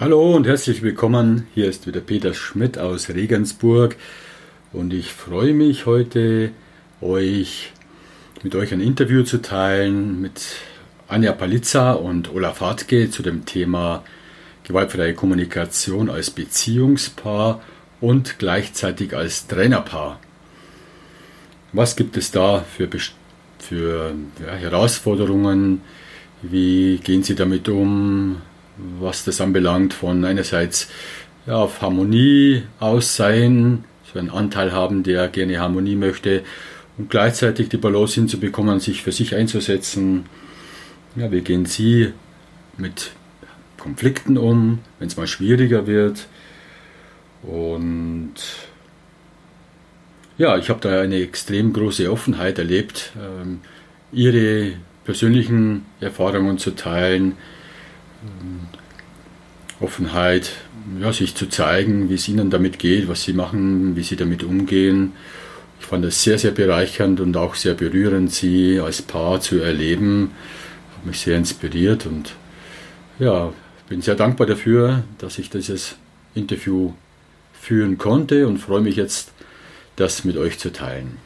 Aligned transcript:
Hallo 0.00 0.34
und 0.34 0.46
herzlich 0.46 0.80
willkommen. 0.80 1.46
Hier 1.54 1.68
ist 1.68 1.86
wieder 1.86 2.00
Peter 2.00 2.32
Schmidt 2.32 2.78
aus 2.78 3.10
Regensburg 3.10 3.96
und 4.72 4.94
ich 4.94 5.12
freue 5.12 5.52
mich 5.52 5.84
heute, 5.84 6.52
euch 7.02 7.74
mit 8.42 8.54
euch 8.54 8.72
ein 8.72 8.80
Interview 8.80 9.24
zu 9.24 9.42
teilen 9.42 10.22
mit 10.22 10.40
Anja 11.06 11.32
Palitza 11.32 11.92
und 11.92 12.32
Olaf 12.32 12.62
Hartke 12.62 13.10
zu 13.10 13.22
dem 13.22 13.44
Thema 13.44 14.02
gewaltfreie 14.64 15.12
Kommunikation 15.12 16.08
als 16.08 16.30
Beziehungspaar 16.30 17.60
und 18.00 18.38
gleichzeitig 18.38 19.14
als 19.14 19.48
Trainerpaar. 19.48 20.18
Was 21.74 21.94
gibt 21.94 22.16
es 22.16 22.30
da 22.30 22.60
für, 22.60 22.88
für 23.58 24.14
ja, 24.46 24.54
Herausforderungen? 24.54 25.82
Wie 26.40 26.96
gehen 27.04 27.22
Sie 27.22 27.34
damit 27.34 27.68
um? 27.68 28.40
Was 28.98 29.24
das 29.24 29.40
anbelangt, 29.40 29.94
von 29.94 30.24
einerseits 30.24 30.88
ja, 31.46 31.54
auf 31.54 31.82
Harmonie 31.82 32.62
aus 32.78 33.16
sein, 33.16 33.84
so 34.12 34.18
einen 34.18 34.30
Anteil 34.30 34.72
haben, 34.72 35.02
der 35.02 35.28
gerne 35.28 35.58
Harmonie 35.60 35.96
möchte 35.96 36.42
und 36.98 37.10
gleichzeitig 37.10 37.68
die 37.68 37.76
Balance 37.76 38.14
hinzubekommen, 38.14 38.80
sich 38.80 39.02
für 39.02 39.12
sich 39.12 39.34
einzusetzen. 39.34 40.26
Ja, 41.16 41.30
wie 41.32 41.40
gehen 41.40 41.66
Sie 41.66 42.12
mit 42.76 43.12
Konflikten 43.78 44.36
um, 44.36 44.80
wenn 44.98 45.08
es 45.08 45.16
mal 45.16 45.26
schwieriger 45.26 45.86
wird? 45.86 46.26
Und 47.42 48.34
ja, 50.38 50.56
ich 50.56 50.68
habe 50.70 50.80
da 50.80 51.00
eine 51.00 51.16
extrem 51.16 51.72
große 51.72 52.10
Offenheit 52.10 52.58
erlebt, 52.58 53.12
ähm, 53.16 53.60
Ihre 54.12 54.72
persönlichen 55.04 55.86
Erfahrungen 56.00 56.58
zu 56.58 56.72
teilen, 56.72 57.36
Offenheit, 59.80 60.52
ja, 61.00 61.12
sich 61.12 61.34
zu 61.34 61.48
zeigen, 61.48 62.10
wie 62.10 62.14
es 62.14 62.28
ihnen 62.28 62.50
damit 62.50 62.78
geht, 62.78 63.08
was 63.08 63.22
sie 63.22 63.32
machen, 63.32 63.96
wie 63.96 64.02
sie 64.02 64.16
damit 64.16 64.42
umgehen. 64.42 65.12
Ich 65.80 65.86
fand 65.86 66.04
es 66.04 66.22
sehr, 66.22 66.38
sehr 66.38 66.50
bereichernd 66.50 67.20
und 67.20 67.36
auch 67.36 67.54
sehr 67.54 67.74
berührend, 67.74 68.32
sie 68.32 68.78
als 68.80 69.00
Paar 69.00 69.40
zu 69.40 69.58
erleben. 69.58 70.32
Hat 70.96 71.06
mich 71.06 71.20
sehr 71.20 71.38
inspiriert 71.38 72.04
und 72.06 72.34
ja, 73.18 73.52
bin 73.88 74.02
sehr 74.02 74.14
dankbar 74.14 74.46
dafür, 74.46 75.02
dass 75.18 75.38
ich 75.38 75.50
dieses 75.50 75.96
Interview 76.34 76.92
führen 77.52 77.98
konnte 77.98 78.46
und 78.46 78.58
freue 78.58 78.80
mich 78.82 78.96
jetzt, 78.96 79.32
das 79.96 80.24
mit 80.24 80.36
euch 80.36 80.58
zu 80.58 80.72
teilen. 80.72 81.18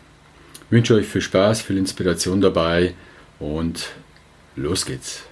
Ich 0.67 0.73
wünsche 0.73 0.95
euch 0.95 1.07
viel 1.07 1.21
Spaß, 1.21 1.63
viel 1.63 1.77
Inspiration 1.77 2.41
dabei 2.41 2.95
und 3.39 3.91
los 4.57 4.87
geht's. 4.87 5.25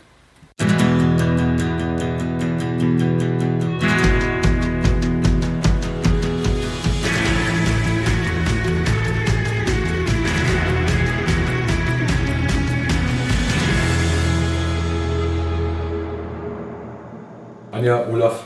Anja, 17.83 18.07
Olaf, 18.13 18.45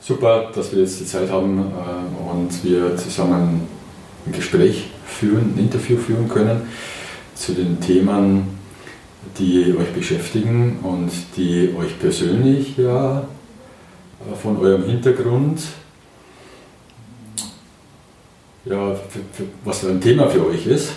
super, 0.00 0.50
dass 0.54 0.72
wir 0.72 0.80
jetzt 0.80 0.98
die 1.00 1.04
Zeit 1.04 1.30
haben 1.30 1.58
äh, 1.58 2.30
und 2.30 2.64
wir 2.64 2.96
zusammen 2.96 3.62
ein 4.26 4.32
Gespräch 4.32 4.90
führen, 5.04 5.54
ein 5.54 5.58
Interview 5.58 5.96
führen 5.96 6.28
können 6.28 6.62
zu 7.34 7.52
den 7.52 7.80
Themen, 7.80 8.58
die 9.38 9.74
euch 9.78 9.92
beschäftigen 9.92 10.78
und 10.82 11.10
die 11.36 11.74
euch 11.76 11.98
persönlich 11.98 12.76
ja 12.76 13.24
von 14.40 14.56
eurem 14.58 14.84
Hintergrund 14.84 15.60
ja, 18.64 18.94
für, 18.94 19.20
für, 19.32 19.44
was 19.64 19.84
ein 19.84 20.00
Thema 20.00 20.28
für 20.28 20.46
euch 20.46 20.66
ist 20.66 20.92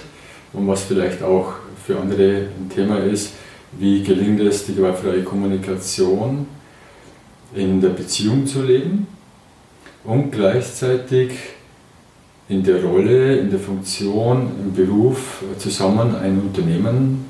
und 0.52 0.68
was 0.68 0.84
vielleicht 0.84 1.24
auch 1.24 1.54
für 1.86 2.00
andere 2.00 2.48
ein 2.60 2.70
Thema 2.74 3.00
ist, 3.00 3.34
wie 3.74 4.04
gelingt 4.04 4.40
es, 4.42 4.66
die 4.66 4.76
gewaltfreie 4.76 5.24
Kommunikation 5.24 6.46
in 7.56 7.82
der 7.82 7.90
Beziehung 7.90 8.46
zu 8.46 8.62
leben 8.64 9.08
und 10.04 10.32
gleichzeitig 10.32 11.32
in 12.50 12.64
der 12.64 12.84
Rolle, 12.84 13.38
in 13.38 13.50
der 13.50 13.60
Funktion, 13.60 14.52
im 14.60 14.74
Beruf 14.74 15.44
zusammen 15.58 16.16
ein 16.16 16.40
Unternehmen 16.42 17.26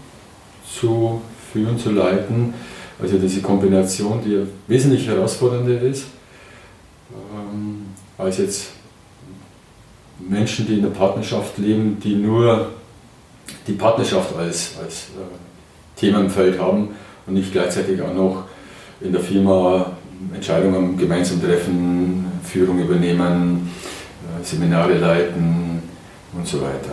zu 0.67 1.21
führen, 1.51 1.77
zu 1.77 1.91
leiten. 1.91 2.53
Also 3.01 3.17
diese 3.17 3.41
Kombination, 3.41 4.21
die 4.23 4.45
wesentlich 4.67 5.07
herausfordernder 5.07 5.81
ist, 5.81 6.05
ähm, 7.11 7.85
als 8.17 8.37
jetzt 8.37 8.67
Menschen, 10.19 10.67
die 10.67 10.75
in 10.75 10.83
der 10.83 10.89
Partnerschaft 10.89 11.57
leben, 11.57 11.97
die 12.01 12.15
nur 12.15 12.69
die 13.67 13.73
Partnerschaft 13.73 14.35
als, 14.37 14.73
als 14.81 15.07
äh, 15.17 15.99
Themenfeld 15.99 16.59
haben 16.59 16.89
und 17.25 17.33
nicht 17.33 17.51
gleichzeitig 17.51 18.01
auch 18.01 18.13
noch 18.13 18.45
in 19.01 19.11
der 19.11 19.21
Firma 19.21 19.91
Entscheidungen 20.33 20.97
gemeinsam 20.97 21.41
treffen, 21.41 22.25
Führung 22.43 22.79
übernehmen, 22.79 23.69
äh, 24.23 24.43
Seminare 24.43 24.97
leiten 24.97 25.81
und 26.33 26.47
so 26.47 26.61
weiter. 26.61 26.91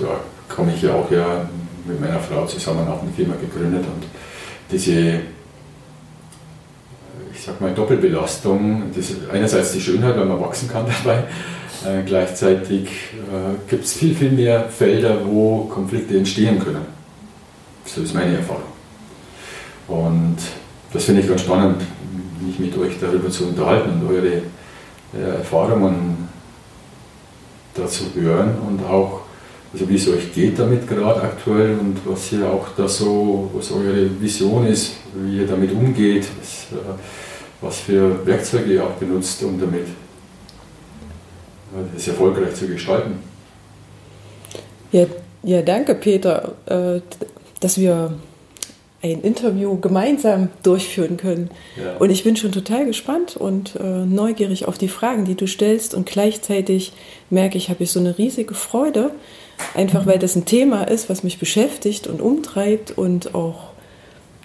Da 0.00 0.20
komme 0.54 0.72
ich 0.74 0.82
ja 0.82 0.94
auch 0.94 1.10
ja 1.10 1.48
mit 1.84 2.00
meiner 2.00 2.20
Frau 2.20 2.46
zusammen 2.46 2.86
auch 2.86 3.02
eine 3.02 3.10
Firma 3.12 3.34
gegründet 3.40 3.84
und 3.84 4.04
diese, 4.70 5.20
ich 7.38 7.44
sag 7.44 7.60
mal, 7.60 7.72
Doppelbelastung, 7.72 8.90
das 8.94 9.12
einerseits 9.32 9.72
die 9.72 9.80
Schönheit, 9.80 10.16
weil 10.16 10.26
man 10.26 10.40
wachsen 10.40 10.68
kann 10.68 10.86
dabei, 11.04 11.24
äh, 11.86 12.02
gleichzeitig 12.04 12.88
äh, 12.88 13.70
gibt 13.70 13.84
es 13.84 13.92
viel, 13.92 14.14
viel 14.14 14.32
mehr 14.32 14.68
Felder, 14.68 15.24
wo 15.24 15.64
Konflikte 15.64 16.18
entstehen 16.18 16.58
können. 16.58 16.84
So 17.84 18.02
ist 18.02 18.12
meine 18.12 18.36
Erfahrung. 18.36 18.62
Und 19.86 20.36
das 20.92 21.04
finde 21.04 21.22
ich 21.22 21.28
ganz 21.28 21.42
spannend, 21.42 21.80
mich 22.40 22.58
mit 22.58 22.76
euch 22.76 22.94
darüber 23.00 23.30
zu 23.30 23.46
unterhalten 23.46 24.00
und 24.00 24.10
eure 24.10 24.42
äh, 25.14 25.36
Erfahrungen 25.38 26.28
dazu 27.74 28.04
hören 28.14 28.56
und 28.66 28.84
auch, 28.84 29.20
also 29.72 29.88
wie 29.88 29.94
es 29.94 30.08
euch 30.08 30.34
geht 30.34 30.58
damit 30.58 30.88
gerade 30.88 31.22
aktuell 31.22 31.78
und 31.78 31.98
was 32.04 32.32
ihr 32.32 32.46
auch 32.46 32.66
da 32.76 32.88
so, 32.88 33.50
was 33.54 33.70
eure 33.70 34.20
Vision 34.20 34.66
ist, 34.66 34.94
wie 35.14 35.38
ihr 35.38 35.46
damit 35.46 35.72
umgeht, 35.72 36.26
was, 36.40 36.66
äh, 36.72 37.27
was 37.60 37.80
für 37.80 38.24
Werkzeuge 38.26 38.74
ihr 38.74 38.84
auch 38.84 38.92
benutzt, 38.92 39.42
um 39.42 39.58
damit 39.58 39.86
äh, 39.86 39.88
das 41.94 42.08
erfolgreich 42.08 42.54
zu 42.54 42.68
gestalten. 42.68 43.18
Ja, 44.92 45.06
ja 45.42 45.62
danke 45.62 45.94
Peter, 45.94 46.52
äh, 46.66 47.00
dass 47.60 47.78
wir 47.78 48.12
ein 49.00 49.22
Interview 49.22 49.78
gemeinsam 49.78 50.48
durchführen 50.62 51.16
können. 51.16 51.50
Ja. 51.76 51.96
Und 51.98 52.10
ich 52.10 52.24
bin 52.24 52.36
schon 52.36 52.50
total 52.50 52.84
gespannt 52.84 53.36
und 53.36 53.76
äh, 53.76 54.04
neugierig 54.04 54.66
auf 54.66 54.76
die 54.76 54.88
Fragen, 54.88 55.24
die 55.24 55.36
du 55.36 55.46
stellst. 55.46 55.94
Und 55.94 56.06
gleichzeitig 56.06 56.92
merke 57.30 57.58
ich, 57.58 57.70
habe 57.70 57.84
ich 57.84 57.92
so 57.92 58.00
eine 58.00 58.18
riesige 58.18 58.54
Freude, 58.54 59.12
einfach 59.74 60.06
weil 60.06 60.18
das 60.18 60.34
ein 60.34 60.46
Thema 60.46 60.84
ist, 60.84 61.08
was 61.08 61.22
mich 61.22 61.38
beschäftigt 61.38 62.08
und 62.08 62.20
umtreibt 62.20 62.98
und 62.98 63.36
auch 63.36 63.67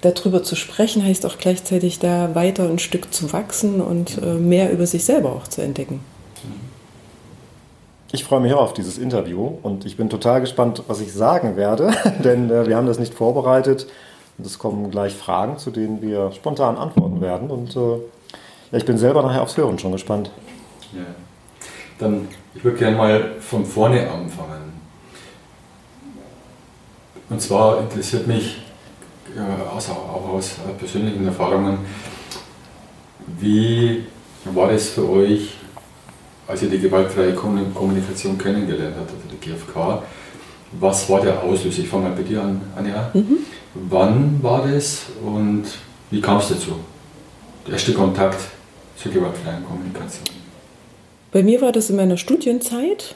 darüber 0.03 0.43
zu 0.43 0.55
sprechen, 0.55 1.03
heißt 1.03 1.25
auch 1.25 1.37
gleichzeitig 1.37 1.99
da 1.99 2.35
weiter 2.35 2.69
ein 2.69 2.79
Stück 2.79 3.13
zu 3.13 3.33
wachsen 3.33 3.81
und 3.81 4.17
äh, 4.21 4.33
mehr 4.35 4.71
über 4.71 4.85
sich 4.85 5.05
selber 5.05 5.31
auch 5.31 5.47
zu 5.47 5.61
entdecken. 5.61 5.99
Ich 8.11 8.23
freue 8.23 8.41
mich 8.41 8.53
auch 8.53 8.61
auf 8.61 8.73
dieses 8.73 8.99
Interview 8.99 9.57
und 9.63 9.85
ich 9.85 9.97
bin 9.97 10.07
total 10.07 10.41
gespannt, 10.41 10.83
was 10.87 11.01
ich 11.01 11.11
sagen 11.13 11.55
werde, 11.55 11.91
denn 12.23 12.49
äh, 12.51 12.67
wir 12.67 12.77
haben 12.77 12.87
das 12.87 12.99
nicht 12.99 13.13
vorbereitet. 13.13 13.87
Und 14.37 14.47
es 14.47 14.57
kommen 14.57 14.89
gleich 14.89 15.13
Fragen, 15.13 15.57
zu 15.57 15.71
denen 15.71 16.01
wir 16.01 16.31
spontan 16.31 16.77
antworten 16.77 17.21
werden. 17.21 17.49
Und 17.49 17.75
äh, 17.75 17.79
ja, 18.71 18.77
ich 18.77 18.85
bin 18.85 18.97
selber 18.97 19.21
nachher 19.21 19.41
aufs 19.41 19.57
Hören 19.57 19.77
schon 19.77 19.91
gespannt. 19.91 20.31
Ja. 20.93 21.01
Dann, 21.99 22.27
ich 22.55 22.63
würde 22.63 22.77
gerne 22.77 22.97
mal 22.97 23.31
von 23.39 23.65
vorne 23.65 24.09
anfangen. 24.09 24.73
Und 27.29 27.41
zwar 27.41 27.79
interessiert 27.79 28.27
mich 28.27 28.61
äh, 29.35 29.39
auch 29.39 30.29
aus 30.29 30.55
persönlichen 30.77 31.25
Erfahrungen, 31.25 31.79
wie 33.39 34.03
war 34.45 34.71
es 34.71 34.89
für 34.89 35.09
euch, 35.09 35.55
als 36.47 36.61
ihr 36.63 36.69
die 36.69 36.79
gewaltfreie 36.79 37.33
Kommunikation 37.33 38.37
kennengelernt 38.37 38.95
habt, 38.99 39.11
also 39.11 39.23
die 39.31 39.37
GfK? 39.37 40.03
Was 40.79 41.09
war 41.09 41.21
der 41.21 41.41
Auslöser? 41.41 41.79
Ich 41.79 41.87
fange 41.87 42.09
mal 42.09 42.15
bei 42.15 42.23
dir 42.23 42.41
an, 42.41 42.61
Anja. 42.75 43.11
Mhm. 43.13 43.37
Wann 43.75 44.39
war 44.41 44.67
das 44.67 45.03
und 45.23 45.65
wie 46.11 46.21
kam 46.21 46.37
es 46.37 46.49
dazu? 46.49 46.75
Der 47.65 47.73
erste 47.73 47.93
Kontakt 47.93 48.39
zur 48.97 49.11
gewaltfreien 49.11 49.63
Kommunikation. 49.65 50.25
Bei 51.31 51.43
mir 51.43 51.61
war 51.61 51.71
das 51.71 51.89
in 51.89 51.95
meiner 51.95 52.17
Studienzeit 52.17 53.15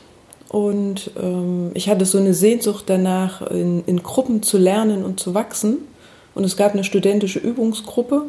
und 0.50 1.12
ähm, 1.22 1.72
ich 1.74 1.90
hatte 1.90 2.06
so 2.06 2.18
eine 2.18 2.34
Sehnsucht 2.34 2.86
danach, 2.88 3.42
in, 3.42 3.84
in 3.86 4.02
Gruppen 4.02 4.42
zu 4.42 4.58
lernen 4.58 5.04
und 5.04 5.20
zu 5.20 5.34
wachsen. 5.34 5.80
Und 6.38 6.44
es 6.44 6.56
gab 6.56 6.74
eine 6.74 6.84
studentische 6.84 7.40
Übungsgruppe. 7.40 8.26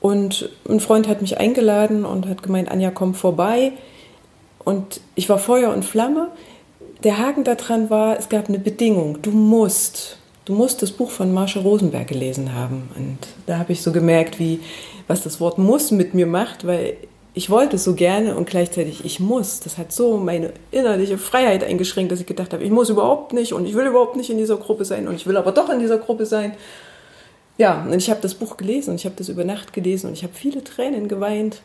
Und 0.00 0.50
ein 0.68 0.78
Freund 0.78 1.08
hat 1.08 1.20
mich 1.20 1.38
eingeladen 1.38 2.04
und 2.04 2.28
hat 2.28 2.44
gemeint, 2.44 2.70
Anja, 2.70 2.92
komm 2.92 3.14
vorbei. 3.14 3.72
Und 4.64 5.00
ich 5.16 5.28
war 5.28 5.38
Feuer 5.38 5.74
und 5.74 5.84
Flamme. 5.84 6.28
Der 7.02 7.18
Haken 7.18 7.42
daran 7.42 7.90
war, 7.90 8.16
es 8.16 8.28
gab 8.28 8.48
eine 8.48 8.60
Bedingung. 8.60 9.20
Du 9.20 9.32
musst, 9.32 10.18
du 10.44 10.52
musst 10.52 10.80
das 10.80 10.92
Buch 10.92 11.10
von 11.10 11.34
Marsha 11.34 11.58
Rosenberg 11.58 12.06
gelesen 12.06 12.54
haben. 12.54 12.88
Und 12.96 13.18
da 13.46 13.58
habe 13.58 13.72
ich 13.72 13.82
so 13.82 13.90
gemerkt, 13.90 14.38
wie, 14.38 14.60
was 15.08 15.24
das 15.24 15.40
Wort 15.40 15.58
muss 15.58 15.90
mit 15.90 16.14
mir 16.14 16.28
macht, 16.28 16.64
weil 16.64 16.96
ich 17.32 17.48
wollte 17.48 17.78
so 17.78 17.94
gerne 17.94 18.34
und 18.36 18.48
gleichzeitig 18.48 19.04
ich 19.04 19.20
muss. 19.20 19.60
Das 19.60 19.78
hat 19.78 19.92
so 19.92 20.16
meine 20.16 20.52
innerliche 20.72 21.16
Freiheit 21.16 21.62
eingeschränkt, 21.62 22.10
dass 22.10 22.20
ich 22.20 22.26
gedacht 22.26 22.52
habe, 22.52 22.64
ich 22.64 22.70
muss 22.70 22.90
überhaupt 22.90 23.32
nicht 23.32 23.52
und 23.52 23.66
ich 23.66 23.74
will 23.74 23.86
überhaupt 23.86 24.16
nicht 24.16 24.30
in 24.30 24.38
dieser 24.38 24.56
Gruppe 24.56 24.84
sein 24.84 25.06
und 25.06 25.14
ich 25.14 25.26
will 25.26 25.36
aber 25.36 25.52
doch 25.52 25.70
in 25.70 25.78
dieser 25.78 25.98
Gruppe 25.98 26.26
sein. 26.26 26.54
Ja, 27.56 27.84
und 27.84 27.94
ich 27.94 28.10
habe 28.10 28.20
das 28.20 28.34
Buch 28.34 28.56
gelesen 28.56 28.90
und 28.90 28.96
ich 28.96 29.04
habe 29.04 29.14
das 29.16 29.28
über 29.28 29.44
Nacht 29.44 29.72
gelesen 29.72 30.08
und 30.08 30.14
ich 30.14 30.22
habe 30.22 30.32
viele 30.34 30.64
Tränen 30.64 31.08
geweint 31.08 31.62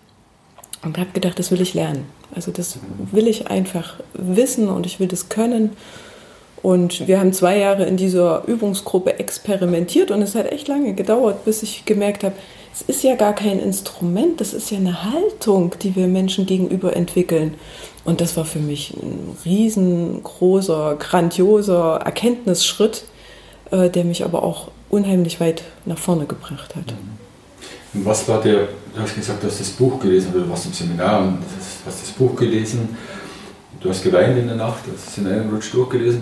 und 0.83 0.97
habe 0.97 1.09
gedacht, 1.13 1.39
das 1.39 1.51
will 1.51 1.61
ich 1.61 1.73
lernen. 1.73 2.05
Also 2.35 2.51
das 2.51 2.77
will 3.11 3.27
ich 3.27 3.47
einfach 3.47 3.95
wissen 4.13 4.67
und 4.67 4.85
ich 4.85 4.99
will 4.99 5.07
das 5.07 5.29
können. 5.29 5.71
Und 6.61 7.07
wir 7.07 7.19
haben 7.19 7.31
zwei 7.31 7.57
Jahre 7.59 7.85
in 7.85 7.95
dieser 7.95 8.43
Übungsgruppe 8.45 9.19
experimentiert 9.19 10.11
und 10.11 10.21
es 10.21 10.35
hat 10.35 10.51
echt 10.51 10.67
lange 10.67 10.93
gedauert, 10.93 11.45
bis 11.45 11.63
ich 11.63 11.85
gemerkt 11.85 12.23
habe, 12.23 12.35
es 12.75 12.81
ist 12.81 13.03
ja 13.03 13.15
gar 13.15 13.33
kein 13.33 13.59
Instrument, 13.59 14.41
das 14.41 14.53
ist 14.53 14.69
ja 14.69 14.77
eine 14.77 15.03
Haltung, 15.03 15.73
die 15.81 15.95
wir 15.95 16.07
Menschen 16.07 16.45
gegenüber 16.45 16.93
entwickeln. 16.93 17.53
Und 18.03 18.19
das 18.19 18.35
war 18.35 18.43
für 18.43 18.59
mich 18.59 18.93
ein 19.01 19.37
riesengroßer, 19.45 20.97
grandioser 20.99 22.01
Erkenntnisschritt, 22.03 23.05
äh, 23.71 23.89
der 23.89 24.03
mich 24.03 24.25
aber 24.25 24.43
auch 24.43 24.71
unheimlich 24.89 25.39
weit 25.39 25.63
nach 25.85 25.97
vorne 25.97 26.25
gebracht 26.25 26.75
hat. 26.75 26.93
Und 27.93 28.05
was 28.05 28.27
war 28.27 28.41
der, 28.41 28.67
du 28.93 29.01
hast 29.01 29.15
gesagt, 29.15 29.41
du 29.41 29.47
hast 29.47 29.61
das 29.61 29.69
Buch 29.69 29.97
gelesen, 30.01 30.33
du 30.33 30.47
warst 30.49 30.65
im 30.65 30.73
Seminar 30.73 31.21
und 31.21 31.39
hast 31.85 32.01
das 32.01 32.11
Buch 32.11 32.35
gelesen. 32.35 32.97
Du 33.79 33.89
hast 33.89 34.03
geweint 34.03 34.37
in 34.37 34.47
der 34.47 34.57
Nacht, 34.57 34.85
du 34.85 34.91
hast 34.91 35.07
es 35.07 35.17
in 35.17 35.27
einem 35.27 35.49
Rutsch 35.49 35.73
durchgelesen. 35.73 36.21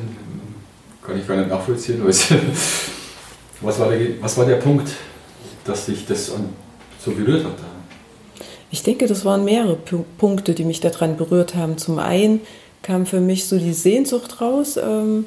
Kann 1.01 1.19
ich 1.19 1.27
gar 1.27 1.35
nicht 1.35 1.49
nachvollziehen. 1.49 2.01
Was 3.61 3.79
war 3.79 3.89
der, 3.89 4.21
was 4.21 4.37
war 4.37 4.45
der 4.45 4.57
Punkt, 4.57 4.89
dass 5.65 5.85
dich 5.85 6.05
das 6.05 6.31
so 6.99 7.11
berührt 7.11 7.45
hat? 7.45 7.55
Ich 8.71 8.83
denke, 8.83 9.07
das 9.07 9.23
waren 9.23 9.45
mehrere 9.45 9.77
Punkte, 10.17 10.53
die 10.55 10.65
mich 10.65 10.79
daran 10.79 11.15
berührt 11.15 11.55
haben. 11.55 11.77
Zum 11.77 11.99
einen 11.99 12.41
kam 12.81 13.05
für 13.05 13.19
mich 13.19 13.47
so 13.47 13.57
die 13.57 13.73
Sehnsucht 13.73 14.41
raus, 14.41 14.77
ähm, 14.77 15.25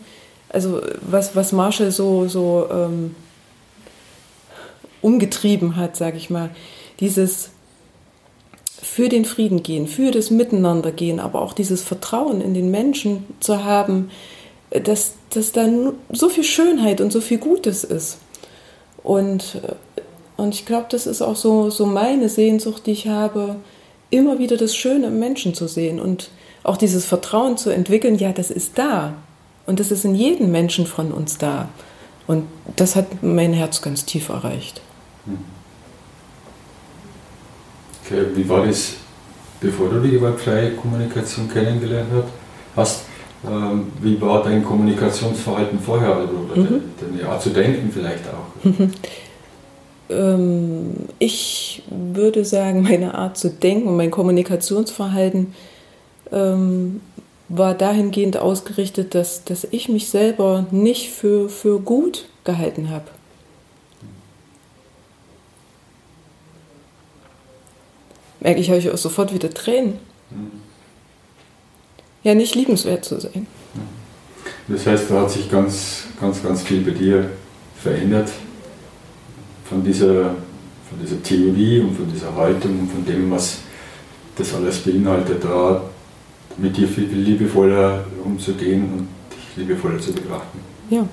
also 0.48 0.80
was, 1.00 1.36
was 1.36 1.52
Marshall 1.52 1.90
so, 1.90 2.28
so 2.28 2.68
ähm, 2.70 3.14
umgetrieben 5.00 5.76
hat, 5.76 5.96
sage 5.96 6.16
ich 6.16 6.30
mal, 6.30 6.50
dieses 7.00 7.50
für 8.82 9.08
den 9.08 9.24
Frieden 9.24 9.62
gehen, 9.62 9.86
für 9.86 10.10
das 10.10 10.30
Miteinander 10.30 10.92
gehen, 10.92 11.20
aber 11.20 11.42
auch 11.42 11.52
dieses 11.52 11.82
Vertrauen 11.82 12.40
in 12.40 12.54
den 12.54 12.70
Menschen 12.70 13.24
zu 13.40 13.64
haben, 13.64 14.10
dass, 14.70 15.14
dass 15.30 15.52
da 15.52 15.66
so 16.12 16.28
viel 16.28 16.44
Schönheit 16.44 17.00
und 17.00 17.12
so 17.12 17.20
viel 17.20 17.38
Gutes 17.38 17.84
ist. 17.84 18.18
Und 19.02 19.60
äh, 19.62 19.72
und 20.36 20.54
ich 20.54 20.66
glaube, 20.66 20.86
das 20.90 21.06
ist 21.06 21.22
auch 21.22 21.36
so, 21.36 21.70
so 21.70 21.86
meine 21.86 22.28
Sehnsucht, 22.28 22.86
die 22.86 22.92
ich 22.92 23.08
habe, 23.08 23.56
immer 24.10 24.38
wieder 24.38 24.56
das 24.56 24.76
Schöne 24.76 25.08
im 25.08 25.18
Menschen 25.18 25.54
zu 25.54 25.66
sehen 25.66 26.00
und 26.00 26.30
auch 26.62 26.76
dieses 26.76 27.04
Vertrauen 27.04 27.56
zu 27.56 27.70
entwickeln, 27.70 28.16
ja, 28.16 28.32
das 28.32 28.50
ist 28.50 28.76
da. 28.76 29.14
Und 29.66 29.80
das 29.80 29.90
ist 29.90 30.04
in 30.04 30.14
jedem 30.14 30.50
Menschen 30.50 30.86
von 30.86 31.12
uns 31.12 31.38
da. 31.38 31.68
Und 32.26 32.44
das 32.76 32.96
hat 32.96 33.22
mein 33.22 33.52
Herz 33.52 33.82
ganz 33.82 34.04
tief 34.04 34.28
erreicht. 34.28 34.80
Hm. 35.24 35.38
Okay, 38.04 38.26
wie 38.34 38.48
war 38.48 38.64
das, 38.64 38.94
bevor 39.60 39.88
du 39.90 40.00
die 40.00 40.10
gewaltfreie 40.10 40.72
Kommunikation 40.72 41.48
kennengelernt 41.48 42.08
hast? 42.76 43.02
Ähm, 43.44 43.92
wie 44.00 44.20
war 44.20 44.42
dein 44.42 44.64
Kommunikationsverhalten 44.64 45.78
vorher 45.78 46.16
oder 46.16 46.56
mhm. 46.56 46.82
deine 47.00 47.28
Art 47.28 47.42
zu 47.42 47.50
denken 47.50 47.90
vielleicht 47.92 48.24
auch? 48.28 48.64
ähm, 48.64 48.92
ich 50.08 51.82
würde 51.90 52.44
sagen, 52.44 52.82
meine 52.82 53.14
Art 53.14 53.36
zu 53.36 53.50
denken 53.50 53.88
und 53.88 53.96
mein 53.96 54.10
Kommunikationsverhalten 54.10 55.54
ähm, 56.30 57.00
war 57.48 57.74
dahingehend 57.74 58.36
ausgerichtet, 58.36 59.14
dass, 59.14 59.44
dass 59.44 59.66
ich 59.70 59.88
mich 59.88 60.08
selber 60.08 60.66
nicht 60.70 61.10
für, 61.10 61.48
für 61.48 61.80
gut 61.80 62.26
gehalten 62.44 62.90
habe. 62.90 63.06
Merke 68.40 68.60
ich, 68.60 68.68
habe 68.68 68.78
ich 68.78 68.90
auch 68.90 68.98
sofort 68.98 69.34
wieder 69.34 69.50
Tränen. 69.50 69.98
Ja, 72.22 72.34
nicht 72.34 72.54
liebenswert 72.54 73.04
zu 73.04 73.20
sein. 73.20 73.46
Das 74.68 74.86
heißt, 74.86 75.10
da 75.10 75.22
hat 75.22 75.30
sich 75.30 75.50
ganz, 75.50 76.04
ganz, 76.20 76.42
ganz 76.42 76.62
viel 76.62 76.82
bei 76.82 76.90
dir 76.90 77.30
verändert 77.76 78.30
von 79.68 79.82
dieser, 79.82 80.24
von 80.88 80.98
dieser 81.02 81.22
Theorie 81.22 81.80
und 81.80 81.94
von 81.94 82.10
dieser 82.10 82.34
Haltung 82.34 82.80
und 82.80 82.90
von 82.90 83.04
dem, 83.04 83.30
was 83.30 83.58
das 84.36 84.54
alles 84.54 84.78
beinhaltet, 84.78 85.42
da 85.44 85.82
mit 86.56 86.76
dir 86.76 86.88
viel, 86.88 87.08
viel 87.08 87.18
liebevoller 87.18 88.04
umzugehen 88.24 88.84
und 88.84 89.08
dich 89.32 89.56
liebevoller 89.56 89.98
zu 89.98 90.12
betrachten. 90.12 90.60
Ja. 90.90 90.98
ja. 90.98 91.06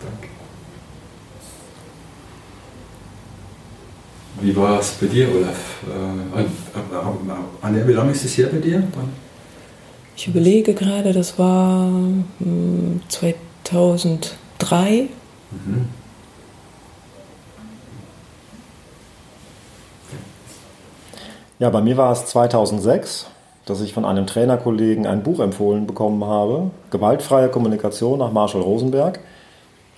danke. 0.00 0.28
Wie 4.40 4.56
war 4.56 4.80
es 4.80 4.92
bei 4.92 5.06
dir, 5.06 5.28
Olaf? 5.28 5.82
Äh, 5.86 6.44
Anja, 7.60 7.86
wie 7.86 7.92
lange 7.92 8.12
ist 8.12 8.24
es 8.24 8.38
her 8.38 8.48
bei 8.50 8.58
dir? 8.58 8.82
Ich 10.16 10.26
überlege 10.28 10.72
gerade, 10.74 11.12
das 11.12 11.38
war 11.38 11.90
2003. 13.08 14.88
Hm, 14.88 15.08
mhm. 15.66 15.99
Ja, 21.60 21.68
bei 21.68 21.82
mir 21.82 21.98
war 21.98 22.10
es 22.10 22.24
2006, 22.24 23.26
dass 23.66 23.82
ich 23.82 23.92
von 23.92 24.06
einem 24.06 24.26
Trainerkollegen 24.26 25.06
ein 25.06 25.22
Buch 25.22 25.40
empfohlen 25.40 25.86
bekommen 25.86 26.24
habe, 26.24 26.70
Gewaltfreie 26.90 27.50
Kommunikation 27.50 28.18
nach 28.18 28.32
Marshall 28.32 28.62
Rosenberg. 28.62 29.20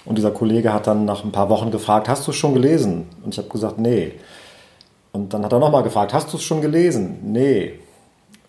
Und 0.04 0.18
dieser 0.18 0.32
Kollege 0.32 0.72
hat 0.72 0.88
dann 0.88 1.04
nach 1.04 1.22
ein 1.22 1.30
paar 1.30 1.48
Wochen 1.50 1.70
gefragt, 1.70 2.08
hast 2.08 2.26
du 2.26 2.32
es 2.32 2.36
schon 2.36 2.54
gelesen? 2.54 3.06
Und 3.24 3.34
ich 3.34 3.38
habe 3.38 3.48
gesagt, 3.48 3.78
nee. 3.78 4.14
Und 5.12 5.32
dann 5.32 5.44
hat 5.44 5.52
er 5.52 5.60
nochmal 5.60 5.84
gefragt, 5.84 6.12
hast 6.12 6.32
du 6.32 6.36
es 6.36 6.42
schon 6.42 6.62
gelesen? 6.62 7.20
Nee. 7.32 7.74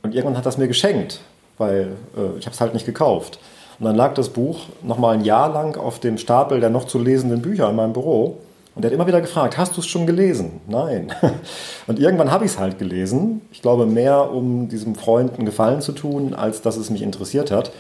Und 0.02 0.16
irgendwann 0.16 0.36
hat 0.36 0.48
er 0.48 0.50
es 0.50 0.58
mir 0.58 0.68
geschenkt, 0.68 1.22
weil 1.60 1.92
äh, 2.18 2.40
ich 2.40 2.48
habe 2.48 2.56
es 2.56 2.62
halt 2.62 2.74
nicht 2.74 2.88
gekauft. 2.88 3.38
Und 3.78 3.86
dann 3.86 3.96
lag 3.96 4.16
das 4.16 4.30
Buch 4.30 4.62
nochmal 4.82 5.14
ein 5.14 5.24
Jahr 5.24 5.54
lang 5.54 5.78
auf 5.78 6.00
dem 6.00 6.18
Stapel 6.18 6.60
der 6.60 6.72
noch 6.72 6.86
zu 6.86 6.98
lesenden 6.98 7.44
Bücher 7.44 7.70
in 7.70 7.76
meinem 7.76 7.94
Büro. 7.94 8.40
Und 8.76 8.84
er 8.84 8.88
hat 8.88 8.94
immer 8.94 9.06
wieder 9.06 9.22
gefragt, 9.22 9.58
hast 9.58 9.78
du 9.78 9.82
es 9.82 9.88
schon 9.88 10.08
gelesen? 10.08 10.62
Nein. 10.68 11.14
Und 11.88 12.00
irgendwann 12.00 12.32
habe 12.32 12.46
ich 12.46 12.52
es 12.52 12.60
halt 12.60 12.80
gelesen. 12.80 13.42
Ich 13.52 13.62
glaube 13.62 13.86
mehr, 13.86 14.32
um 14.32 14.68
diesem 14.68 14.96
Freund 14.96 15.36
einen 15.36 15.46
Gefallen 15.46 15.82
zu 15.82 15.92
tun, 15.92 16.34
als 16.34 16.62
dass 16.62 16.78
es 16.78 16.90
mich 16.90 17.04
interessiert 17.04 17.52
hat. 17.52 17.72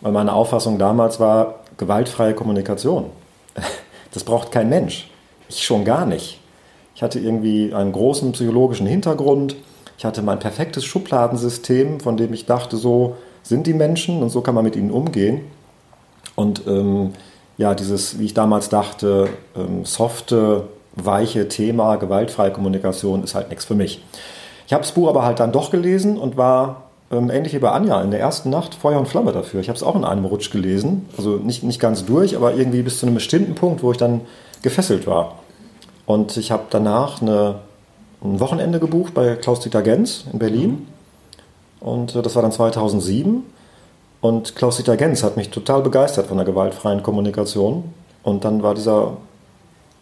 Weil 0.00 0.12
meine 0.12 0.32
Auffassung 0.32 0.78
damals 0.78 1.18
war, 1.18 1.60
gewaltfreie 1.76 2.34
Kommunikation. 2.34 3.06
Das 4.14 4.24
braucht 4.24 4.50
kein 4.50 4.70
Mensch. 4.70 5.10
Ich 5.50 5.66
schon 5.66 5.84
gar 5.84 6.06
nicht. 6.06 6.40
Ich 6.94 7.02
hatte 7.02 7.20
irgendwie 7.20 7.74
einen 7.74 7.92
großen 7.92 8.32
psychologischen 8.32 8.86
Hintergrund. 8.86 9.54
Ich 9.98 10.06
hatte 10.06 10.22
mein 10.22 10.38
perfektes 10.38 10.86
Schubladensystem, 10.86 12.00
von 12.00 12.16
dem 12.16 12.32
ich 12.32 12.46
dachte, 12.46 12.78
so 12.78 13.16
sind 13.42 13.66
die 13.66 13.74
Menschen 13.74 14.22
und 14.22 14.30
so 14.30 14.40
kann 14.40 14.54
man 14.54 14.64
mit 14.64 14.76
ihnen 14.76 14.90
umgehen. 14.90 15.42
Und 16.36 16.66
ähm, 16.66 17.12
ja, 17.58 17.74
dieses, 17.74 18.18
wie 18.18 18.24
ich 18.24 18.34
damals 18.34 18.68
dachte, 18.68 19.28
ähm, 19.56 19.84
softe, 19.84 20.64
weiche 20.94 21.48
Thema, 21.48 21.96
gewaltfreie 21.96 22.52
Kommunikation 22.52 23.22
ist 23.22 23.34
halt 23.34 23.50
nichts 23.50 23.64
für 23.64 23.74
mich. 23.74 24.02
Ich 24.66 24.72
habe 24.72 24.82
das 24.82 24.92
Buch 24.92 25.08
aber 25.08 25.24
halt 25.24 25.40
dann 25.40 25.52
doch 25.52 25.70
gelesen 25.70 26.18
und 26.18 26.36
war 26.36 26.84
ähm, 27.10 27.30
ähnlich 27.30 27.54
wie 27.54 27.58
bei 27.58 27.70
Anja 27.70 28.00
in 28.02 28.10
der 28.10 28.20
ersten 28.20 28.50
Nacht 28.50 28.74
Feuer 28.74 28.98
und 28.98 29.08
Flamme 29.08 29.32
dafür. 29.32 29.60
Ich 29.60 29.68
habe 29.68 29.76
es 29.76 29.82
auch 29.82 29.96
in 29.96 30.04
einem 30.04 30.24
Rutsch 30.24 30.50
gelesen, 30.50 31.08
also 31.16 31.36
nicht, 31.36 31.62
nicht 31.62 31.80
ganz 31.80 32.04
durch, 32.04 32.36
aber 32.36 32.54
irgendwie 32.54 32.82
bis 32.82 32.98
zu 32.98 33.06
einem 33.06 33.14
bestimmten 33.14 33.54
Punkt, 33.54 33.82
wo 33.82 33.90
ich 33.90 33.98
dann 33.98 34.22
gefesselt 34.62 35.06
war. 35.06 35.36
Und 36.06 36.36
ich 36.36 36.50
habe 36.50 36.64
danach 36.70 37.20
eine, 37.20 37.56
ein 38.22 38.40
Wochenende 38.40 38.78
gebucht 38.78 39.14
bei 39.14 39.34
Klaus-Dieter 39.34 39.82
Gens 39.82 40.24
in 40.32 40.38
Berlin. 40.38 40.86
Und 41.80 42.14
äh, 42.14 42.22
das 42.22 42.34
war 42.34 42.42
dann 42.42 42.52
2007. 42.52 43.42
Und 44.20 44.56
Klaus-Dieter 44.56 44.96
Gens 44.96 45.22
hat 45.22 45.36
mich 45.36 45.50
total 45.50 45.82
begeistert 45.82 46.26
von 46.26 46.36
der 46.36 46.46
gewaltfreien 46.46 47.02
Kommunikation. 47.02 47.84
Und 48.22 48.44
dann 48.44 48.62
war 48.62 48.74
dieser 48.74 49.16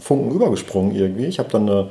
Funken 0.01 0.31
übergesprungen 0.31 0.95
irgendwie. 0.95 1.27
Ich 1.27 1.39
habe 1.39 1.51
dann 1.51 1.69
eine, 1.69 1.91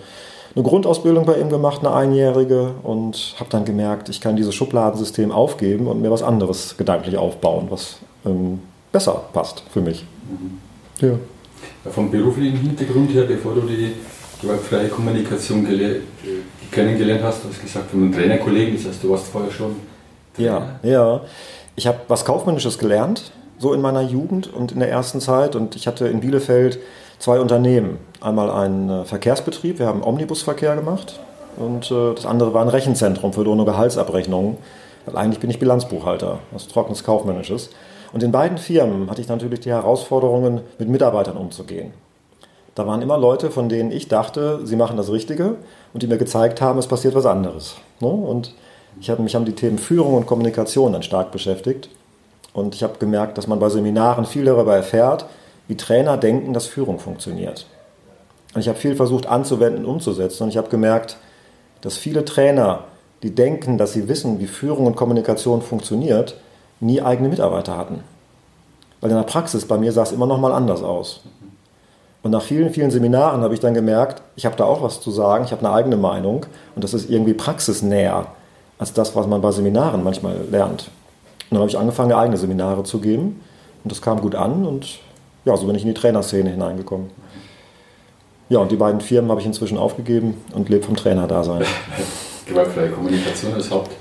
eine, 0.55 0.63
Grundausbildung 0.63 1.25
bei 1.25 1.39
ihm 1.39 1.49
gemacht, 1.49 1.81
eine 1.81 1.93
einjährige, 1.93 2.71
und 2.83 3.35
habe 3.39 3.49
dann 3.49 3.65
gemerkt, 3.65 4.09
ich 4.09 4.21
kann 4.21 4.35
dieses 4.35 4.55
Schubladensystem 4.55 5.31
aufgeben 5.31 5.87
und 5.87 6.01
mir 6.01 6.11
was 6.11 6.23
anderes 6.23 6.77
gedanklich 6.77 7.17
aufbauen, 7.17 7.67
was 7.69 7.97
ähm, 8.25 8.59
besser 8.91 9.23
passt 9.33 9.63
für 9.71 9.81
mich. 9.81 10.05
Mhm. 10.29 11.07
Ja. 11.07 11.91
Vom 11.91 12.09
beruflichen 12.09 12.57
Hintergrund 12.57 13.13
her, 13.13 13.23
bevor 13.23 13.53
du 13.53 13.61
die 13.61 13.93
gewaltfreie 14.41 14.87
Kommunikation 14.87 15.67
kennengelernt 16.71 17.23
hast. 17.23 17.43
Du 17.43 17.49
hast 17.49 17.61
gesagt, 17.61 17.91
von 17.91 18.01
einem 18.01 18.13
Trainerkollegen, 18.13 18.75
das 18.75 18.87
heißt, 18.87 19.03
du 19.03 19.09
warst 19.09 19.27
vorher 19.27 19.51
schon. 19.51 19.75
Trainer. 20.35 20.79
Ja, 20.83 20.89
ja. 20.89 21.21
Ich 21.77 21.87
habe 21.87 21.99
was 22.07 22.23
Kaufmännisches 22.23 22.79
gelernt, 22.79 23.31
so 23.57 23.73
in 23.73 23.81
meiner 23.81 24.01
Jugend 24.01 24.53
und 24.53 24.71
in 24.71 24.79
der 24.79 24.89
ersten 24.89 25.19
Zeit. 25.19 25.55
Und 25.55 25.75
ich 25.75 25.87
hatte 25.87 26.07
in 26.07 26.21
Bielefeld 26.21 26.79
zwei 27.19 27.39
Unternehmen. 27.39 27.97
Einmal 28.21 28.49
einen 28.49 28.89
äh, 28.89 29.05
Verkehrsbetrieb, 29.05 29.79
wir 29.79 29.87
haben 29.87 30.03
Omnibusverkehr 30.03 30.75
gemacht. 30.75 31.19
Und 31.57 31.91
äh, 31.91 32.13
das 32.13 32.25
andere 32.25 32.53
war 32.53 32.61
ein 32.61 32.69
Rechenzentrum 32.69 33.33
für 33.33 33.43
Lohn- 33.43 33.59
und 33.59 33.65
Gehaltsabrechnungen. 33.65 34.57
Weil 35.05 35.17
eigentlich 35.17 35.39
bin 35.39 35.49
ich 35.49 35.59
Bilanzbuchhalter, 35.59 36.39
was 36.51 36.67
trockenes 36.67 37.03
Kaufmännisches. 37.03 37.69
Und 38.13 38.23
in 38.23 38.31
beiden 38.31 38.57
Firmen 38.57 39.09
hatte 39.09 39.21
ich 39.21 39.27
natürlich 39.27 39.59
die 39.59 39.69
Herausforderungen, 39.69 40.61
mit 40.79 40.87
Mitarbeitern 40.87 41.35
umzugehen. 41.35 41.91
Da 42.73 42.87
waren 42.87 43.01
immer 43.01 43.17
Leute, 43.17 43.51
von 43.51 43.69
denen 43.69 43.91
ich 43.91 44.07
dachte, 44.07 44.61
sie 44.65 44.75
machen 44.75 44.97
das 44.97 45.11
Richtige 45.11 45.55
und 45.93 46.03
die 46.03 46.07
mir 46.07 46.17
gezeigt 46.17 46.61
haben, 46.61 46.79
es 46.79 46.87
passiert 46.87 47.15
was 47.15 47.25
anderes. 47.25 47.75
Ne? 47.99 48.07
Und 48.07 48.53
ich 48.99 49.09
habe 49.09 49.21
mich 49.21 49.35
haben 49.35 49.45
die 49.45 49.53
Themen 49.53 49.77
Führung 49.77 50.15
und 50.15 50.25
Kommunikation 50.25 50.93
dann 50.93 51.03
stark 51.03 51.31
beschäftigt. 51.31 51.89
Und 52.53 52.73
ich 52.73 52.83
habe 52.83 52.97
gemerkt, 52.99 53.37
dass 53.37 53.47
man 53.47 53.59
bei 53.59 53.69
Seminaren 53.69 54.25
viel 54.25 54.45
darüber 54.45 54.75
erfährt, 54.75 55.25
wie 55.67 55.75
Trainer 55.75 56.17
denken, 56.17 56.53
dass 56.53 56.67
Führung 56.67 56.99
funktioniert. 56.99 57.65
Und 58.53 58.61
ich 58.61 58.69
habe 58.69 58.77
viel 58.77 58.95
versucht 58.95 59.25
anzuwenden, 59.25 59.85
umzusetzen. 59.85 60.43
Und 60.43 60.49
ich 60.49 60.57
habe 60.57 60.69
gemerkt, 60.69 61.17
dass 61.81 61.97
viele 61.97 62.23
Trainer, 62.23 62.85
die 63.23 63.35
denken, 63.35 63.77
dass 63.77 63.93
sie 63.93 64.07
wissen, 64.07 64.39
wie 64.39 64.47
Führung 64.47 64.85
und 64.85 64.95
Kommunikation 64.95 65.61
funktioniert, 65.61 66.37
nie 66.79 67.01
eigene 67.01 67.27
Mitarbeiter 67.27 67.77
hatten. 67.77 68.01
Weil 69.01 69.11
in 69.11 69.17
der 69.17 69.23
Praxis 69.23 69.67
bei 69.67 69.77
mir 69.77 69.91
sah 69.91 70.03
es 70.03 70.13
immer 70.13 70.25
noch 70.25 70.39
mal 70.39 70.53
anders 70.53 70.81
aus. 70.81 71.21
Und 72.23 72.31
nach 72.31 72.41
vielen, 72.41 72.71
vielen 72.71 72.89
Seminaren 72.89 73.41
habe 73.41 73.53
ich 73.53 73.59
dann 73.59 73.73
gemerkt, 73.73 74.21
ich 74.35 74.45
habe 74.45 74.55
da 74.55 74.63
auch 74.63 74.81
was 74.81 75.01
zu 75.01 75.11
sagen, 75.11 75.43
ich 75.43 75.51
habe 75.51 75.65
eine 75.65 75.75
eigene 75.75 75.97
Meinung 75.97 76.45
und 76.73 76.83
das 76.83 76.93
ist 76.93 77.09
irgendwie 77.09 77.33
praxisnäher 77.33 78.27
als 78.77 78.93
das, 78.93 79.15
was 79.15 79.27
man 79.27 79.41
bei 79.41 79.51
Seminaren 79.51 80.03
manchmal 80.03 80.37
lernt. 80.51 80.89
Und 81.49 81.51
dann 81.51 81.59
habe 81.59 81.69
ich 81.69 81.77
angefangen, 81.77 82.11
eigene 82.11 82.37
Seminare 82.37 82.83
zu 82.83 82.99
geben 82.99 83.41
und 83.83 83.91
das 83.91 84.01
kam 84.01 84.21
gut 84.21 84.35
an 84.35 84.65
und 84.65 84.99
ja, 85.45 85.55
so 85.55 85.67
bin 85.67 85.75
ich 85.75 85.83
in 85.83 85.89
die 85.89 85.93
Trainerszene 85.93 86.49
hineingekommen. 86.49 87.09
Ja, 88.49 88.59
und 88.59 88.71
die 88.71 88.75
beiden 88.75 89.01
Firmen 89.01 89.31
habe 89.31 89.41
ich 89.41 89.47
inzwischen 89.47 89.77
aufgegeben 89.77 90.35
und 90.53 90.69
lebe 90.69 90.83
vom 90.83 90.95
Trainer-Dasein. 90.95 91.63
Gewaltfreie 92.45 92.89
Kommunikation 92.89 93.55
ist 93.55 93.71
Haupt. 93.71 93.91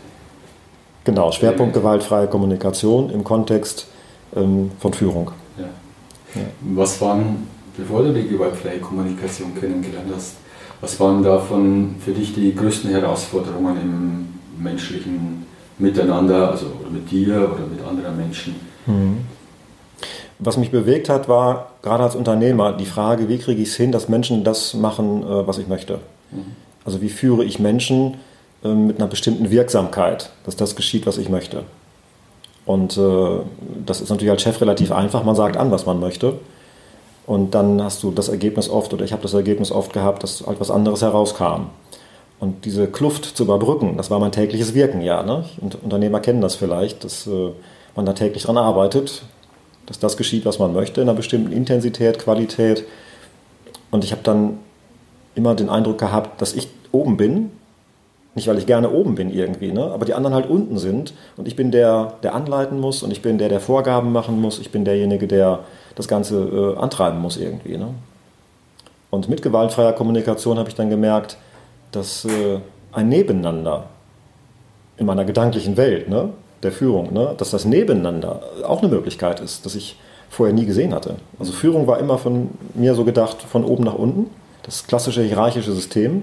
Genau, 1.05 1.33
Schwerpunkt 1.33 1.75
gewaltfreie 1.75 2.27
Kommunikation 2.27 3.11
im 3.11 3.25
Kontext 3.25 3.87
ähm, 4.35 4.71
von 4.81 4.93
Führung. 4.95 5.31
Ja. 5.59 5.65
Ja. 6.35 6.47
Was 6.75 7.01
waren, 7.01 7.47
bevor 7.77 8.03
du 8.03 8.13
die 8.13 8.27
gewaltfreie 8.27 8.79
Kommunikation 8.79 9.55
kennengelernt 9.55 10.11
hast, 10.15 10.37
was 10.81 10.99
waren 11.01 11.23
davon 11.23 11.97
für 12.01 12.13
dich 12.13 12.35
die 12.35 12.55
größten 12.55 12.91
Herausforderungen 12.91 13.77
im 13.81 14.34
menschlichen 14.59 15.47
Miteinander, 15.79 16.51
also 16.51 16.67
mit 16.91 17.11
dir 17.11 17.37
oder 17.37 17.67
mit 17.67 17.85
anderen 17.85 18.17
Menschen? 18.17 18.55
Mhm. 18.87 19.19
Was 20.39 20.57
mich 20.57 20.71
bewegt 20.71 21.09
hat, 21.09 21.29
war 21.29 21.71
gerade 21.83 22.03
als 22.03 22.17
Unternehmer 22.17 22.73
die 22.73 22.87
Frage, 22.87 23.29
wie 23.29 23.39
kriege 23.39 23.63
ich 23.63 23.69
es 23.69 23.77
hin, 23.77 23.93
dass 23.93 24.09
Menschen 24.09 24.45
das 24.45 24.75
machen, 24.75 25.23
äh, 25.23 25.47
was 25.47 25.59
ich 25.59 25.69
möchte. 25.69 26.01
Mhm. 26.31 26.45
Also 26.85 27.01
wie 27.01 27.09
führe 27.09 27.45
ich 27.45 27.59
Menschen 27.59 28.17
ähm, 28.65 28.89
mit 28.89 28.99
einer 28.99 29.09
bestimmten 29.09 29.51
Wirksamkeit, 29.51 30.31
dass 30.45 30.57
das 30.57 30.77
geschieht, 30.77 31.07
was 31.07 31.19
ich 31.19 31.29
möchte. 31.29 31.65
Und 32.67 32.97
äh, 32.97 33.41
das 33.85 34.01
ist 34.01 34.11
natürlich 34.11 34.31
als 34.31 34.43
Chef 34.43 34.61
relativ 34.61 34.91
einfach. 34.91 35.25
Man 35.25 35.37
sagt 35.37 35.57
an, 35.57 35.71
was 35.71 35.87
man 35.87 36.01
möchte. 36.01 36.35
Und 37.27 37.55
dann 37.55 37.83
hast 37.83 38.03
du 38.03 38.11
das 38.11 38.29
Ergebnis 38.29 38.69
oft, 38.69 38.93
oder 38.93 39.05
ich 39.05 39.13
habe 39.13 39.23
das 39.23 39.35
Ergebnis 39.35 39.71
oft 39.71 39.93
gehabt, 39.93 40.23
dass 40.23 40.47
halt 40.47 40.61
was 40.61 40.71
anderes 40.71 41.03
herauskam. 41.03 41.69
Und 42.41 42.65
diese 42.65 42.87
Kluft 42.87 43.25
zu 43.25 43.45
überbrücken, 43.45 43.97
das 43.97 44.11
war 44.11 44.19
mein 44.19 44.33
tägliches 44.33 44.75
Wirken, 44.75 45.01
ja. 45.01 45.23
Ne? 45.23 45.45
Und 45.61 45.83
Unternehmer 45.83 46.21
kennen 46.21 46.41
das 46.41 46.57
vielleicht, 46.57 47.05
dass 47.05 47.27
äh, 47.27 47.51
man 47.97 48.07
da 48.07 48.13
täglich 48.13 48.43
dran 48.43 48.59
arbeitet, 48.59 49.23
dass 49.87 49.99
das 49.99 50.17
geschieht, 50.17 50.45
was 50.45 50.59
man 50.59 50.73
möchte, 50.73 51.01
in 51.01 51.09
einer 51.09 51.17
bestimmten 51.17 51.53
Intensität, 51.53 52.19
Qualität. 52.19 52.85
Und 53.91 54.05
ich 54.05 54.13
habe 54.13 54.23
dann 54.23 54.59
immer 55.35 55.55
den 55.55 55.69
Eindruck 55.69 55.99
gehabt, 55.99 56.41
dass 56.43 56.55
ich 56.55 56.69
oben 56.93 57.17
bin 57.17 57.51
nicht, 58.35 58.49
weil 58.49 58.59
ich 58.59 58.67
gerne 58.67 58.91
oben 58.91 59.15
bin 59.15 59.33
irgendwie, 59.33 59.71
ne? 59.71 59.85
aber 59.85 60.05
die 60.05 60.15
anderen 60.15 60.35
halt 60.35 60.51
unten 60.51 60.77
sind 60.77 61.15
und 61.37 61.47
ich 61.47 61.55
bin 61.55 61.71
der, 61.71 62.15
der 62.25 62.35
anleiten 62.35 62.81
muss 62.81 63.03
und 63.05 63.13
ich 63.13 63.23
bin 63.23 63.39
der, 63.39 63.49
der 63.49 63.61
Vorgaben 63.61 64.11
machen 64.11 64.41
muss, 64.41 64.59
ich 64.59 64.73
bin 64.73 64.85
derjenige, 64.85 65.29
der 65.29 65.61
das 65.95 66.09
Ganze 66.09 66.75
äh, 66.77 66.81
antreiben 66.81 67.21
muss 67.21 67.37
irgendwie. 67.37 67.77
Ne? 67.77 67.95
Und 69.11 69.29
mit 69.29 69.43
gewaltfreier 69.43 69.93
Kommunikation 69.93 70.59
habe 70.59 70.69
ich 70.69 70.75
dann 70.75 70.91
gemerkt, 70.91 71.37
dass 71.97 72.25
äh, 72.25 72.59
ein 72.93 73.09
Nebeneinander 73.09 73.87
in 74.97 75.07
meiner 75.07 75.25
gedanklichen 75.25 75.77
Welt 75.77 76.09
ne, 76.09 76.31
der 76.63 76.73
Führung, 76.73 77.13
ne, 77.13 77.35
dass 77.37 77.51
das 77.51 77.65
Nebeneinander 77.65 78.43
auch 78.65 78.83
eine 78.83 78.91
Möglichkeit 78.91 79.41
ist, 79.41 79.67
das 79.67 79.75
ich 79.75 79.99
vorher 80.31 80.55
nie 80.55 80.67
gesehen 80.67 80.95
hatte. 80.95 81.17
Also 81.39 81.53
Führung 81.53 81.87
war 81.87 81.99
immer 81.99 82.19
von 82.19 82.51
mir 82.75 82.95
so 82.95 83.05
gedacht, 83.05 83.43
von 83.43 83.65
oben 83.65 83.85
nach 83.85 83.95
unten, 83.95 84.31
das 84.63 84.87
klassische 84.87 85.23
hierarchische 85.23 85.73
System 85.73 86.23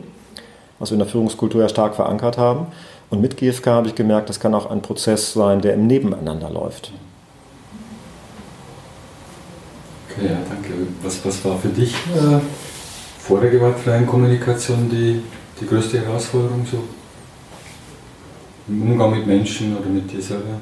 was 0.82 0.90
wir 0.90 0.96
in 0.96 1.00
der 1.00 1.08
Führungskultur 1.08 1.62
ja 1.62 1.70
stark 1.70 1.96
verankert 1.96 2.38
haben. 2.38 2.66
Und 3.12 3.22
mit 3.22 3.38
GFK 3.38 3.68
habe 3.68 3.88
ich 3.88 3.96
gemerkt, 3.96 4.30
das 4.30 4.40
kann 4.40 4.56
auch 4.56 4.70
ein 4.70 4.82
Prozess 4.82 5.32
sein, 5.34 5.62
der 5.62 5.76
im 5.76 5.86
Nebeneinander 5.86 6.50
läuft. 6.50 6.92
Okay, 10.10 10.28
ja, 10.28 10.38
danke. 10.50 10.74
Was, 11.04 11.24
was 11.24 11.46
war 11.46 11.58
für 11.60 11.70
dich 11.70 11.94
äh, 11.94 12.40
vor 13.20 13.42
der 13.42 13.52
gewaltfreien 13.52 14.08
Kommunikation 14.08 14.90
die, 14.90 15.22
die 15.62 15.68
größte 15.68 16.02
Herausforderung 16.02 16.66
so? 16.70 16.84
Im 18.68 18.92
Umgang 18.92 19.12
mit 19.12 19.28
Menschen 19.28 19.78
oder 19.78 19.88
mit 19.88 20.12
dir 20.12 20.22
selber? 20.22 20.60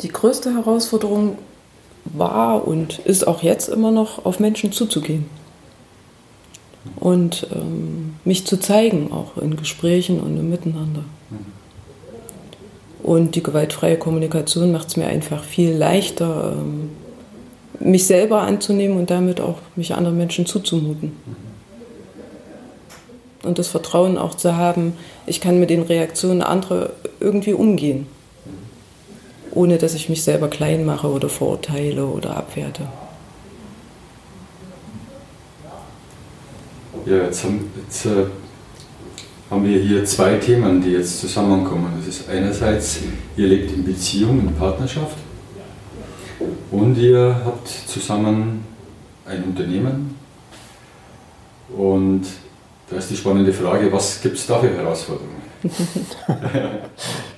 Die 0.00 0.08
größte 0.08 0.54
Herausforderung 0.54 1.38
war 2.04 2.66
und 2.66 2.98
ist 3.00 3.26
auch 3.26 3.42
jetzt 3.42 3.68
immer 3.68 3.90
noch, 3.90 4.24
auf 4.24 4.40
Menschen 4.40 4.72
zuzugehen 4.72 5.26
und 6.96 7.46
ähm, 7.54 8.14
mich 8.24 8.46
zu 8.46 8.58
zeigen, 8.58 9.12
auch 9.12 9.36
in 9.40 9.56
Gesprächen 9.56 10.20
und 10.20 10.36
im 10.36 10.50
Miteinander. 10.50 11.04
Und 13.02 13.34
die 13.34 13.42
gewaltfreie 13.42 13.96
Kommunikation 13.96 14.72
macht 14.72 14.88
es 14.88 14.96
mir 14.96 15.06
einfach 15.06 15.44
viel 15.44 15.72
leichter, 15.72 16.56
ähm, 16.56 16.90
mich 17.80 18.06
selber 18.06 18.42
anzunehmen 18.42 18.96
und 18.96 19.10
damit 19.10 19.40
auch 19.40 19.58
mich 19.74 19.94
anderen 19.94 20.16
Menschen 20.16 20.46
zuzumuten. 20.46 21.12
Und 23.42 23.58
das 23.58 23.68
Vertrauen 23.68 24.18
auch 24.18 24.36
zu 24.36 24.56
haben, 24.56 24.94
ich 25.26 25.40
kann 25.40 25.58
mit 25.58 25.70
den 25.70 25.82
Reaktionen 25.82 26.42
anderer 26.42 26.90
irgendwie 27.18 27.52
umgehen, 27.52 28.06
ohne 29.50 29.78
dass 29.78 29.94
ich 29.94 30.08
mich 30.08 30.22
selber 30.22 30.48
klein 30.48 30.84
mache 30.84 31.08
oder 31.08 31.28
verurteile 31.28 32.06
oder 32.06 32.36
abwerte. 32.36 32.88
Ja, 37.04 37.16
jetzt 37.16 37.42
haben, 37.42 37.68
jetzt, 37.84 38.06
äh, 38.06 38.26
haben 39.50 39.64
wir 39.64 39.80
hier 39.80 40.04
zwei 40.04 40.36
Themen, 40.36 40.80
die 40.80 40.90
jetzt 40.90 41.20
zusammenkommen. 41.20 41.92
Das 41.98 42.06
ist 42.06 42.28
einerseits, 42.28 43.00
ihr 43.36 43.48
lebt 43.48 43.72
in 43.72 43.84
Beziehung, 43.84 44.38
in 44.38 44.54
Partnerschaft 44.54 45.16
und 46.70 46.96
ihr 46.96 47.42
habt 47.44 47.68
zusammen 47.68 48.64
ein 49.26 49.42
Unternehmen. 49.42 50.14
Und 51.76 52.22
da 52.92 52.98
ist 52.98 53.10
die 53.10 53.16
spannende 53.16 53.52
Frage, 53.52 53.90
was 53.92 54.20
gibt 54.20 54.36
es 54.36 54.46
da 54.46 54.58
für 54.58 54.74
Herausforderungen? 54.74 55.42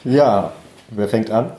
ja, 0.04 0.52
wer 0.90 1.08
fängt 1.08 1.30
an? 1.30 1.52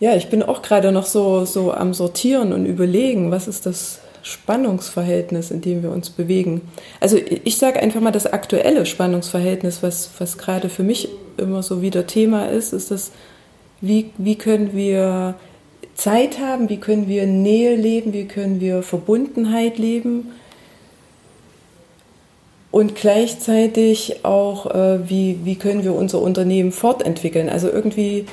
Ja, 0.00 0.16
ich 0.16 0.30
bin 0.30 0.42
auch 0.42 0.62
gerade 0.62 0.92
noch 0.92 1.04
so, 1.04 1.44
so 1.44 1.74
am 1.74 1.92
Sortieren 1.92 2.54
und 2.54 2.64
überlegen, 2.64 3.30
was 3.30 3.46
ist 3.46 3.66
das 3.66 4.00
Spannungsverhältnis, 4.22 5.50
in 5.50 5.60
dem 5.60 5.82
wir 5.82 5.90
uns 5.90 6.08
bewegen. 6.08 6.62
Also 7.00 7.18
ich 7.18 7.58
sage 7.58 7.80
einfach 7.80 8.00
mal, 8.00 8.10
das 8.10 8.26
aktuelle 8.26 8.86
Spannungsverhältnis, 8.86 9.82
was, 9.82 10.10
was 10.18 10.38
gerade 10.38 10.70
für 10.70 10.84
mich 10.84 11.10
immer 11.36 11.62
so 11.62 11.82
wieder 11.82 12.06
Thema 12.06 12.46
ist, 12.46 12.72
ist 12.72 12.90
das, 12.90 13.12
wie, 13.82 14.10
wie 14.16 14.36
können 14.36 14.72
wir 14.74 15.34
Zeit 16.00 16.40
haben, 16.40 16.70
wie 16.70 16.78
können 16.78 17.08
wir 17.08 17.26
Nähe 17.26 17.76
leben, 17.76 18.14
wie 18.14 18.24
können 18.24 18.58
wir 18.58 18.82
Verbundenheit 18.82 19.76
leben 19.76 20.32
und 22.70 22.94
gleichzeitig 22.94 24.24
auch, 24.24 24.66
äh, 24.66 25.08
wie, 25.10 25.40
wie 25.44 25.56
können 25.56 25.84
wir 25.84 25.94
unser 25.94 26.22
Unternehmen 26.22 26.72
fortentwickeln. 26.72 27.50
Also 27.50 27.68
irgendwie 27.68 28.24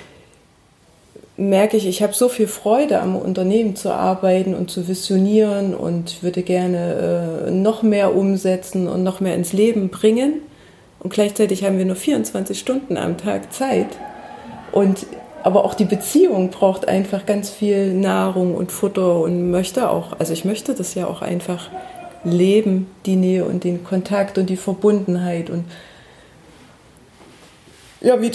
merke 1.36 1.76
ich, 1.76 1.86
ich 1.88 2.02
habe 2.02 2.14
so 2.14 2.30
viel 2.30 2.48
Freude 2.48 3.02
am 3.02 3.18
Unternehmen 3.18 3.76
zu 3.76 3.92
arbeiten 3.92 4.56
und 4.56 4.72
zu 4.72 4.88
visionieren 4.88 5.76
und 5.76 6.24
würde 6.24 6.44
gerne 6.44 7.48
äh, 7.48 7.52
noch 7.52 7.84
mehr 7.84 8.16
umsetzen 8.16 8.88
und 8.88 9.04
noch 9.04 9.20
mehr 9.20 9.36
ins 9.36 9.52
Leben 9.52 9.90
bringen. 9.90 10.42
Und 11.00 11.12
gleichzeitig 11.12 11.66
haben 11.66 11.78
wir 11.78 11.86
nur 11.86 11.98
24 11.98 12.58
Stunden 12.58 12.96
am 12.96 13.18
Tag 13.18 13.52
Zeit. 13.52 13.98
Und 14.72 15.06
aber 15.44 15.66
auch 15.66 15.74
die 15.74 15.86
Beziehung 15.86 16.50
braucht 16.50 16.88
einfach 16.88 17.26
ganz 17.26 17.50
viel 17.50 17.94
Nahrung 17.94 18.56
und 18.56 18.72
Futter 18.72 19.20
und 19.20 19.52
möchte 19.52 19.90
auch, 19.90 20.20
also 20.20 20.34
ich 20.34 20.46
möchte 20.46 20.74
das 20.74 20.96
ja 20.96 21.08
auch 21.08 21.22
einfach 21.22 21.70
leben, 22.24 22.88
die 23.06 23.16
Nähe 23.16 23.46
und 23.46 23.64
den 23.64 23.84
Kontakt 23.84 24.38
und 24.38 24.50
die 24.50 24.58
Verbundenheit 24.58 25.50
und 25.50 25.66
ja, 28.02 28.22
wie, 28.22 28.32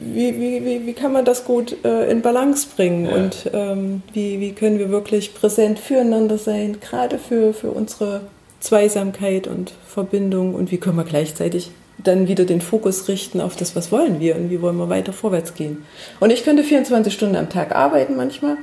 wie, 0.00 0.40
wie, 0.40 0.86
wie, 0.86 0.92
kann 0.92 1.12
man 1.12 1.24
das 1.24 1.44
gut 1.44 1.84
äh, 1.84 2.10
in 2.10 2.22
Balance 2.22 2.68
bringen 2.76 3.06
ja. 3.06 3.14
und 3.14 3.50
ähm, 3.52 4.02
wie, 4.12 4.40
wie 4.40 4.52
können 4.52 4.78
wir 4.78 4.90
wirklich 4.90 5.34
präsent 5.34 5.78
füreinander 5.78 6.38
sein, 6.38 6.78
gerade 6.80 7.18
für, 7.18 7.52
für 7.52 7.70
unsere 7.70 8.20
Zweisamkeit 8.60 9.46
und 9.48 9.72
Verbindung 9.86 10.54
und 10.54 10.70
wie 10.70 10.78
können 10.78 10.96
wir 10.96 11.04
gleichzeitig 11.04 11.70
dann 12.04 12.28
wieder 12.28 12.44
den 12.44 12.60
Fokus 12.60 13.08
richten 13.08 13.40
auf 13.40 13.56
das, 13.56 13.74
was 13.74 13.90
wollen 13.90 14.20
wir 14.20 14.36
und 14.36 14.50
wie 14.50 14.60
wollen 14.60 14.76
wir 14.76 14.88
weiter 14.88 15.12
vorwärts 15.12 15.54
gehen. 15.54 15.84
Und 16.20 16.30
ich 16.30 16.44
könnte 16.44 16.62
24 16.62 17.12
Stunden 17.12 17.36
am 17.36 17.48
Tag 17.48 17.74
arbeiten 17.74 18.16
manchmal. 18.16 18.56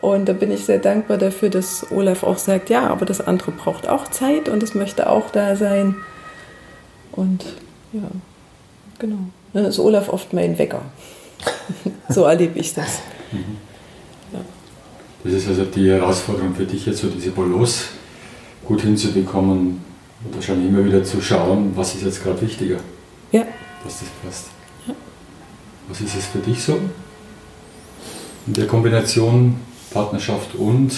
Und 0.00 0.28
da 0.28 0.32
bin 0.32 0.52
ich 0.52 0.64
sehr 0.64 0.78
dankbar 0.78 1.18
dafür, 1.18 1.48
dass 1.48 1.90
Olaf 1.90 2.22
auch 2.22 2.38
sagt, 2.38 2.70
ja, 2.70 2.86
aber 2.86 3.04
das 3.04 3.20
andere 3.20 3.50
braucht 3.50 3.88
auch 3.88 4.08
Zeit 4.08 4.48
und 4.48 4.62
es 4.62 4.74
möchte 4.74 5.10
auch 5.10 5.30
da 5.30 5.56
sein. 5.56 5.96
Und 7.12 7.44
ja, 7.92 8.02
genau. 8.98 9.18
Dann 9.52 9.64
ist 9.64 9.80
Olaf 9.80 10.08
oft 10.08 10.32
mein 10.32 10.56
Wecker. 10.58 10.82
so 12.08 12.24
erlebe 12.24 12.58
ich 12.58 12.74
das. 12.74 13.00
Mhm. 13.32 13.56
Ja. 14.32 14.40
Das 15.24 15.32
ist 15.32 15.48
also 15.48 15.64
die 15.64 15.90
Herausforderung 15.90 16.54
für 16.54 16.64
dich 16.64 16.86
jetzt, 16.86 16.98
so 16.98 17.08
diese 17.08 17.30
Balance 17.30 17.86
gut 18.64 18.82
hinzubekommen, 18.82 19.80
wahrscheinlich 20.32 20.68
immer 20.68 20.84
wieder 20.84 21.04
zu 21.04 21.20
schauen, 21.20 21.72
was 21.74 21.94
ist 21.94 22.04
jetzt 22.04 22.22
gerade 22.22 22.40
wichtiger. 22.40 22.78
Ja. 23.32 23.42
Dass 23.84 24.00
das 24.00 24.08
passt. 24.24 24.46
Ja. 24.86 24.94
Was 25.88 26.00
ist 26.00 26.16
es 26.16 26.26
für 26.26 26.38
dich 26.38 26.62
so? 26.62 26.78
In 28.46 28.54
der 28.54 28.66
Kombination 28.66 29.56
Partnerschaft 29.92 30.54
und 30.54 30.92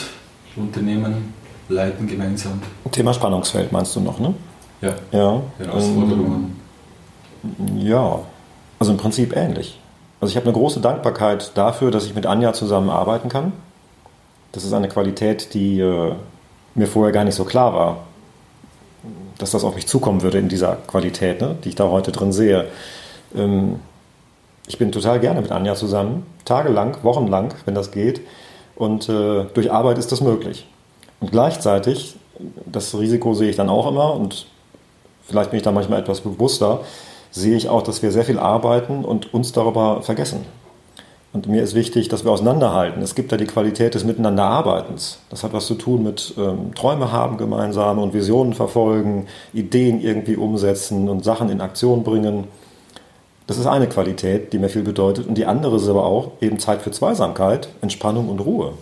Unternehmen 0.57 1.35
leiten 1.69 2.07
gemeinsam. 2.07 2.61
Thema 2.91 3.15
Spannungsfeld 3.15 3.71
meinst 3.71 3.95
du 3.95 4.01
noch, 4.01 4.19
ne? 4.19 4.35
Ja. 4.81 4.95
ja. 5.13 5.43
Herausforderungen. 5.59 6.57
Ähm, 7.45 7.79
ja, 7.79 8.21
also 8.79 8.93
im 8.93 8.99
Prinzip 8.99 9.37
ähnlich. 9.37 9.79
Also 10.21 10.33
ich 10.33 10.37
habe 10.37 10.47
eine 10.47 10.55
große 10.55 10.81
Dankbarkeit 10.81 11.53
dafür, 11.57 11.91
dass 11.91 12.07
ich 12.07 12.15
mit 12.15 12.27
Anja 12.27 12.53
zusammenarbeiten 12.53 13.29
kann. 13.29 13.53
Das 14.53 14.65
ist 14.65 14.73
eine 14.73 14.89
Qualität, 14.89 15.55
die 15.55 15.81
äh, 15.81 16.15
mir 16.75 16.87
vorher 16.87 17.13
gar 17.13 17.25
nicht 17.25 17.37
so 17.37 17.45
klar 17.45 17.73
war 17.73 17.99
dass 19.43 19.53
das 19.53 19.65
auf 19.65 19.75
mich 19.75 19.87
zukommen 19.87 20.23
würde 20.23 20.39
in 20.39 20.49
dieser 20.49 20.77
Qualität, 20.87 21.41
ne, 21.41 21.57
die 21.65 21.71
ich 21.71 21.75
da 21.75 21.89
heute 21.89 22.13
drin 22.13 22.33
sehe. 22.33 22.67
Ähm, 23.35 23.81
ich 24.67 24.79
bin 24.79 24.93
total 24.93 25.19
gerne 25.21 25.41
mit 25.41 25.51
Anja 25.51 25.75
zusammen, 25.75 26.27
tagelang, 26.45 26.97
wochenlang, 27.03 27.55
wenn 27.65 27.75
das 27.75 27.91
geht. 27.91 28.21
Und 28.77 29.09
äh, 29.09 29.45
durch 29.53 29.73
Arbeit 29.73 29.99
ist 29.99 30.13
das 30.13 30.21
möglich. 30.21 30.67
Und 31.21 31.33
gleichzeitig, 31.33 32.17
das 32.67 32.97
Risiko 32.97 33.35
sehe 33.35 33.51
ich 33.51 33.57
dann 33.57 33.69
auch 33.69 33.89
immer 33.89 34.15
und 34.15 34.47
vielleicht 35.27 35.51
bin 35.51 35.59
ich 35.59 35.65
da 35.65 35.73
manchmal 35.73 36.01
etwas 36.01 36.21
bewusster, 36.21 36.81
sehe 37.31 37.57
ich 37.57 37.69
auch, 37.69 37.83
dass 37.83 38.03
wir 38.03 38.11
sehr 38.13 38.25
viel 38.25 38.39
arbeiten 38.39 39.05
und 39.05 39.35
uns 39.35 39.53
darüber 39.53 40.03
vergessen. 40.03 40.47
Und 41.33 41.47
mir 41.47 41.63
ist 41.63 41.75
wichtig, 41.75 42.09
dass 42.09 42.25
wir 42.25 42.33
auseinanderhalten. 42.33 43.03
Es 43.03 43.15
gibt 43.15 43.31
da 43.31 43.37
die 43.37 43.47
Qualität 43.47 43.95
des 43.95 44.05
Miteinanderarbeitens. 44.05 45.21
Das 45.31 45.45
hat 45.45 45.53
was 45.53 45.67
zu 45.67 45.77
tun 45.77 46.03
mit 46.03 46.35
ähm, 46.37 46.75
Träume 46.75 47.13
haben 47.13 47.37
gemeinsam 47.37 48.01
und 48.01 48.15
Visionen 48.15 48.53
verfolgen, 48.53 49.27
Ideen 49.53 50.01
irgendwie 50.01 50.37
umsetzen 50.37 51.09
und 51.09 51.25
Sachen 51.25 51.49
in 51.49 51.61
Aktion 51.61 52.03
bringen. 52.03 52.49
Das 53.47 53.59
ist 53.59 53.67
eine 53.67 53.89
Qualität, 53.89 54.53
die 54.53 54.59
mir 54.59 54.69
viel 54.69 54.83
bedeutet. 54.83 55.29
Und 55.29 55.39
die 55.39 55.47
andere 55.47 55.77
ist 55.77 55.89
aber 55.89 56.05
auch 56.05 56.33
eben 56.41 56.59
Zeit 56.59 56.83
für 56.83 56.91
Zweisamkeit, 56.91 57.69
Entspannung 57.81 58.29
und 58.29 58.41
Ruhe. 58.41 58.73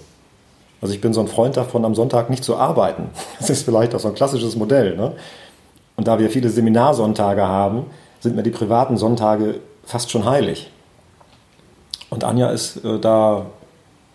Also 0.80 0.94
ich 0.94 1.02
bin 1.02 1.12
so 1.12 1.20
ein 1.20 1.28
Freund 1.28 1.56
davon, 1.56 1.84
am 1.84 1.94
Sonntag 1.94 2.30
nicht 2.30 2.44
zu 2.44 2.56
arbeiten. 2.56 3.10
Das 3.38 3.50
ist 3.50 3.62
vielleicht 3.62 3.94
auch 3.94 4.00
so 4.00 4.08
ein 4.08 4.14
klassisches 4.14 4.56
Modell. 4.56 4.96
Ne? 4.96 5.12
Und 5.96 6.08
da 6.08 6.18
wir 6.18 6.30
viele 6.30 6.48
Seminarsonntage 6.48 7.46
haben, 7.46 7.86
sind 8.20 8.36
mir 8.36 8.42
die 8.42 8.50
privaten 8.50 8.96
Sonntage 8.96 9.60
fast 9.84 10.10
schon 10.10 10.24
heilig. 10.24 10.70
Und 12.10 12.24
Anja 12.24 12.50
ist 12.50 12.84
äh, 12.84 12.98
da 12.98 13.46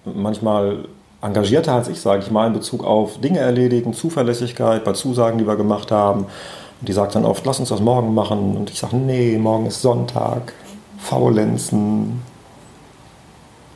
manchmal 0.05 0.85
engagierter 1.21 1.73
als 1.73 1.87
ich, 1.87 2.01
sage 2.01 2.21
ich 2.23 2.31
mal, 2.31 2.47
in 2.47 2.53
Bezug 2.53 2.83
auf 2.83 3.19
Dinge 3.21 3.39
erledigen, 3.39 3.93
Zuverlässigkeit 3.93 4.83
bei 4.83 4.93
Zusagen, 4.93 5.37
die 5.37 5.47
wir 5.47 5.55
gemacht 5.55 5.91
haben. 5.91 6.25
Und 6.79 6.89
die 6.89 6.93
sagt 6.93 7.15
dann 7.15 7.25
oft, 7.25 7.45
lass 7.45 7.59
uns 7.59 7.69
das 7.69 7.79
morgen 7.79 8.13
machen. 8.13 8.57
Und 8.57 8.69
ich 8.69 8.79
sage, 8.79 8.97
nee, 8.97 9.37
morgen 9.37 9.67
ist 9.67 9.81
Sonntag, 9.81 10.53
faulenzen, 10.97 12.21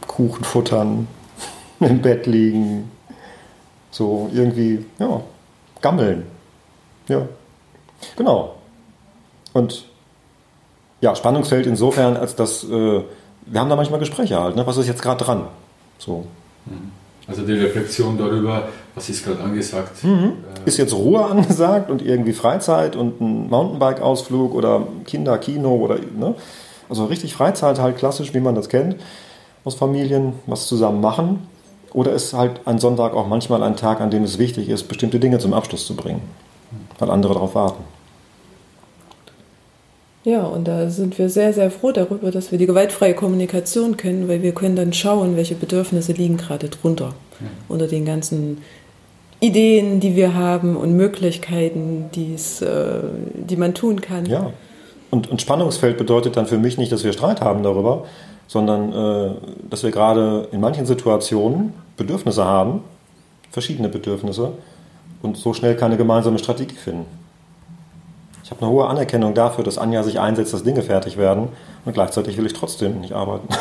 Kuchen 0.07 0.43
futtern, 0.43 1.07
im 1.79 2.01
Bett 2.01 2.25
liegen, 2.25 2.91
so 3.91 4.29
irgendwie, 4.33 4.85
ja, 4.99 5.21
gammeln. 5.81 6.25
Ja, 7.07 7.21
genau. 8.17 8.55
Und 9.53 9.85
ja, 10.99 11.15
Spannungsfeld 11.15 11.65
insofern, 11.65 12.17
als 12.17 12.35
dass 12.35 12.63
äh, 12.63 13.03
wir 13.49 13.59
haben 13.59 13.69
da 13.69 13.75
manchmal 13.75 13.99
Gespräche 13.99 14.39
halt, 14.39 14.55
ne? 14.55 14.65
was 14.65 14.77
ist 14.77 14.87
jetzt 14.87 15.01
gerade 15.01 15.23
dran? 15.23 15.43
So. 15.97 16.25
Mhm. 16.65 16.91
Also 17.27 17.45
die 17.45 17.53
Reflexion 17.53 18.17
darüber, 18.17 18.69
was 18.95 19.09
ist 19.09 19.25
gerade 19.25 19.41
angesagt. 19.41 20.03
Mhm. 20.03 20.33
Äh, 20.65 20.67
ist 20.67 20.77
jetzt 20.77 20.93
Ruhe 20.93 21.25
angesagt 21.29 21.89
und 21.89 22.01
irgendwie 22.01 22.33
Freizeit 22.33 22.95
und 22.95 23.19
ein 23.19 23.49
Mountainbike-Ausflug 23.49 24.53
oder 24.53 24.87
Kinderkino 25.05 25.75
oder 25.75 25.95
ne? 25.95 26.35
also 26.89 27.05
richtig 27.05 27.33
Freizeit 27.33 27.79
halt 27.79 27.97
klassisch, 27.97 28.33
wie 28.33 28.39
man 28.39 28.55
das 28.55 28.69
kennt 28.69 28.95
aus 29.67 29.75
Familien, 29.75 30.33
was 30.45 30.67
zusammen 30.67 31.01
machen. 31.01 31.47
Oder 31.93 32.13
ist 32.13 32.33
halt 32.33 32.61
ein 32.65 32.79
Sonntag 32.79 33.13
auch 33.13 33.27
manchmal 33.27 33.63
ein 33.63 33.75
Tag, 33.75 33.99
an 33.99 34.09
dem 34.09 34.23
es 34.23 34.37
wichtig 34.37 34.69
ist, 34.69 34.87
bestimmte 34.87 35.19
Dinge 35.19 35.39
zum 35.39 35.53
Abschluss 35.53 35.85
zu 35.85 35.95
bringen, 35.95 36.21
weil 36.99 37.09
andere 37.09 37.33
darauf 37.33 37.53
warten. 37.55 37.83
Ja, 40.27 40.43
und 40.43 40.67
da 40.67 40.89
sind 40.89 41.17
wir 41.17 41.29
sehr, 41.29 41.53
sehr 41.53 41.71
froh 41.71 41.93
darüber, 41.93 42.31
dass 42.31 42.51
wir 42.51 42.59
die 42.59 42.65
gewaltfreie 42.65 43.13
Kommunikation 43.13 43.95
können, 43.95 44.27
weil 44.27 44.41
wir 44.43 44.53
können 44.53 44.75
dann 44.75 44.91
schauen, 44.91 45.37
welche 45.37 45.55
Bedürfnisse 45.55 46.11
liegen 46.11 46.35
gerade 46.35 46.67
drunter. 46.67 47.13
Ja. 47.39 47.47
Unter 47.69 47.87
den 47.87 48.03
ganzen 48.03 48.57
Ideen, 49.39 50.01
die 50.01 50.17
wir 50.17 50.35
haben 50.35 50.75
und 50.75 50.97
Möglichkeiten, 50.97 52.09
die's, 52.13 52.61
äh, 52.61 52.99
die 53.35 53.55
man 53.55 53.73
tun 53.73 54.01
kann. 54.01 54.25
Ja, 54.25 54.51
und, 55.11 55.31
und 55.31 55.41
Spannungsfeld 55.41 55.97
bedeutet 55.97 56.35
dann 56.35 56.45
für 56.45 56.57
mich 56.57 56.77
nicht, 56.77 56.91
dass 56.91 57.05
wir 57.05 57.13
Streit 57.13 57.39
haben 57.39 57.63
darüber, 57.63 58.03
sondern 58.47 58.91
äh, 58.91 59.31
dass 59.69 59.83
wir 59.83 59.91
gerade 59.91 60.49
in 60.51 60.59
manchen 60.59 60.85
Situationen 60.85 61.71
Bedürfnisse 61.95 62.43
haben, 62.43 62.81
verschiedene 63.49 63.87
Bedürfnisse, 63.87 64.51
und 65.21 65.37
so 65.37 65.53
schnell 65.53 65.77
keine 65.77 65.95
gemeinsame 65.95 66.37
Strategie 66.37 66.75
finden. 66.75 67.05
Ich 68.47 68.51
habe 68.51 68.61
eine 68.61 68.71
hohe 68.71 68.87
Anerkennung 68.87 69.33
dafür, 69.33 69.65
dass 69.65 69.77
Anja 69.77 70.03
sich 70.03 70.21
einsetzt, 70.21 70.53
dass 70.53 70.63
Dinge 70.63 70.81
fertig 70.81 71.17
werden. 71.17 71.49
Und 71.83 71.91
gleichzeitig 71.91 72.37
will 72.37 72.45
ich 72.45 72.53
trotzdem 72.53 73.01
nicht 73.01 73.13
arbeiten. 73.13 73.49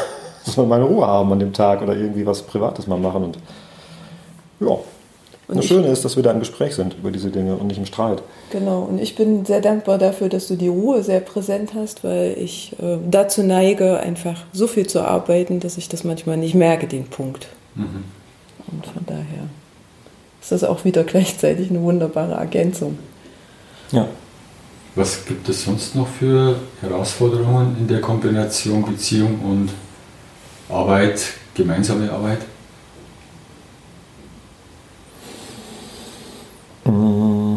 Ich 0.48 0.52
soll 0.52 0.66
meine 0.66 0.84
Ruhe 0.84 1.04
haben 1.04 1.32
an 1.32 1.40
dem 1.40 1.52
Tag 1.52 1.82
oder 1.82 1.96
irgendwie 1.96 2.24
was 2.24 2.42
Privates 2.42 2.86
mal 2.86 3.00
machen. 3.00 3.24
Und 3.24 3.38
ja. 4.60 4.78
Und 5.48 5.56
das 5.56 5.64
Schöne 5.64 5.88
ist, 5.88 6.04
dass 6.04 6.14
wir 6.14 6.22
da 6.22 6.30
im 6.30 6.38
Gespräch 6.38 6.76
sind 6.76 6.94
über 6.94 7.10
diese 7.10 7.30
Dinge 7.30 7.56
und 7.56 7.66
nicht 7.66 7.78
im 7.78 7.86
Streit. 7.86 8.22
Genau, 8.52 8.82
und 8.82 9.00
ich 9.00 9.16
bin 9.16 9.44
sehr 9.44 9.60
dankbar 9.60 9.98
dafür, 9.98 10.28
dass 10.28 10.46
du 10.46 10.54
die 10.54 10.68
Ruhe 10.68 11.02
sehr 11.02 11.18
präsent 11.18 11.72
hast, 11.74 12.04
weil 12.04 12.36
ich 12.38 12.76
äh, 12.80 12.98
dazu 13.10 13.42
neige, 13.42 13.98
einfach 13.98 14.44
so 14.52 14.68
viel 14.68 14.86
zu 14.86 15.00
arbeiten, 15.00 15.58
dass 15.58 15.78
ich 15.78 15.88
das 15.88 16.04
manchmal 16.04 16.36
nicht 16.36 16.54
merke, 16.54 16.86
den 16.86 17.06
Punkt. 17.06 17.48
Mhm. 17.74 18.04
Und 18.70 18.86
von 18.86 19.04
daher 19.04 19.48
ist 20.40 20.52
das 20.52 20.62
auch 20.62 20.84
wieder 20.84 21.02
gleichzeitig 21.02 21.70
eine 21.70 21.82
wunderbare 21.82 22.34
Ergänzung. 22.34 22.98
Ja. 23.90 24.06
Was 24.96 25.26
gibt 25.26 25.46
es 25.50 25.62
sonst 25.62 25.94
noch 25.94 26.08
für 26.08 26.56
Herausforderungen 26.80 27.76
in 27.78 27.86
der 27.86 28.00
Kombination 28.00 28.82
Beziehung 28.82 29.40
und 29.40 29.70
Arbeit, 30.74 31.20
gemeinsame 31.52 32.10
Arbeit? 32.10 32.38
Mm. 36.86 37.56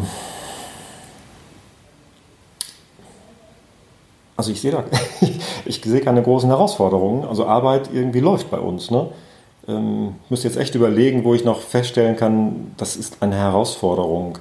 Also 4.36 4.52
ich 4.52 4.60
sehe 4.60 4.72
da, 4.72 4.84
ich 5.64 5.80
sehe 5.82 6.02
keine 6.02 6.22
großen 6.22 6.50
Herausforderungen. 6.50 7.24
Also 7.24 7.46
Arbeit 7.46 7.88
irgendwie 7.90 8.20
läuft 8.20 8.50
bei 8.50 8.58
uns. 8.58 8.90
Ne? 8.90 9.08
Ähm, 9.66 10.16
müsste 10.28 10.46
jetzt 10.46 10.58
echt 10.58 10.74
überlegen, 10.74 11.24
wo 11.24 11.32
ich 11.32 11.44
noch 11.44 11.62
feststellen 11.62 12.16
kann, 12.16 12.74
das 12.76 12.96
ist 12.96 13.22
eine 13.22 13.36
Herausforderung. 13.36 14.36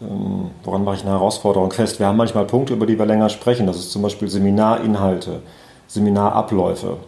Ähm, 0.00 0.50
woran 0.64 0.84
mache 0.84 0.96
ich 0.96 1.02
eine 1.02 1.12
Herausforderung 1.12 1.70
fest? 1.72 1.98
Wir 1.98 2.06
haben 2.06 2.16
manchmal 2.16 2.44
Punkte, 2.44 2.74
über 2.74 2.86
die 2.86 2.98
wir 2.98 3.06
länger 3.06 3.28
sprechen. 3.28 3.66
Das 3.66 3.76
ist 3.76 3.90
zum 3.90 4.02
Beispiel 4.02 4.28
Seminarinhalte, 4.28 5.40
Seminarabläufe, 5.86 6.98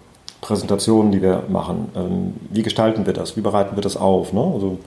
Präsentationen, 0.41 1.13
die 1.13 1.23
wir 1.23 1.45
machen. 1.49 1.91
Ähm, 1.95 2.35
wie 2.51 2.63
gestalten 2.63 3.07
wir 3.07 3.13
das? 3.13 3.37
Wie 3.37 3.41
bereiten 3.41 3.77
wir 3.77 3.83
das 3.83 3.97
auf? 3.97 4.33
Ne? 4.33 4.41
Also, 4.41 4.79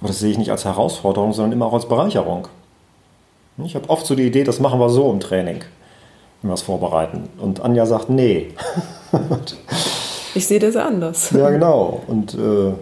aber 0.00 0.08
das 0.08 0.20
sehe 0.20 0.30
ich 0.30 0.38
nicht 0.38 0.50
als 0.50 0.64
Herausforderung, 0.64 1.32
sondern 1.32 1.52
immer 1.52 1.66
auch 1.66 1.74
als 1.74 1.88
Bereicherung. 1.88 2.48
Ich 3.64 3.74
habe 3.74 3.90
oft 3.90 4.06
so 4.06 4.14
die 4.14 4.26
Idee, 4.26 4.44
das 4.44 4.60
machen 4.60 4.78
wir 4.78 4.88
so 4.88 5.10
im 5.10 5.18
Training, 5.18 5.64
wenn 6.40 6.50
wir 6.50 6.54
es 6.54 6.62
vorbereiten. 6.62 7.28
Und 7.38 7.60
Anja 7.60 7.86
sagt, 7.86 8.08
nee. 8.08 8.54
Ich 10.34 10.46
sehe 10.46 10.60
das 10.60 10.76
anders. 10.76 11.32
Ja, 11.32 11.50
genau. 11.50 12.02
Und 12.06 12.34
äh, 12.34 12.72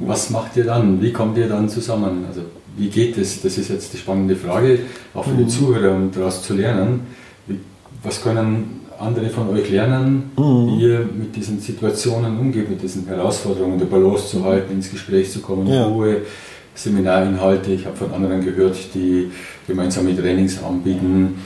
was 0.00 0.28
macht 0.30 0.56
ihr 0.56 0.64
dann? 0.64 1.00
Wie 1.00 1.12
kommt 1.12 1.38
ihr 1.38 1.48
dann 1.48 1.68
zusammen? 1.68 2.26
Also 2.28 2.42
wie 2.76 2.88
geht 2.88 3.16
es? 3.18 3.42
Das 3.42 3.58
ist 3.58 3.70
jetzt 3.70 3.92
die 3.92 3.98
spannende 3.98 4.36
Frage, 4.36 4.80
auch 5.14 5.24
für 5.24 5.30
mhm. 5.30 5.38
die 5.38 5.48
Zuhörer, 5.48 5.94
um 5.94 6.10
daraus 6.10 6.42
zu 6.42 6.54
lernen. 6.54 7.00
Wie, 7.46 7.58
was 8.02 8.22
können 8.22 8.80
andere 8.98 9.28
von 9.28 9.48
euch 9.50 9.70
lernen, 9.70 10.30
mhm. 10.36 10.66
wie 10.68 10.82
ihr 10.82 11.08
mit 11.18 11.34
diesen 11.36 11.60
Situationen 11.60 12.38
umgeht, 12.38 12.68
mit 12.70 12.82
diesen 12.82 13.06
Herausforderungen, 13.06 13.78
der 13.78 13.86
Balance 13.86 14.28
zu 14.28 14.44
halten, 14.44 14.72
ins 14.72 14.90
Gespräch 14.90 15.30
zu 15.30 15.40
kommen, 15.40 15.66
ja. 15.66 15.84
Ruhe, 15.86 16.22
Seminarinhalte. 16.74 17.72
Ich 17.72 17.86
habe 17.86 17.96
von 17.96 18.12
anderen 18.12 18.44
gehört, 18.44 18.76
die 18.94 19.30
gemeinsame 19.66 20.14
Trainings 20.16 20.62
anbieten. 20.62 21.42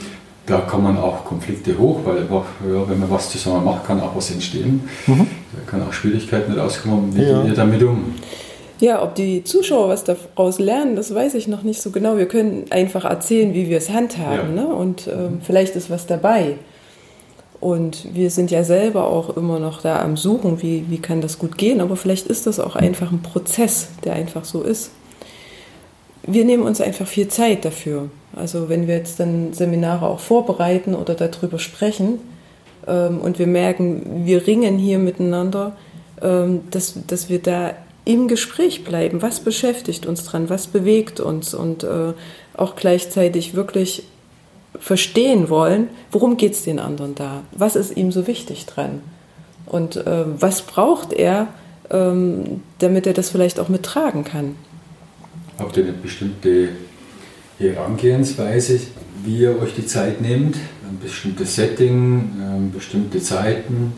Da 0.46 0.58
kommen 0.58 0.96
auch 0.96 1.24
Konflikte 1.24 1.78
hoch, 1.78 2.00
weil 2.04 2.18
einfach, 2.18 2.44
ja, 2.68 2.88
wenn 2.88 2.98
man 2.98 3.10
was 3.10 3.30
zusammen 3.30 3.64
macht, 3.64 3.86
kann 3.86 4.00
auch 4.00 4.16
was 4.16 4.32
entstehen. 4.32 4.80
Mhm. 5.06 5.26
Da 5.52 5.70
kann 5.70 5.82
auch 5.86 5.92
Schwierigkeiten 5.92 6.52
rauskommen. 6.52 7.14
Wie 7.14 7.22
ja. 7.22 7.42
geht 7.42 7.50
ihr 7.50 7.54
damit 7.54 7.82
um? 7.82 8.14
Ja, 8.80 9.02
ob 9.02 9.14
die 9.14 9.44
Zuschauer 9.44 9.90
was 9.90 10.04
daraus 10.04 10.58
lernen, 10.58 10.96
das 10.96 11.14
weiß 11.14 11.34
ich 11.34 11.46
noch 11.48 11.62
nicht 11.62 11.82
so 11.82 11.90
genau. 11.90 12.16
Wir 12.16 12.26
können 12.26 12.64
einfach 12.70 13.04
erzählen, 13.04 13.52
wie 13.52 13.68
wir 13.68 13.76
es 13.76 13.90
handhaben. 13.90 14.56
Ja. 14.56 14.62
Ne? 14.62 14.74
Und 14.74 15.06
ähm, 15.06 15.40
vielleicht 15.42 15.76
ist 15.76 15.90
was 15.90 16.06
dabei. 16.06 16.56
Und 17.60 18.14
wir 18.14 18.30
sind 18.30 18.50
ja 18.50 18.64
selber 18.64 19.06
auch 19.06 19.36
immer 19.36 19.58
noch 19.58 19.82
da 19.82 20.00
am 20.00 20.16
Suchen, 20.16 20.62
wie, 20.62 20.86
wie 20.88 20.98
kann 20.98 21.20
das 21.20 21.38
gut 21.38 21.58
gehen. 21.58 21.82
Aber 21.82 21.94
vielleicht 21.94 22.26
ist 22.26 22.46
das 22.46 22.58
auch 22.58 22.74
einfach 22.74 23.12
ein 23.12 23.20
Prozess, 23.20 23.90
der 24.02 24.14
einfach 24.14 24.46
so 24.46 24.62
ist. 24.62 24.92
Wir 26.22 26.46
nehmen 26.46 26.62
uns 26.62 26.80
einfach 26.80 27.06
viel 27.06 27.28
Zeit 27.28 27.66
dafür. 27.66 28.08
Also 28.34 28.70
wenn 28.70 28.86
wir 28.86 28.96
jetzt 28.96 29.20
dann 29.20 29.52
Seminare 29.52 30.06
auch 30.06 30.20
vorbereiten 30.20 30.94
oder 30.94 31.14
darüber 31.14 31.58
sprechen 31.58 32.18
ähm, 32.86 33.20
und 33.20 33.38
wir 33.38 33.46
merken, 33.46 34.24
wir 34.24 34.46
ringen 34.46 34.78
hier 34.78 34.98
miteinander, 34.98 35.76
ähm, 36.22 36.62
dass, 36.70 36.94
dass 37.06 37.28
wir 37.28 37.42
da 37.42 37.74
im 38.12 38.28
Gespräch 38.28 38.84
bleiben. 38.84 39.22
Was 39.22 39.40
beschäftigt 39.40 40.04
uns 40.06 40.24
dran? 40.24 40.50
Was 40.50 40.66
bewegt 40.66 41.20
uns? 41.20 41.54
Und 41.54 41.84
äh, 41.84 42.12
auch 42.56 42.74
gleichzeitig 42.76 43.54
wirklich 43.54 44.04
verstehen 44.78 45.48
wollen, 45.48 45.88
worum 46.10 46.36
geht 46.36 46.52
es 46.52 46.64
den 46.64 46.78
anderen 46.78 47.14
da? 47.14 47.42
Was 47.52 47.76
ist 47.76 47.96
ihm 47.96 48.12
so 48.12 48.26
wichtig 48.26 48.66
dran? 48.66 49.00
Und 49.66 49.96
äh, 49.96 50.24
was 50.38 50.62
braucht 50.62 51.12
er, 51.12 51.48
ähm, 51.90 52.62
damit 52.78 53.06
er 53.06 53.12
das 53.12 53.30
vielleicht 53.30 53.60
auch 53.60 53.68
mittragen 53.68 54.24
kann? 54.24 54.56
Habt 55.58 55.76
ihr 55.76 55.84
eine 55.84 55.92
bestimmte 55.92 56.70
Herangehensweise, 57.58 58.80
wie 59.24 59.38
ihr 59.38 59.60
euch 59.60 59.74
die 59.74 59.86
Zeit 59.86 60.20
nehmt? 60.20 60.56
Ein 60.56 60.98
bestimmtes 61.00 61.54
Setting, 61.54 62.30
ähm, 62.40 62.72
bestimmte 62.72 63.20
Zeiten? 63.20 63.92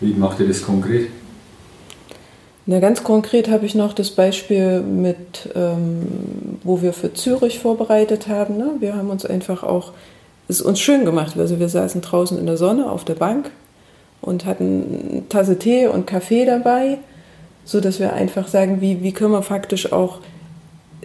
Wie 0.00 0.12
macht 0.12 0.38
ihr 0.40 0.46
das 0.46 0.62
konkret? 0.62 1.08
Na, 2.68 2.80
ganz 2.80 3.04
konkret 3.04 3.48
habe 3.48 3.64
ich 3.64 3.76
noch 3.76 3.92
das 3.92 4.10
Beispiel 4.10 4.80
mit, 4.80 5.48
ähm, 5.54 6.58
wo 6.64 6.82
wir 6.82 6.92
für 6.92 7.14
Zürich 7.14 7.60
vorbereitet 7.60 8.26
haben. 8.26 8.56
Ne? 8.56 8.72
Wir 8.80 8.96
haben 8.96 9.08
uns 9.10 9.24
einfach 9.24 9.62
auch, 9.62 9.92
es 10.48 10.60
uns 10.60 10.80
schön 10.80 11.04
gemacht. 11.04 11.38
Also 11.38 11.60
wir 11.60 11.68
saßen 11.68 12.00
draußen 12.00 12.36
in 12.36 12.46
der 12.46 12.56
Sonne 12.56 12.90
auf 12.90 13.04
der 13.04 13.14
Bank 13.14 13.52
und 14.20 14.46
hatten 14.46 15.10
eine 15.10 15.28
Tasse 15.28 15.60
Tee 15.60 15.86
und 15.86 16.08
Kaffee 16.08 16.44
dabei, 16.44 16.98
so 17.64 17.80
dass 17.80 18.00
wir 18.00 18.12
einfach 18.12 18.48
sagen, 18.48 18.80
wie, 18.80 19.00
wie 19.00 19.12
können 19.12 19.32
wir 19.32 19.42
faktisch 19.42 19.92
auch 19.92 20.18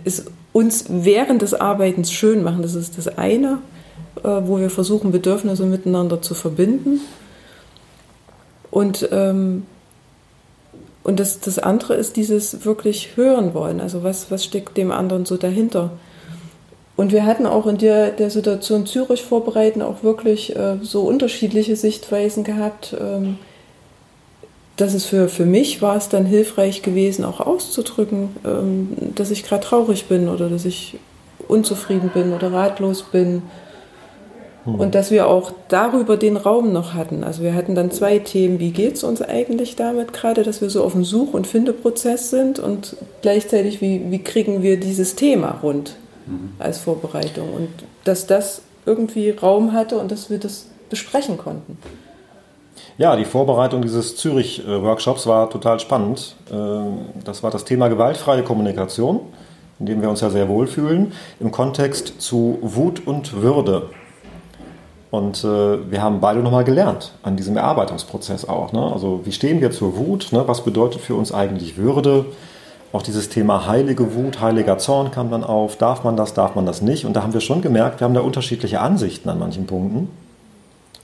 es 0.04 0.26
uns 0.54 0.86
während 0.90 1.44
des 1.44 1.54
Arbeitens 1.54 2.12
schön 2.12 2.42
machen. 2.44 2.64
Das 2.64 2.74
ist 2.74 2.98
das 2.98 3.08
eine, 3.20 3.60
äh, 4.24 4.28
wo 4.28 4.58
wir 4.58 4.72
versuchen, 4.72 5.12
Bedürfnisse 5.12 5.66
miteinander 5.66 6.24
zu 6.24 6.34
verbinden. 6.34 7.02
Und 8.72 9.08
ähm, 9.12 9.68
und 11.04 11.20
das, 11.20 11.40
das 11.40 11.58
andere 11.60 11.96
ist 11.96 12.16
dieses 12.16 12.66
wirklich 12.66 13.16
hören 13.16 13.54
wollen. 13.54 13.82
Also 13.82 14.04
was, 14.04 14.30
was 14.30 14.44
steckt 14.44 14.78
dem 14.78 14.92
anderen 14.92 15.26
so 15.26 15.38
dahinter? 15.38 15.92
Und 16.96 17.12
wir 17.12 17.26
hatten 17.26 17.48
auch 17.48 17.66
in 17.66 17.78
der, 17.78 18.12
der 18.12 18.30
Situation 18.30 18.86
Zürich 18.86 19.24
vorbereiten 19.24 19.82
auch 19.82 20.04
wirklich 20.04 20.56
äh, 20.56 20.78
so 20.82 21.02
unterschiedliche 21.02 21.76
Sichtweisen 21.76 22.44
gehabt. 22.44 22.96
Ähm, 23.00 23.38
dass 24.78 24.94
es 24.94 25.06
für, 25.06 25.30
für 25.30 25.46
mich 25.46 25.82
war 25.82 25.96
es 25.96 26.10
dann 26.10 26.26
hilfreich 26.26 26.82
gewesen, 26.82 27.24
auch 27.24 27.40
auszudrücken, 27.40 28.30
ähm, 28.44 28.90
dass 29.16 29.30
ich 29.30 29.44
gerade 29.44 29.64
traurig 29.64 30.06
bin 30.06 30.28
oder 30.28 30.50
dass 30.50 30.66
ich 30.66 30.98
unzufrieden 31.48 32.10
bin 32.14 32.34
oder 32.34 32.52
ratlos 32.52 33.04
bin 33.04 33.44
hm. 34.66 34.76
Und 34.76 34.96
dass 34.96 35.10
wir 35.10 35.28
auch 35.28 35.52
darüber 35.70 36.18
den 36.18 36.38
Raum 36.38 36.72
noch 36.72 36.94
hatten. 36.94 37.24
Also 37.24 37.42
wir 37.42 37.56
hatten 37.56 37.74
dann 37.74 37.90
zwei 37.92 38.20
Themen. 38.20 38.60
Wie 38.60 38.72
geht 38.72 38.96
es 38.96 39.04
uns 39.04 39.22
eigentlich 39.22 39.76
damit 39.76 40.14
gerade, 40.14 40.44
dass 40.44 40.62
wir 40.62 40.70
so 40.70 40.84
auf 40.84 40.94
dem 40.94 41.04
Such- 41.04 41.34
und 41.34 41.48
Findeprozess 41.48 42.30
sind 42.30 42.60
und 42.60 42.96
gleichzeitig, 43.22 43.82
wie, 43.82 44.12
wie 44.12 44.20
kriegen 44.20 44.62
wir 44.62 44.80
dieses 44.80 45.16
Thema 45.16 45.60
rund 45.64 45.96
mhm. 46.28 46.52
als 46.60 46.78
Vorbereitung? 46.78 47.54
Und 47.54 47.70
dass 48.04 48.28
das 48.28 48.62
irgendwie 48.86 49.32
Raum 49.32 49.74
hatte 49.74 49.98
und 49.98 50.12
dass 50.12 50.30
wir 50.30 50.38
das 50.38 50.68
besprechen 50.90 51.38
konnten. 51.38 51.78
Ja, 52.98 53.16
die 53.16 53.26
Vorbereitung 53.26 53.82
dieses 53.82 54.16
Zürich-Workshops 54.18 55.26
war 55.26 55.50
total 55.50 55.80
spannend. 55.80 56.36
Ähm, 56.52 57.00
das 57.24 57.42
war 57.42 57.50
das 57.50 57.66
Thema 57.66 57.88
gewaltfreie 57.88 58.44
Kommunikation, 58.44 59.22
in 59.80 59.88
dem 59.88 60.02
wir 60.02 60.10
uns 60.10 60.22
ja 60.22 60.30
sehr 60.30 60.48
wohlfühlen, 60.50 61.14
im 61.40 61.52
Kontext 61.52 62.22
zu 62.22 62.60
Wut 62.62 63.08
und 63.08 63.42
Würde. 63.42 63.90
Und 65.12 65.44
äh, 65.44 65.92
wir 65.92 66.02
haben 66.02 66.22
beide 66.22 66.40
nochmal 66.40 66.64
gelernt 66.64 67.12
an 67.22 67.36
diesem 67.36 67.58
Erarbeitungsprozess 67.58 68.48
auch. 68.48 68.72
Ne? 68.72 68.82
Also 68.82 69.22
wie 69.26 69.34
stehen 69.34 69.60
wir 69.60 69.72
zur 69.72 69.98
Wut? 69.98 70.30
Ne? 70.32 70.48
Was 70.48 70.64
bedeutet 70.64 71.02
für 71.02 71.16
uns 71.16 71.34
eigentlich 71.34 71.78
Würde? 71.78 72.26
Auch 72.94 73.02
dieses 73.02 73.28
Thema 73.30 73.68
heilige 73.68 74.16
Wut, 74.16 74.42
heiliger 74.42 74.78
Zorn 74.78 75.12
kam 75.12 75.30
dann 75.30 75.44
auf. 75.44 75.76
Darf 75.76 76.06
man 76.06 76.16
das, 76.16 76.34
darf 76.34 76.56
man 76.56 76.66
das 76.66 76.82
nicht? 76.82 77.06
Und 77.06 77.14
da 77.16 77.24
haben 77.24 77.34
wir 77.34 77.42
schon 77.42 77.62
gemerkt, 77.62 78.00
wir 78.00 78.06
haben 78.06 78.14
da 78.14 78.22
unterschiedliche 78.22 78.80
Ansichten 78.80 79.30
an 79.30 79.38
manchen 79.38 79.66
Punkten. 79.66 80.10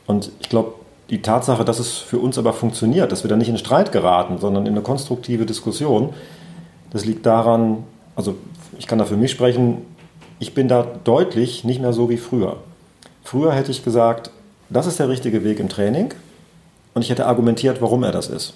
Und 0.06 0.32
ich 0.40 0.50
glaube, 0.50 0.74
die 1.10 1.22
Tatsache, 1.22 1.66
dass 1.66 1.80
es 1.80 1.98
für 1.98 2.18
uns 2.18 2.38
aber 2.38 2.54
funktioniert, 2.54 3.12
dass 3.12 3.24
wir 3.24 3.30
da 3.30 3.36
nicht 3.36 3.50
in 3.50 3.58
Streit 3.58 3.92
geraten, 3.92 4.38
sondern 4.40 4.66
in 4.66 4.74
eine 4.74 4.82
konstruktive 4.82 5.46
Diskussion, 5.46 6.14
das 6.92 7.06
liegt 7.06 7.26
daran, 7.26 7.84
also 8.16 8.36
ich 8.80 8.88
kann 8.88 9.00
da 9.00 9.06
für 9.06 9.18
mich 9.18 9.32
sprechen, 9.32 9.80
ich 10.40 10.54
bin 10.54 10.68
da 10.68 10.86
deutlich 11.04 11.64
nicht 11.64 11.82
mehr 11.82 11.94
so 11.94 12.10
wie 12.10 12.18
früher. 12.18 12.58
Früher 13.28 13.52
hätte 13.52 13.72
ich 13.72 13.84
gesagt, 13.84 14.32
das 14.70 14.88
ist 14.88 15.00
der 15.00 15.10
richtige 15.10 15.44
Weg 15.44 15.60
im 15.60 15.68
Training 15.68 16.14
und 16.94 17.02
ich 17.02 17.10
hätte 17.10 17.26
argumentiert, 17.26 17.82
warum 17.82 18.04
er 18.04 18.14
das 18.14 18.30
ist. 18.30 18.54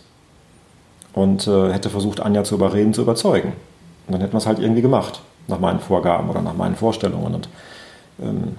Und 1.11 1.45
äh, 1.45 1.73
hätte 1.73 1.89
versucht, 1.89 2.21
Anja 2.21 2.45
zu 2.45 2.55
überreden, 2.55 2.93
zu 2.93 3.01
überzeugen. 3.01 3.51
Und 4.07 4.13
dann 4.13 4.21
hätten 4.21 4.31
wir 4.31 4.37
es 4.37 4.45
halt 4.45 4.59
irgendwie 4.59 4.81
gemacht, 4.81 5.19
nach 5.49 5.59
meinen 5.59 5.81
Vorgaben 5.81 6.29
oder 6.29 6.41
nach 6.41 6.55
meinen 6.55 6.77
Vorstellungen. 6.77 7.35
Und 7.35 7.49
ähm, 8.21 8.55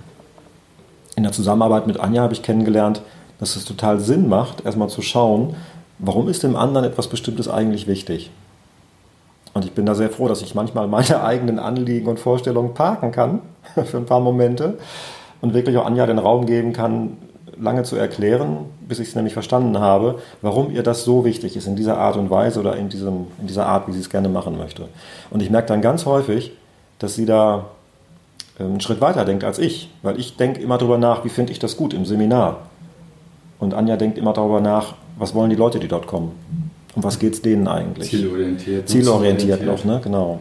in 1.16 1.22
der 1.22 1.32
Zusammenarbeit 1.32 1.86
mit 1.86 1.98
Anja 1.98 2.20
habe 2.20 2.34
ich 2.34 2.42
kennengelernt, 2.42 3.00
dass 3.38 3.56
es 3.56 3.64
total 3.64 3.98
Sinn 3.98 4.28
macht, 4.28 4.66
erstmal 4.66 4.90
zu 4.90 5.00
schauen, 5.00 5.56
warum 5.98 6.28
ist 6.28 6.42
dem 6.42 6.56
anderen 6.56 6.84
etwas 6.84 7.08
Bestimmtes 7.08 7.48
eigentlich 7.48 7.86
wichtig. 7.86 8.30
Und 9.54 9.64
ich 9.64 9.72
bin 9.72 9.86
da 9.86 9.94
sehr 9.94 10.10
froh, 10.10 10.28
dass 10.28 10.42
ich 10.42 10.54
manchmal 10.54 10.88
meine 10.88 11.24
eigenen 11.24 11.58
Anliegen 11.58 12.08
und 12.08 12.20
Vorstellungen 12.20 12.74
parken 12.74 13.12
kann 13.12 13.40
für 13.86 13.96
ein 13.96 14.04
paar 14.04 14.20
Momente 14.20 14.76
und 15.42 15.52
wirklich 15.52 15.76
auch 15.76 15.84
Anja 15.84 16.06
den 16.06 16.18
Raum 16.18 16.46
geben 16.46 16.72
kann, 16.72 17.18
lange 17.60 17.82
zu 17.82 17.96
erklären, 17.96 18.64
bis 18.88 18.98
ich 18.98 19.08
es 19.08 19.14
nämlich 19.14 19.34
verstanden 19.34 19.78
habe, 19.78 20.18
warum 20.40 20.70
ihr 20.70 20.82
das 20.82 21.04
so 21.04 21.24
wichtig 21.24 21.56
ist 21.56 21.66
in 21.66 21.76
dieser 21.76 21.98
Art 21.98 22.16
und 22.16 22.30
Weise 22.30 22.60
oder 22.60 22.76
in, 22.76 22.88
diesem, 22.88 23.26
in 23.40 23.46
dieser 23.46 23.66
Art, 23.66 23.86
wie 23.88 23.92
sie 23.92 24.00
es 24.00 24.08
gerne 24.08 24.28
machen 24.28 24.56
möchte. 24.56 24.88
Und 25.30 25.42
ich 25.42 25.50
merke 25.50 25.68
dann 25.68 25.82
ganz 25.82 26.06
häufig, 26.06 26.52
dass 26.98 27.14
sie 27.14 27.26
da 27.26 27.66
ähm, 28.58 28.66
einen 28.66 28.80
Schritt 28.80 29.00
weiter 29.00 29.24
denkt 29.24 29.44
als 29.44 29.58
ich, 29.58 29.90
weil 30.02 30.18
ich 30.18 30.36
denke 30.36 30.60
immer 30.60 30.78
darüber 30.78 30.98
nach, 30.98 31.24
wie 31.24 31.28
finde 31.28 31.52
ich 31.52 31.58
das 31.58 31.76
gut 31.76 31.92
im 31.92 32.04
Seminar. 32.04 32.62
Und 33.58 33.74
Anja 33.74 33.96
denkt 33.96 34.18
immer 34.18 34.32
darüber 34.32 34.60
nach, 34.60 34.94
was 35.18 35.34
wollen 35.34 35.50
die 35.50 35.56
Leute, 35.56 35.78
die 35.78 35.88
dort 35.88 36.06
kommen? 36.06 36.32
Um 36.94 37.04
was 37.04 37.18
geht 37.18 37.34
es 37.34 37.42
denen 37.42 37.68
eigentlich? 37.68 38.10
Zielorientiert. 38.10 38.88
Zielorientiert 38.88 39.64
noch, 39.64 39.84
ne? 39.84 40.00
genau. 40.02 40.40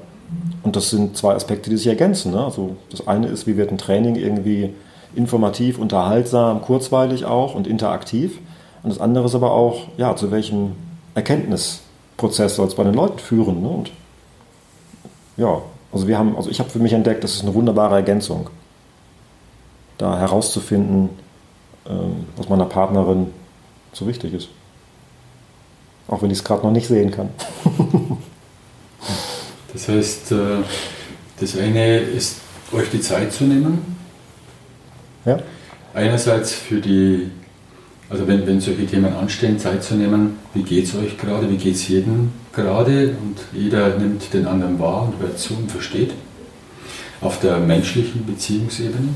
Und 0.63 0.75
das 0.75 0.89
sind 0.89 1.17
zwei 1.17 1.33
Aspekte, 1.33 1.69
die 1.69 1.77
sich 1.77 1.87
ergänzen. 1.87 2.31
Ne? 2.31 2.43
Also 2.43 2.75
das 2.89 3.07
eine 3.07 3.27
ist, 3.27 3.47
wie 3.47 3.57
wird 3.57 3.71
ein 3.71 3.77
Training 3.77 4.15
irgendwie 4.15 4.73
informativ, 5.15 5.77
unterhaltsam, 5.77 6.61
kurzweilig 6.61 7.25
auch 7.25 7.55
und 7.55 7.67
interaktiv. 7.67 8.39
Und 8.83 8.89
das 8.89 8.99
andere 8.99 9.25
ist 9.25 9.35
aber 9.35 9.51
auch, 9.51 9.87
ja, 9.97 10.15
zu 10.15 10.31
welchem 10.31 10.73
Erkenntnisprozess 11.15 12.55
soll 12.55 12.67
es 12.67 12.75
bei 12.75 12.83
den 12.83 12.93
Leuten 12.93 13.19
führen. 13.19 13.61
Ne? 13.61 13.69
Und 13.69 13.91
ja, 15.37 15.61
also 15.91 16.07
wir 16.07 16.17
haben, 16.17 16.35
also 16.35 16.49
ich 16.49 16.59
habe 16.59 16.69
für 16.69 16.79
mich 16.79 16.93
entdeckt, 16.93 17.23
das 17.23 17.35
ist 17.35 17.43
eine 17.43 17.53
wunderbare 17.53 17.95
Ergänzung, 17.95 18.49
da 19.97 20.17
herauszufinden, 20.17 21.09
ähm, 21.87 22.25
was 22.37 22.49
meiner 22.49 22.65
Partnerin 22.65 23.27
so 23.93 24.07
wichtig 24.07 24.33
ist. 24.33 24.49
Auch 26.07 26.21
wenn 26.21 26.31
ich 26.31 26.39
es 26.39 26.43
gerade 26.43 26.63
noch 26.63 26.71
nicht 26.71 26.87
sehen 26.87 27.11
kann. 27.11 27.29
das 29.73 29.87
heißt, 29.87 30.31
äh, 30.31 30.63
das 31.39 31.57
eine 31.57 31.97
ist, 31.97 32.37
euch 32.71 32.89
die 32.89 33.01
Zeit 33.01 33.33
zu 33.33 33.43
nehmen, 33.43 34.00
ja. 35.25 35.39
Einerseits 35.93 36.53
für 36.53 36.79
die 36.79 37.29
Also 38.09 38.27
wenn, 38.27 38.45
wenn 38.45 38.59
solche 38.59 38.85
Themen 38.85 39.13
anstehen, 39.13 39.57
Zeit 39.57 39.83
zu 39.83 39.95
nehmen, 39.95 40.37
wie 40.53 40.63
geht 40.63 40.83
es 40.83 40.95
euch 40.95 41.17
gerade, 41.17 41.49
wie 41.49 41.55
geht 41.55 41.75
es 41.75 41.87
jedem 41.87 42.31
gerade 42.53 43.15
und 43.21 43.37
jeder 43.53 43.97
nimmt 43.97 44.33
den 44.33 44.47
anderen 44.47 44.77
wahr 44.79 45.03
und 45.03 45.21
hört 45.21 45.39
zu 45.39 45.53
und 45.55 45.71
versteht 45.71 46.11
auf 47.21 47.39
der 47.39 47.57
menschlichen 47.59 48.25
Beziehungsebene. 48.25 49.09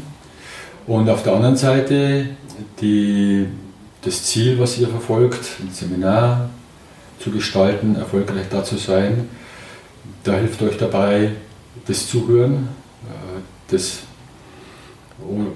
Und 0.88 1.10
auf 1.10 1.24
der 1.24 1.34
anderen 1.34 1.58
Seite 1.58 2.28
die, 2.80 3.48
das 4.02 4.24
Ziel, 4.24 4.60
was 4.60 4.78
ihr 4.78 4.88
verfolgt, 4.88 5.44
ein 5.60 5.74
Seminar 5.74 6.50
zu 7.20 7.32
gestalten, 7.32 7.96
erfolgreich 7.96 8.46
da 8.50 8.64
zu 8.64 8.78
sein, 8.78 9.28
da 10.24 10.34
hilft 10.34 10.62
euch 10.62 10.78
dabei 10.78 11.32
das 11.88 12.08
Zuhören, 12.08 12.70
äh, 13.08 13.42
das 13.72 14.00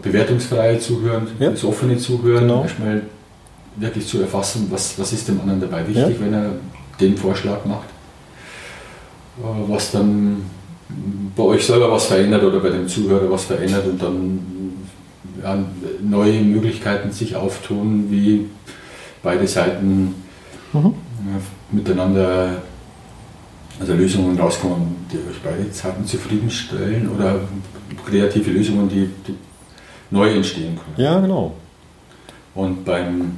bewertungsfreie 0.02 0.80
Zuhören, 0.80 1.28
ja. 1.40 1.52
das 1.52 1.64
offene 1.64 1.98
Zuhören, 1.98 2.48
genau. 2.48 2.64
erstmal 2.64 3.04
wirklich 3.76 4.08
zu 4.08 4.22
erfassen, 4.22 4.68
was, 4.70 4.98
was 5.00 5.14
ist 5.14 5.28
dem 5.28 5.40
anderen 5.42 5.62
dabei 5.62 5.88
wichtig, 5.88 6.20
ja. 6.20 6.26
wenn 6.26 6.34
er 6.34 6.52
den 7.00 7.18
Vorschlag 7.18 7.66
macht, 7.66 7.88
äh, 9.40 9.72
was 9.72 9.92
dann 9.92 10.44
bei 11.36 11.44
euch 11.44 11.66
selber 11.66 11.92
was 11.92 12.06
verändert 12.06 12.44
oder 12.44 12.60
bei 12.60 12.70
dem 12.70 12.88
Zuhörer 12.88 13.30
was 13.30 13.46
verändert 13.46 13.86
und 13.86 14.02
dann 14.02 14.40
ja, 15.42 15.58
neue 16.02 16.42
Möglichkeiten 16.42 17.12
sich 17.12 17.36
auftun, 17.36 18.08
wie 18.10 18.48
beide 19.22 19.48
Seiten 19.48 20.16
mhm. 20.74 20.94
miteinander 21.72 22.62
also 23.80 23.94
Lösungen 23.94 24.38
rauskommen, 24.38 24.96
die 25.12 25.18
euch 25.18 25.40
beide 25.44 25.72
Seiten 25.72 26.06
zufriedenstellen 26.06 27.10
oder 27.10 27.40
kreative 28.06 28.52
Lösungen, 28.52 28.90
die, 28.90 29.10
die 29.28 29.36
neu 30.12 30.34
entstehen 30.34 30.78
können. 30.78 31.06
Ja, 31.06 31.20
genau. 31.20 31.54
Und 32.56 32.84
beim 32.84 33.38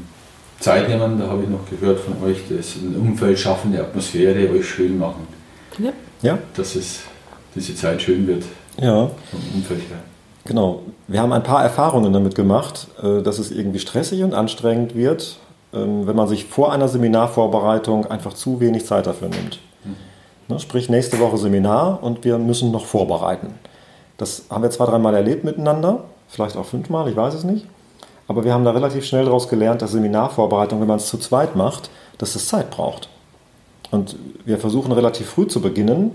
Zeitnehmen, 0.60 1.20
da 1.20 1.28
habe 1.28 1.44
ich 1.44 1.50
noch 1.50 1.68
gehört 1.70 2.00
von 2.00 2.22
euch, 2.24 2.44
das 2.50 2.76
ein 2.76 2.96
Umfeld 2.96 3.38
schaffen, 3.38 3.74
eine 3.74 3.84
Atmosphäre 3.84 4.50
euch 4.52 4.68
schön 4.68 4.98
machen. 4.98 5.28
Ja. 5.80 5.92
ja. 6.22 6.38
Dass 6.56 6.76
es 6.76 7.02
diese 7.56 7.76
Zeit 7.76 8.02
schön 8.02 8.26
wird. 8.28 8.44
Ja. 8.80 9.10
Vom 9.30 9.40
Umfeld 9.56 9.82
her. 9.90 10.00
Genau. 10.46 10.82
Wir 11.08 11.22
haben 11.22 11.34
ein 11.34 11.44
paar 11.44 11.64
Erfahrungen 11.64 12.14
damit 12.14 12.36
gemacht, 12.36 12.88
äh, 13.02 13.22
dass 13.22 13.40
es 13.40 13.52
irgendwie 13.52 13.80
stressig 13.80 14.24
und 14.24 14.34
anstrengend 14.34 14.96
wird, 14.96 15.38
ähm, 15.74 16.08
wenn 16.08 16.16
man 16.16 16.28
sich 16.28 16.46
vor 16.46 16.72
einer 16.72 16.88
Seminarvorbereitung 16.88 18.06
einfach 18.06 18.34
zu 18.34 18.60
wenig 18.60 18.86
Zeit 18.86 19.08
dafür 19.08 19.30
nimmt. 19.30 19.60
Mhm. 19.84 20.60
Sprich, 20.60 20.90
nächste 20.90 21.20
Woche 21.20 21.38
Seminar 21.38 22.04
und 22.04 22.26
wir 22.26 22.38
müssen 22.38 22.72
noch 22.72 22.86
vorbereiten. 22.86 23.54
Das 24.18 24.46
haben 24.50 24.64
wir 24.64 24.70
zwei, 24.70 24.86
dreimal 24.86 25.16
erlebt 25.16 25.44
miteinander, 25.44 26.04
vielleicht 26.32 26.58
auch 26.58 26.65
fünfmal, 26.65 27.08
ich 27.10 27.15
weiß 27.15 27.34
es 27.34 27.44
nicht. 27.44 27.65
Aber 28.28 28.44
wir 28.46 28.54
haben 28.54 28.63
da 28.63 28.72
relativ 28.72 29.06
schnell 29.06 29.26
daraus 29.26 29.50
gelernt, 29.50 29.82
dass 29.82 29.91
Seminarvorbereitung, 29.91 30.80
wenn 30.80 30.88
man 30.88 30.98
es 30.98 31.08
zu 31.08 31.17
zweit 31.17 31.56
macht, 31.56 31.89
dass 32.17 32.36
es 32.36 32.48
Zeit 32.48 32.72
braucht. 32.72 33.10
Und 33.91 34.15
wir 34.46 34.58
versuchen 34.58 34.94
relativ 34.94 35.30
früh 35.30 35.48
zu 35.48 35.62
beginnen. 35.62 36.12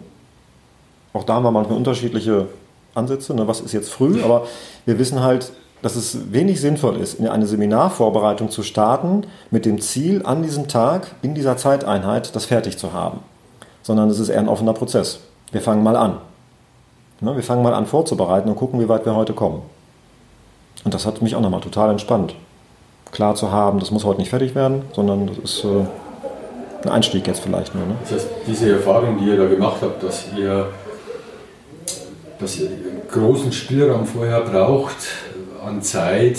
Auch 1.12 1.24
da 1.24 1.34
haben 1.34 1.42
wir 1.42 1.50
manchmal 1.50 1.76
unterschiedliche 1.76 2.46
Ansätze. 2.94 3.34
Ne? 3.34 3.46
Was 3.46 3.60
ist 3.60 3.72
jetzt 3.72 3.92
früh? 3.92 4.22
Aber 4.22 4.46
wir 4.86 4.98
wissen 4.98 5.22
halt, 5.22 5.52
dass 5.82 5.94
es 5.94 6.32
wenig 6.32 6.60
sinnvoll 6.60 6.96
ist, 6.96 7.20
in 7.20 7.28
eine 7.28 7.46
Seminarvorbereitung 7.46 8.50
zu 8.50 8.62
starten 8.62 9.26
mit 9.50 9.66
dem 9.66 9.80
Ziel, 9.80 10.22
an 10.24 10.42
diesem 10.42 10.68
Tag, 10.68 11.14
in 11.20 11.34
dieser 11.34 11.58
Zeiteinheit, 11.58 12.34
das 12.34 12.46
fertig 12.46 12.78
zu 12.78 12.94
haben. 12.94 13.20
Sondern 13.82 14.08
es 14.08 14.18
ist 14.18 14.30
eher 14.30 14.40
ein 14.40 14.48
offener 14.48 14.72
Prozess. 14.72 15.20
Wir 15.52 15.60
fangen 15.60 15.82
mal 15.82 15.96
an. 15.96 16.16
Ne? 17.20 17.36
Wir 17.36 17.42
fangen 17.42 17.62
mal 17.62 17.74
an 17.74 17.84
vorzubereiten 17.84 18.48
und 18.48 18.56
gucken, 18.56 18.80
wie 18.80 18.88
weit 18.88 19.04
wir 19.04 19.14
heute 19.14 19.34
kommen. 19.34 19.60
Und 20.86 20.94
das 20.94 21.04
hat 21.04 21.20
mich 21.20 21.34
auch 21.34 21.40
nochmal 21.40 21.60
total 21.60 21.90
entspannt. 21.90 22.36
Klar 23.10 23.34
zu 23.34 23.50
haben, 23.50 23.80
das 23.80 23.90
muss 23.90 24.04
heute 24.04 24.20
nicht 24.20 24.30
fertig 24.30 24.54
werden, 24.54 24.82
sondern 24.92 25.26
das 25.26 25.38
ist 25.38 25.64
äh, 25.64 25.84
ein 26.84 26.88
Einstieg 26.88 27.26
jetzt 27.26 27.40
vielleicht 27.40 27.74
nur. 27.74 27.84
Ne? 27.86 27.96
Das 28.02 28.12
heißt, 28.12 28.28
diese 28.46 28.70
Erfahrung, 28.70 29.18
die 29.18 29.24
ihr 29.24 29.36
da 29.36 29.46
gemacht 29.46 29.78
habt, 29.82 30.00
dass 30.04 30.26
ihr, 30.38 30.68
dass 32.38 32.60
ihr 32.60 32.68
großen 33.10 33.50
Spielraum 33.50 34.06
vorher 34.06 34.42
braucht 34.42 34.94
an 35.66 35.82
Zeit, 35.82 36.38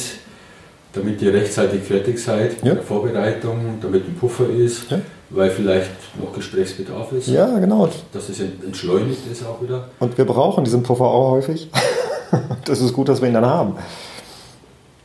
damit 0.94 1.22
ihr 1.22 1.34
rechtzeitig 1.34 1.84
fertig 1.84 2.18
seid 2.18 2.64
ja. 2.64 2.70
mit 2.70 2.78
der 2.78 2.84
Vorbereitung, 2.84 3.80
damit 3.82 4.08
ein 4.08 4.16
Puffer 4.16 4.50
ist, 4.50 4.90
ja. 4.90 5.02
weil 5.30 5.50
vielleicht 5.50 5.92
noch 6.22 6.32
Gesprächsbedarf 6.32 7.12
ist. 7.12 7.28
Ja, 7.28 7.60
genau. 7.60 7.90
Dass 8.14 8.30
es 8.30 8.40
entschleunigt 8.40 9.30
ist 9.30 9.46
auch 9.46 9.62
wieder. 9.62 9.90
Und 10.00 10.18
wir 10.18 10.26
brauchen 10.26 10.64
diesen 10.64 10.84
Puffer 10.84 11.04
auch 11.04 11.32
häufig. 11.32 11.70
das 12.64 12.80
ist 12.80 12.94
gut, 12.94 13.10
dass 13.10 13.20
wir 13.20 13.28
ihn 13.28 13.34
dann 13.34 13.46
haben. 13.46 13.76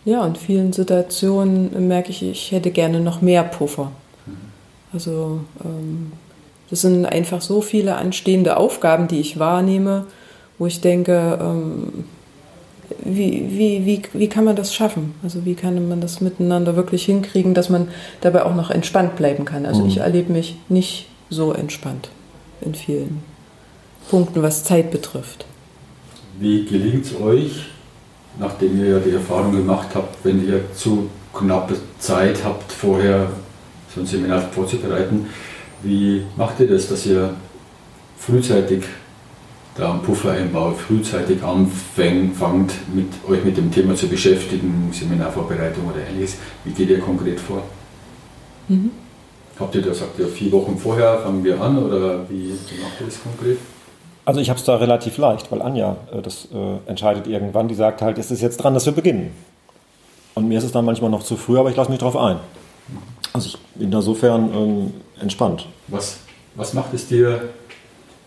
Ja, 0.04 0.26
in 0.26 0.34
vielen 0.34 0.72
Situationen 0.72 1.86
merke 1.86 2.10
ich, 2.10 2.22
ich 2.22 2.50
hätte 2.50 2.70
gerne 2.70 3.00
noch 3.00 3.22
mehr 3.22 3.44
Puffer. 3.44 3.92
Also 4.92 5.40
ähm, 5.64 6.12
das 6.70 6.82
sind 6.82 7.06
einfach 7.06 7.40
so 7.40 7.60
viele 7.60 7.96
anstehende 7.96 8.56
Aufgaben, 8.56 9.08
die 9.08 9.20
ich 9.20 9.38
wahrnehme, 9.38 10.06
wo 10.58 10.66
ich 10.66 10.80
denke, 10.80 11.38
ähm, 11.40 12.04
wie, 13.04 13.46
wie, 13.50 13.86
wie, 13.86 14.02
wie 14.12 14.28
kann 14.28 14.44
man 14.44 14.56
das 14.56 14.74
schaffen? 14.74 15.14
Also 15.22 15.44
wie 15.44 15.54
kann 15.54 15.88
man 15.88 16.00
das 16.00 16.20
miteinander 16.20 16.76
wirklich 16.76 17.04
hinkriegen, 17.04 17.54
dass 17.54 17.68
man 17.68 17.88
dabei 18.20 18.44
auch 18.44 18.54
noch 18.54 18.70
entspannt 18.70 19.16
bleiben 19.16 19.44
kann? 19.44 19.66
Also 19.66 19.82
mhm. 19.82 19.88
ich 19.88 19.98
erlebe 19.98 20.32
mich 20.32 20.56
nicht 20.68 21.08
so 21.30 21.52
entspannt 21.52 22.10
in 22.60 22.74
vielen 22.74 23.22
Punkten, 24.10 24.42
was 24.42 24.64
Zeit 24.64 24.90
betrifft. 24.90 25.46
Wie 26.38 26.64
gelingt 26.64 27.06
es 27.06 27.20
euch, 27.20 27.66
nachdem 28.38 28.78
ihr 28.78 28.90
ja 28.90 28.98
die 28.98 29.10
Erfahrung 29.10 29.52
gemacht 29.52 29.88
habt, 29.94 30.24
wenn 30.24 30.46
ihr 30.46 30.72
zu 30.74 31.08
knappe 31.32 31.76
Zeit 31.98 32.44
habt, 32.44 32.72
vorher 32.72 33.28
so 33.94 34.00
ein 34.00 34.06
Seminar 34.06 34.40
vorzubereiten, 34.40 35.26
wie 35.82 36.24
macht 36.36 36.60
ihr 36.60 36.68
das, 36.68 36.88
dass 36.88 37.06
ihr 37.06 37.34
frühzeitig 38.18 38.84
da 39.74 39.92
einen 39.92 40.02
Puffer 40.02 40.32
einbaut, 40.32 40.76
frühzeitig 40.76 41.42
anfangt, 41.42 42.72
mit, 42.94 43.06
euch 43.28 43.44
mit 43.44 43.56
dem 43.56 43.70
Thema 43.70 43.94
zu 43.94 44.06
beschäftigen, 44.08 44.90
Seminarvorbereitung 44.92 45.86
oder 45.86 46.06
ähnliches? 46.06 46.36
Wie 46.64 46.72
geht 46.72 46.90
ihr 46.90 47.00
konkret 47.00 47.40
vor? 47.40 47.62
Mhm. 48.68 48.90
Habt 49.58 49.74
ihr 49.74 49.82
da, 49.82 49.94
sagt 49.94 50.18
ihr, 50.18 50.28
vier 50.28 50.52
Wochen 50.52 50.78
vorher 50.78 51.18
fangen 51.18 51.42
wir 51.44 51.60
an 51.60 51.78
oder 51.78 52.28
wie, 52.28 52.48
wie 52.48 52.82
macht 52.82 53.00
ihr 53.00 53.06
das 53.06 53.22
konkret? 53.22 53.58
Also 54.24 54.40
ich 54.40 54.50
habe 54.50 54.58
es 54.58 54.64
da 54.64 54.76
relativ 54.76 55.18
leicht, 55.18 55.50
weil 55.50 55.62
Anja 55.62 55.96
äh, 56.12 56.22
das 56.22 56.48
äh, 56.52 56.88
entscheidet 56.88 57.26
irgendwann. 57.26 57.68
Die 57.68 57.74
sagt 57.74 58.02
halt, 58.02 58.18
es 58.18 58.30
ist 58.30 58.40
jetzt 58.40 58.58
dran, 58.58 58.74
dass 58.74 58.87
wir 58.87 58.92
beginnen. 58.92 59.32
Und 60.35 60.48
mir 60.48 60.58
ist 60.58 60.64
es 60.64 60.72
dann 60.72 60.85
manchmal 60.85 61.11
noch 61.11 61.22
zu 61.22 61.37
früh, 61.37 61.58
aber 61.58 61.70
ich 61.70 61.76
lasse 61.76 61.90
mich 61.90 61.98
darauf 61.98 62.16
ein. 62.16 62.38
Also 63.32 63.48
ich 63.48 63.58
bin 63.74 63.92
insofern 63.92 64.52
ähm, 64.54 64.94
entspannt. 65.20 65.66
Was, 65.88 66.18
was 66.54 66.72
macht 66.74 66.94
es 66.94 67.06
dir 67.06 67.48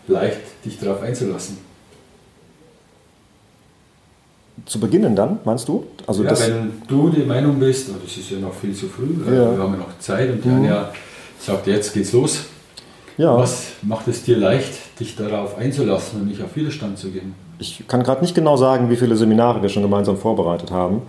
leicht, 0.06 0.40
dich 0.64 0.78
darauf 0.78 1.02
einzulassen? 1.02 1.58
Zu 4.64 4.80
beginnen 4.80 5.14
dann, 5.14 5.38
meinst 5.44 5.68
du? 5.68 5.84
Also 6.06 6.24
ja, 6.24 6.38
wenn 6.38 6.82
du 6.88 7.10
die 7.10 7.22
Meinung 7.22 7.58
bist, 7.58 7.88
oh, 7.90 7.98
das 8.02 8.16
ist 8.16 8.30
ja 8.30 8.38
noch 8.38 8.54
viel 8.54 8.74
zu 8.74 8.88
früh, 8.88 9.14
ja. 9.24 9.30
wir 9.30 9.62
haben 9.62 9.72
ja 9.72 9.78
noch 9.78 9.98
Zeit 9.98 10.30
und 10.30 10.44
die 10.44 10.48
mhm. 10.48 10.56
Anja 10.56 10.92
sagt, 11.38 11.66
jetzt 11.66 11.92
geht's 11.92 12.12
los. 12.12 12.44
Ja. 13.16 13.36
Was 13.36 13.66
macht 13.82 14.08
es 14.08 14.24
dir 14.24 14.36
leicht, 14.36 14.74
dich 14.98 15.16
darauf 15.16 15.58
einzulassen 15.58 16.22
und 16.22 16.28
nicht 16.28 16.42
auf 16.42 16.56
Widerstand 16.56 16.98
zu 16.98 17.10
gehen? 17.10 17.34
Ich 17.58 17.84
kann 17.88 18.02
gerade 18.02 18.22
nicht 18.22 18.34
genau 18.34 18.56
sagen, 18.56 18.90
wie 18.90 18.96
viele 18.96 19.16
Seminare 19.16 19.62
wir 19.62 19.68
schon 19.68 19.82
gemeinsam 19.82 20.16
vorbereitet 20.16 20.70
haben. 20.70 21.02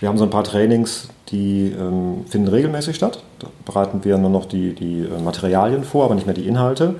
Wir 0.00 0.08
haben 0.08 0.18
so 0.18 0.24
ein 0.24 0.30
paar 0.30 0.44
Trainings, 0.44 1.08
die 1.30 1.72
ähm, 1.78 2.24
finden 2.26 2.48
regelmäßig 2.48 2.96
statt. 2.96 3.22
Da 3.38 3.46
bereiten 3.64 4.04
wir 4.04 4.18
nur 4.18 4.30
noch 4.30 4.46
die, 4.46 4.74
die 4.74 5.00
äh, 5.00 5.22
Materialien 5.22 5.84
vor, 5.84 6.04
aber 6.04 6.14
nicht 6.14 6.26
mehr 6.26 6.34
die 6.34 6.46
Inhalte. 6.48 6.96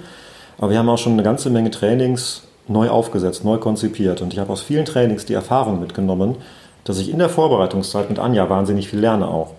Aber 0.59 0.71
wir 0.71 0.79
haben 0.79 0.89
auch 0.89 0.99
schon 0.99 1.15
eine 1.15 1.25
ganze 1.25 1.51
Menge 1.51 1.71
Trainings 1.71 2.43
neu 2.69 2.89
aufgesetzt, 2.89 3.45
neu 3.45 3.59
konzipiert. 3.59 4.23
Und 4.23 4.33
ich 4.33 4.39
habe 4.39 4.53
aus 4.53 4.63
vielen 4.63 4.85
Trainings 4.85 5.25
die 5.25 5.35
Erfahrung 5.35 5.81
mitgenommen, 5.81 6.37
dass 6.85 6.99
ich 6.99 7.11
in 7.11 7.19
der 7.19 7.29
Vorbereitungszeit 7.29 8.09
mit 8.09 8.19
Anja 8.19 8.49
wahnsinnig 8.49 8.89
viel 8.89 9.01
lerne 9.01 9.29
auch. 9.29 9.53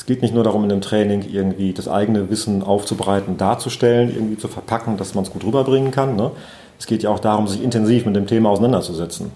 Es 0.00 0.06
geht 0.06 0.22
nicht 0.22 0.32
nur 0.32 0.44
darum, 0.44 0.62
in 0.62 0.70
dem 0.70 0.80
Training 0.80 1.26
irgendwie 1.30 1.74
das 1.74 1.86
eigene 1.86 2.30
Wissen 2.30 2.62
aufzubereiten, 2.62 3.36
darzustellen, 3.36 4.08
irgendwie 4.08 4.38
zu 4.38 4.48
verpacken, 4.48 4.96
dass 4.96 5.14
man 5.14 5.24
es 5.24 5.30
gut 5.30 5.44
rüberbringen 5.44 5.90
kann. 5.90 6.16
Ne? 6.16 6.30
Es 6.78 6.86
geht 6.86 7.02
ja 7.02 7.10
auch 7.10 7.18
darum, 7.18 7.46
sich 7.46 7.62
intensiv 7.62 8.06
mit 8.06 8.16
dem 8.16 8.26
Thema 8.26 8.48
auseinanderzusetzen. 8.48 9.30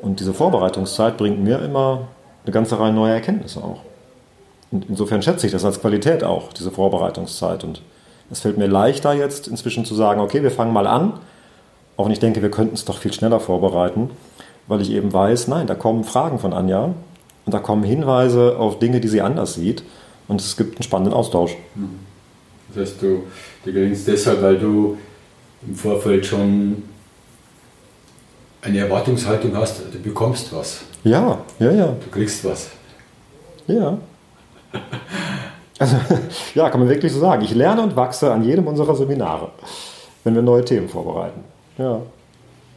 Und 0.00 0.18
diese 0.18 0.32
Vorbereitungszeit 0.32 1.18
bringt 1.18 1.44
mir 1.44 1.58
immer 1.58 2.08
eine 2.44 2.52
ganze 2.52 2.80
Reihe 2.80 2.94
neuer 2.94 3.12
Erkenntnisse 3.12 3.62
auch. 3.62 3.80
Und 4.70 4.88
insofern 4.88 5.20
schätze 5.20 5.44
ich 5.44 5.52
das 5.52 5.66
als 5.66 5.82
Qualität 5.82 6.24
auch, 6.24 6.54
diese 6.54 6.70
Vorbereitungszeit. 6.70 7.62
Und 7.62 7.82
es 8.30 8.40
fällt 8.40 8.56
mir 8.56 8.68
leichter 8.68 9.12
jetzt 9.12 9.48
inzwischen 9.48 9.84
zu 9.84 9.94
sagen, 9.94 10.22
okay, 10.22 10.42
wir 10.42 10.50
fangen 10.50 10.72
mal 10.72 10.86
an. 10.86 11.12
Auch 11.98 12.06
wenn 12.06 12.12
ich 12.12 12.20
denke, 12.20 12.40
wir 12.40 12.50
könnten 12.50 12.74
es 12.74 12.86
doch 12.86 12.96
viel 12.96 13.12
schneller 13.12 13.38
vorbereiten, 13.38 14.08
weil 14.66 14.80
ich 14.80 14.92
eben 14.92 15.12
weiß, 15.12 15.48
nein, 15.48 15.66
da 15.66 15.74
kommen 15.74 16.04
Fragen 16.04 16.38
von 16.38 16.54
Anja 16.54 16.94
und 17.46 17.54
da 17.54 17.58
kommen 17.58 17.82
Hinweise 17.82 18.58
auf 18.58 18.78
Dinge, 18.78 19.00
die 19.00 19.08
sie 19.08 19.20
anders 19.20 19.54
sieht. 19.54 19.82
Und 20.28 20.40
es 20.40 20.56
gibt 20.56 20.76
einen 20.76 20.82
spannenden 20.82 21.14
Austausch. 21.14 21.56
Hm. 21.74 21.98
Das 22.68 22.88
heißt, 22.88 23.02
du, 23.02 23.24
dir 23.64 23.72
gelingt 23.72 23.96
es 23.96 24.04
deshalb, 24.04 24.42
weil 24.42 24.58
du 24.58 24.96
im 25.66 25.74
Vorfeld 25.74 26.24
schon 26.24 26.84
eine 28.62 28.78
Erwartungshaltung 28.78 29.56
hast, 29.56 29.82
du 29.92 29.98
bekommst 29.98 30.54
was. 30.54 30.82
Ja, 31.02 31.38
ja, 31.58 31.72
ja. 31.72 31.86
Du 31.86 32.10
kriegst 32.10 32.44
was. 32.44 32.70
Ja. 33.66 33.98
Also, 35.78 35.96
ja, 36.54 36.68
kann 36.68 36.80
man 36.80 36.88
wirklich 36.88 37.12
so 37.12 37.20
sagen. 37.20 37.42
Ich 37.42 37.54
lerne 37.54 37.82
und 37.82 37.96
wachse 37.96 38.32
an 38.32 38.44
jedem 38.44 38.66
unserer 38.66 38.94
Seminare, 38.94 39.50
wenn 40.24 40.34
wir 40.34 40.42
neue 40.42 40.64
Themen 40.64 40.88
vorbereiten. 40.88 41.42
Ja. 41.78 42.02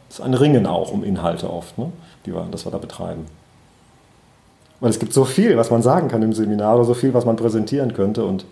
Das 0.08 0.18
ist 0.18 0.24
ein 0.24 0.34
Ringen 0.34 0.66
auch 0.66 0.90
um 0.90 1.04
Inhalte 1.04 1.50
oft, 1.50 1.76
ne? 1.76 1.92
die 2.24 2.34
wir, 2.34 2.46
das 2.50 2.64
wir 2.64 2.72
da 2.72 2.78
betreiben. 2.78 3.26
Weil 4.84 4.90
es 4.90 4.98
gibt 4.98 5.14
so 5.14 5.24
viel, 5.24 5.56
was 5.56 5.70
man 5.70 5.80
sagen 5.80 6.08
kann 6.08 6.20
im 6.20 6.34
Seminar 6.34 6.74
oder 6.74 6.84
so 6.84 6.92
viel, 6.92 7.14
was 7.14 7.24
man 7.24 7.36
präsentieren 7.36 7.94
könnte. 7.94 8.22
Und 8.22 8.44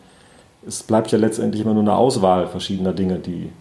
es 0.66 0.82
bleibt 0.82 1.12
ja 1.12 1.18
letztendlich 1.18 1.60
immer 1.60 1.74
nur 1.74 1.82
eine 1.82 1.94
Auswahl 1.94 2.46
verschiedener 2.46 2.94
Dinge, 2.94 3.18
die 3.18 3.52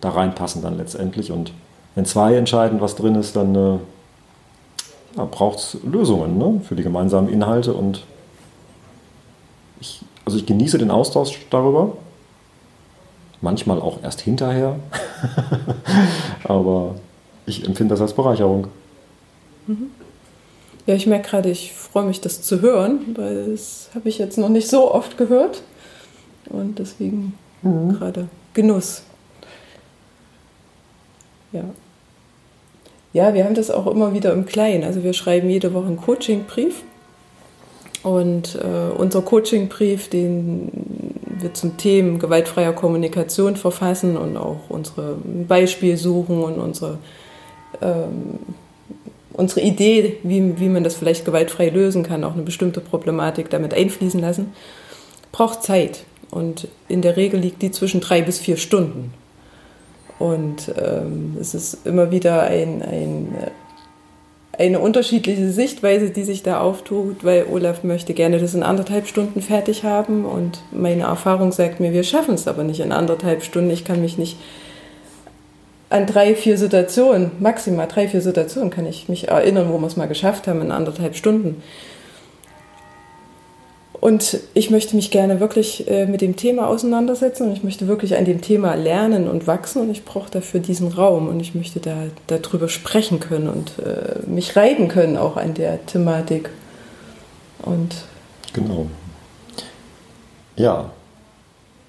da 0.00 0.08
reinpassen 0.08 0.62
dann 0.62 0.78
letztendlich. 0.78 1.30
Und 1.30 1.52
wenn 1.94 2.06
zwei 2.06 2.34
entscheiden, 2.34 2.80
was 2.80 2.96
drin 2.96 3.16
ist, 3.16 3.36
dann 3.36 3.54
äh, 3.54 3.78
ja, 5.18 5.26
braucht 5.30 5.58
es 5.58 5.76
Lösungen 5.84 6.38
ne? 6.38 6.62
für 6.66 6.74
die 6.74 6.82
gemeinsamen 6.82 7.28
Inhalte. 7.28 7.74
Und 7.74 8.06
ich, 9.82 10.00
also 10.24 10.38
ich 10.38 10.46
genieße 10.46 10.78
den 10.78 10.90
Austausch 10.90 11.44
darüber. 11.50 11.98
Manchmal 13.42 13.78
auch 13.78 14.02
erst 14.02 14.22
hinterher. 14.22 14.76
Aber 16.44 16.94
ich 17.44 17.66
empfinde 17.66 17.92
das 17.92 18.00
als 18.00 18.14
Bereicherung. 18.14 18.68
Mhm. 19.66 19.90
Ja, 20.86 20.94
ich 20.94 21.06
merke 21.06 21.28
gerade, 21.28 21.50
ich 21.50 21.72
freue 21.72 22.04
mich, 22.04 22.20
das 22.20 22.42
zu 22.42 22.60
hören, 22.60 23.00
weil 23.16 23.50
das 23.50 23.90
habe 23.94 24.08
ich 24.08 24.18
jetzt 24.18 24.38
noch 24.38 24.48
nicht 24.48 24.68
so 24.68 24.92
oft 24.92 25.18
gehört. 25.18 25.62
Und 26.48 26.78
deswegen 26.78 27.34
mhm. 27.62 27.94
gerade 27.98 28.28
Genuss. 28.54 29.02
Ja. 31.52 31.64
Ja, 33.12 33.34
wir 33.34 33.44
haben 33.44 33.54
das 33.54 33.70
auch 33.70 33.86
immer 33.86 34.12
wieder 34.12 34.32
im 34.32 34.46
Kleinen. 34.46 34.84
Also 34.84 35.02
wir 35.02 35.12
schreiben 35.12 35.48
jede 35.48 35.74
Woche 35.74 35.86
einen 35.86 35.96
Coachingbrief. 35.96 36.82
Und 38.02 38.56
äh, 38.56 38.92
unser 38.96 39.22
Coachingbrief, 39.22 40.08
den 40.08 40.70
wir 41.40 41.54
zum 41.54 41.76
Thema 41.76 42.18
gewaltfreier 42.18 42.72
Kommunikation 42.72 43.56
verfassen 43.56 44.16
und 44.16 44.36
auch 44.36 44.68
unsere 44.68 45.16
Beispielsuchen 45.48 46.44
und 46.44 46.58
unsere 46.58 46.98
ähm, 47.82 48.38
unsere 49.36 49.60
Idee, 49.60 50.16
wie, 50.22 50.58
wie 50.58 50.68
man 50.68 50.82
das 50.82 50.94
vielleicht 50.94 51.24
gewaltfrei 51.24 51.68
lösen 51.68 52.02
kann, 52.02 52.24
auch 52.24 52.32
eine 52.32 52.42
bestimmte 52.42 52.80
Problematik 52.80 53.50
damit 53.50 53.74
einfließen 53.74 54.20
lassen, 54.20 54.52
braucht 55.30 55.62
Zeit. 55.62 56.04
Und 56.30 56.68
in 56.88 57.02
der 57.02 57.16
Regel 57.16 57.40
liegt 57.40 57.62
die 57.62 57.70
zwischen 57.70 58.00
drei 58.00 58.22
bis 58.22 58.38
vier 58.38 58.56
Stunden. 58.56 59.12
Und 60.18 60.72
ähm, 60.82 61.36
es 61.38 61.54
ist 61.54 61.86
immer 61.86 62.10
wieder 62.10 62.44
ein, 62.44 62.82
ein, 62.82 63.34
eine 64.58 64.80
unterschiedliche 64.80 65.50
Sichtweise, 65.50 66.08
die 66.08 66.24
sich 66.24 66.42
da 66.42 66.60
auftut, 66.60 67.22
weil 67.22 67.44
Olaf 67.50 67.84
möchte 67.84 68.14
gerne 68.14 68.38
das 68.38 68.54
in 68.54 68.62
anderthalb 68.62 69.06
Stunden 69.06 69.42
fertig 69.42 69.84
haben. 69.84 70.24
Und 70.24 70.62
meine 70.72 71.02
Erfahrung 71.02 71.52
sagt 71.52 71.80
mir, 71.80 71.92
wir 71.92 72.04
schaffen 72.04 72.34
es 72.34 72.48
aber 72.48 72.64
nicht 72.64 72.80
in 72.80 72.92
anderthalb 72.92 73.44
Stunden. 73.44 73.70
Ich 73.70 73.84
kann 73.84 74.00
mich 74.00 74.16
nicht 74.16 74.38
an 75.88 76.06
drei, 76.06 76.34
vier 76.34 76.58
Situationen, 76.58 77.32
maximal 77.38 77.86
drei, 77.86 78.08
vier 78.08 78.20
Situationen 78.20 78.70
kann 78.70 78.86
ich 78.86 79.08
mich 79.08 79.28
erinnern, 79.28 79.68
wo 79.70 79.78
wir 79.78 79.86
es 79.86 79.96
mal 79.96 80.08
geschafft 80.08 80.48
haben 80.48 80.60
in 80.60 80.72
anderthalb 80.72 81.14
Stunden. 81.14 81.62
Und 84.00 84.38
ich 84.54 84.70
möchte 84.70 84.94
mich 84.94 85.10
gerne 85.10 85.40
wirklich 85.40 85.88
äh, 85.88 86.06
mit 86.06 86.20
dem 86.20 86.36
Thema 86.36 86.68
auseinandersetzen 86.68 87.48
und 87.48 87.52
ich 87.54 87.64
möchte 87.64 87.88
wirklich 87.88 88.16
an 88.16 88.24
dem 88.24 88.40
Thema 88.40 88.74
lernen 88.74 89.28
und 89.28 89.46
wachsen 89.46 89.82
und 89.82 89.90
ich 89.90 90.04
brauche 90.04 90.30
dafür 90.30 90.60
diesen 90.60 90.92
Raum 90.92 91.28
und 91.28 91.40
ich 91.40 91.54
möchte 91.54 91.80
da 91.80 91.96
darüber 92.26 92.68
sprechen 92.68 93.20
können 93.20 93.48
und 93.48 93.72
äh, 93.84 94.28
mich 94.28 94.54
reiben 94.54 94.88
können 94.88 95.16
auch 95.16 95.36
an 95.36 95.54
der 95.54 95.84
Thematik. 95.86 96.50
Und 97.62 97.96
genau. 98.52 98.86
Ja, 100.56 100.90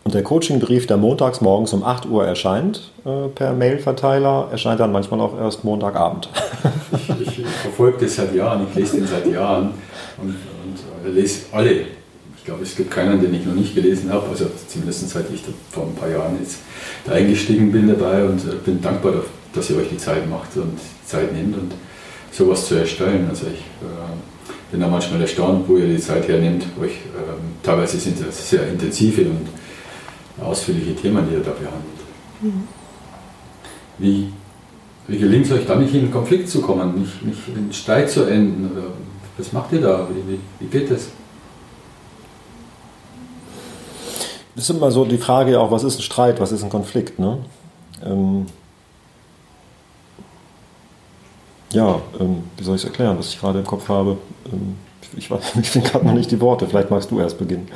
und 0.07 0.13
der 0.13 0.23
Coachingbrief, 0.23 0.87
der 0.87 0.95
montags 0.95 1.41
morgens 1.41 1.73
um 1.73 1.83
8 1.83 2.05
Uhr 2.05 2.25
erscheint 2.25 2.93
äh, 3.03 3.27
per 3.27 3.51
Mailverteiler, 3.51 4.47
erscheint 4.49 4.79
dann 4.79 4.93
manchmal 4.93 5.19
auch 5.19 5.37
erst 5.37 5.65
Montagabend. 5.65 6.29
ich, 7.19 7.39
ich, 7.39 7.45
verfolge 7.45 8.05
das 8.05 8.15
seit 8.15 8.33
Jahren, 8.33 8.65
ich 8.69 8.75
lese 8.75 8.95
den 8.95 9.05
seit 9.05 9.27
Jahren 9.27 9.71
und, 10.21 10.29
und 10.29 11.05
äh, 11.05 11.09
lese 11.09 11.47
alle. 11.51 11.71
Ich 12.37 12.45
glaube, 12.45 12.63
es 12.63 12.73
gibt 12.77 12.89
keinen, 12.89 13.19
den 13.19 13.33
ich 13.33 13.45
noch 13.45 13.53
nicht 13.53 13.75
gelesen 13.75 14.09
habe, 14.09 14.27
also 14.29 14.45
zumindest 14.69 15.09
seit 15.09 15.25
ich 15.29 15.43
vor 15.71 15.83
ein 15.83 15.95
paar 15.95 16.07
Jahren 16.07 16.37
jetzt 16.39 16.59
da 17.05 17.11
eingestiegen 17.11 17.69
bin 17.73 17.89
dabei 17.89 18.23
und 18.23 18.39
äh, 18.45 18.55
bin 18.63 18.81
dankbar, 18.81 19.11
dass 19.51 19.69
ihr 19.69 19.75
euch 19.75 19.89
die 19.89 19.97
Zeit 19.97 20.29
macht 20.29 20.55
und 20.55 20.79
Zeit 21.05 21.33
nehmt 21.33 21.57
und 21.57 21.73
sowas 22.31 22.65
zu 22.65 22.75
erstellen. 22.75 23.27
Also 23.29 23.47
ich 23.47 23.59
äh, 23.59 24.71
bin 24.71 24.79
da 24.79 24.87
manchmal 24.87 25.19
erstaunt, 25.19 25.67
wo 25.67 25.75
ihr 25.75 25.87
die 25.87 25.99
Zeit 25.99 26.29
hernehmt. 26.29 26.63
Euch, 26.81 26.91
ähm, 26.91 27.57
teilweise 27.61 27.99
sind 27.99 28.25
das 28.25 28.49
sehr 28.49 28.65
intensive 28.69 29.23
und 29.23 29.47
ausführliche 30.43 30.95
Themen, 30.95 31.27
die 31.29 31.35
er 31.35 31.41
da 31.41 31.51
behandelt. 31.51 31.83
Mhm. 32.41 32.67
Wie, 33.97 34.33
wie 35.07 35.17
gelingt 35.17 35.45
es 35.45 35.51
euch 35.51 35.65
da 35.65 35.75
nicht 35.75 35.93
in 35.93 36.01
einen 36.01 36.11
Konflikt 36.11 36.49
zu 36.49 36.61
kommen, 36.61 36.99
nicht, 36.99 37.23
nicht 37.23 37.47
in 37.55 37.71
Streit 37.73 38.09
zu 38.09 38.25
enden? 38.25 38.69
Was 39.37 39.53
macht 39.53 39.71
ihr 39.73 39.81
da? 39.81 40.07
Wie, 40.09 40.33
wie, 40.33 40.39
wie 40.59 40.67
geht 40.67 40.91
das? 40.91 41.09
Das 44.55 44.69
ist 44.69 44.75
immer 44.75 44.89
so 44.89 45.05
die 45.05 45.17
Frage 45.17 45.59
auch, 45.59 45.71
was 45.71 45.83
ist 45.83 45.99
ein 45.99 46.01
Streit, 46.01 46.39
was 46.39 46.51
ist 46.51 46.63
ein 46.63 46.69
Konflikt? 46.69 47.19
Ne? 47.19 47.37
Ähm 48.03 48.47
ja, 51.71 52.01
ähm, 52.19 52.43
wie 52.57 52.63
soll 52.63 52.75
ich 52.75 52.81
es 52.81 52.87
erklären, 52.87 53.19
was 53.19 53.29
ich 53.29 53.39
gerade 53.39 53.59
im 53.59 53.65
Kopf 53.65 53.87
habe? 53.87 54.17
Ähm 54.51 54.77
ich, 55.15 55.29
ich 55.61 55.69
finde 55.69 55.89
gerade 55.89 56.05
noch 56.05 56.13
nicht 56.13 56.31
die 56.31 56.41
Worte, 56.41 56.67
vielleicht 56.67 56.89
magst 56.89 57.11
du 57.11 57.19
erst 57.19 57.37
beginnen. 57.37 57.67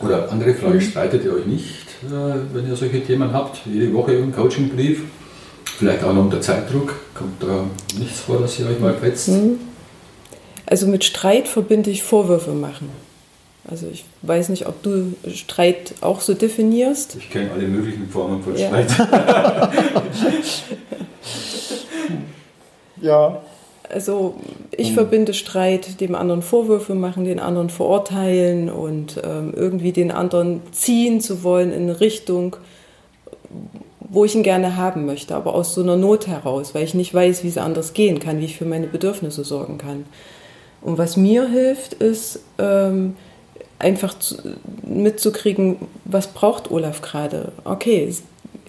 Oder 0.00 0.30
andere 0.30 0.54
Frage, 0.54 0.74
mhm. 0.74 0.80
streitet 0.80 1.24
ihr 1.24 1.32
euch 1.32 1.46
nicht, 1.46 1.86
äh, 2.06 2.34
wenn 2.52 2.68
ihr 2.68 2.76
solche 2.76 3.02
Themen 3.04 3.32
habt? 3.32 3.60
Jede 3.66 3.92
Woche 3.92 4.12
einen 4.12 4.32
Coachingbrief? 4.32 5.02
Vielleicht 5.64 6.04
auch 6.04 6.12
noch 6.12 6.22
unter 6.22 6.40
Zeitdruck? 6.40 6.94
Kommt 7.14 7.42
da 7.42 7.64
nichts 7.98 8.20
vor, 8.20 8.40
dass 8.40 8.58
ihr 8.58 8.66
euch 8.66 8.78
mal 8.78 8.94
fetzt? 8.94 9.28
Mhm. 9.28 9.58
Also 10.66 10.86
mit 10.86 11.04
Streit 11.04 11.48
verbinde 11.48 11.90
ich 11.90 12.02
Vorwürfe 12.02 12.52
machen. 12.52 12.90
Also 13.68 13.86
ich 13.92 14.04
weiß 14.22 14.48
nicht, 14.50 14.66
ob 14.66 14.82
du 14.82 15.14
Streit 15.34 15.94
auch 16.00 16.20
so 16.20 16.34
definierst. 16.34 17.16
Ich 17.16 17.30
kenne 17.30 17.50
alle 17.52 17.66
möglichen 17.66 18.08
Formen 18.08 18.42
von 18.42 18.56
ja. 18.56 18.68
Streit. 18.68 18.90
ja. 23.00 23.42
Also 23.90 24.34
ich 24.70 24.90
mhm. 24.90 24.94
verbinde 24.94 25.34
Streit, 25.34 26.00
dem 26.00 26.14
anderen 26.14 26.42
Vorwürfe 26.42 26.94
machen, 26.94 27.24
den 27.24 27.40
anderen 27.40 27.70
verurteilen 27.70 28.70
und 28.70 29.20
ähm, 29.24 29.54
irgendwie 29.56 29.92
den 29.92 30.10
anderen 30.10 30.60
ziehen 30.72 31.20
zu 31.20 31.42
wollen 31.42 31.72
in 31.72 31.84
eine 31.84 32.00
Richtung, 32.00 32.56
wo 34.00 34.24
ich 34.24 34.34
ihn 34.34 34.42
gerne 34.42 34.76
haben 34.76 35.06
möchte, 35.06 35.34
aber 35.34 35.54
aus 35.54 35.74
so 35.74 35.82
einer 35.82 35.96
Not 35.96 36.26
heraus, 36.26 36.74
weil 36.74 36.84
ich 36.84 36.94
nicht 36.94 37.14
weiß, 37.14 37.44
wie 37.44 37.48
es 37.48 37.58
anders 37.58 37.94
gehen 37.94 38.20
kann, 38.20 38.40
wie 38.40 38.46
ich 38.46 38.56
für 38.56 38.64
meine 38.64 38.86
Bedürfnisse 38.86 39.44
sorgen 39.44 39.78
kann. 39.78 40.04
Und 40.80 40.98
was 40.98 41.16
mir 41.16 41.48
hilft, 41.48 41.94
ist 41.94 42.40
ähm, 42.58 43.16
einfach 43.78 44.18
zu, 44.18 44.36
mitzukriegen, 44.82 45.76
was 46.04 46.28
braucht 46.28 46.70
Olaf 46.70 47.02
gerade. 47.02 47.52
Okay, 47.64 48.14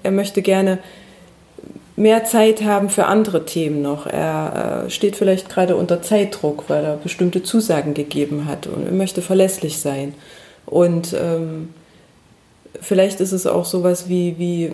er 0.03 0.11
möchte 0.11 0.41
gerne 0.41 0.79
mehr 1.99 2.23
Zeit 2.23 2.63
haben 2.63 2.89
für 2.89 3.05
andere 3.05 3.45
Themen 3.45 3.81
noch. 3.81 4.07
Er 4.07 4.85
äh, 4.85 4.89
steht 4.89 5.17
vielleicht 5.17 5.49
gerade 5.49 5.75
unter 5.75 6.01
Zeitdruck, 6.01 6.63
weil 6.69 6.83
er 6.85 6.95
bestimmte 6.95 7.43
Zusagen 7.43 7.93
gegeben 7.93 8.45
hat 8.45 8.67
und 8.67 8.85
er 8.85 8.93
möchte 8.93 9.21
verlässlich 9.21 9.79
sein. 9.79 10.13
Und 10.65 11.13
ähm, 11.13 11.73
vielleicht 12.79 13.19
ist 13.19 13.33
es 13.33 13.45
auch 13.45 13.65
sowas 13.65 14.07
wie, 14.07 14.35
wie, 14.37 14.71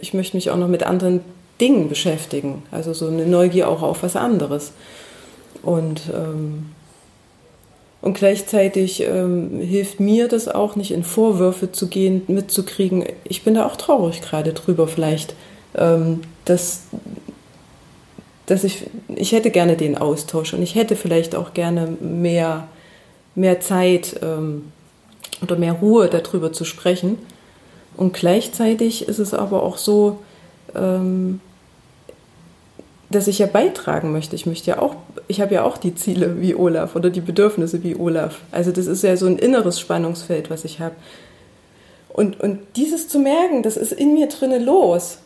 ich 0.00 0.12
möchte 0.12 0.36
mich 0.36 0.50
auch 0.50 0.56
noch 0.56 0.68
mit 0.68 0.82
anderen 0.82 1.20
Dingen 1.58 1.88
beschäftigen. 1.88 2.62
Also 2.70 2.92
so 2.92 3.08
eine 3.08 3.24
Neugier 3.24 3.68
auch 3.68 3.82
auf 3.82 4.02
was 4.02 4.14
anderes. 4.14 4.72
Und, 5.62 6.02
ähm, 6.14 6.66
und 8.02 8.14
gleichzeitig 8.14 9.02
ähm, 9.02 9.58
hilft 9.60 10.00
mir 10.00 10.28
das 10.28 10.48
auch 10.48 10.76
nicht 10.76 10.90
in 10.90 11.02
Vorwürfe 11.02 11.72
zu 11.72 11.88
gehen, 11.88 12.22
mitzukriegen. 12.28 13.06
Ich 13.24 13.42
bin 13.42 13.54
da 13.54 13.64
auch 13.64 13.76
traurig 13.76 14.20
gerade 14.20 14.52
drüber 14.52 14.86
vielleicht 14.86 15.34
ähm, 15.78 16.20
dass, 16.44 16.82
dass 18.46 18.64
ich, 18.64 18.86
ich 19.14 19.32
hätte 19.32 19.50
gerne 19.50 19.76
den 19.76 19.96
Austausch 19.96 20.52
und 20.54 20.62
ich 20.62 20.74
hätte 20.74 20.96
vielleicht 20.96 21.34
auch 21.34 21.54
gerne 21.54 21.96
mehr, 22.00 22.68
mehr 23.34 23.60
Zeit 23.60 24.18
ähm, 24.22 24.72
oder 25.42 25.56
mehr 25.56 25.74
Ruhe 25.74 26.08
darüber 26.08 26.52
zu 26.52 26.64
sprechen. 26.64 27.18
Und 27.96 28.12
gleichzeitig 28.12 29.08
ist 29.08 29.18
es 29.18 29.34
aber 29.34 29.62
auch 29.62 29.76
so, 29.76 30.18
ähm, 30.74 31.40
dass 33.10 33.26
ich 33.26 33.38
ja 33.38 33.46
beitragen 33.46 34.12
möchte. 34.12 34.36
Ich 34.36 34.46
möchte 34.46 34.70
ja 34.70 34.78
auch, 34.80 34.96
ich 35.28 35.40
habe 35.40 35.54
ja 35.54 35.64
auch 35.64 35.78
die 35.78 35.94
Ziele 35.94 36.40
wie 36.40 36.54
Olaf 36.54 36.94
oder 36.94 37.10
die 37.10 37.22
Bedürfnisse 37.22 37.82
wie 37.82 37.96
Olaf. 37.96 38.40
Also 38.50 38.70
das 38.70 38.86
ist 38.86 39.02
ja 39.02 39.16
so 39.16 39.26
ein 39.26 39.38
inneres 39.38 39.80
Spannungsfeld, 39.80 40.50
was 40.50 40.64
ich 40.64 40.80
habe. 40.80 40.94
Und, 42.08 42.40
und 42.40 42.60
dieses 42.76 43.08
zu 43.08 43.18
merken, 43.18 43.62
das 43.62 43.76
ist 43.76 43.92
in 43.92 44.14
mir 44.14 44.28
drinne 44.28 44.58
los 44.58 45.18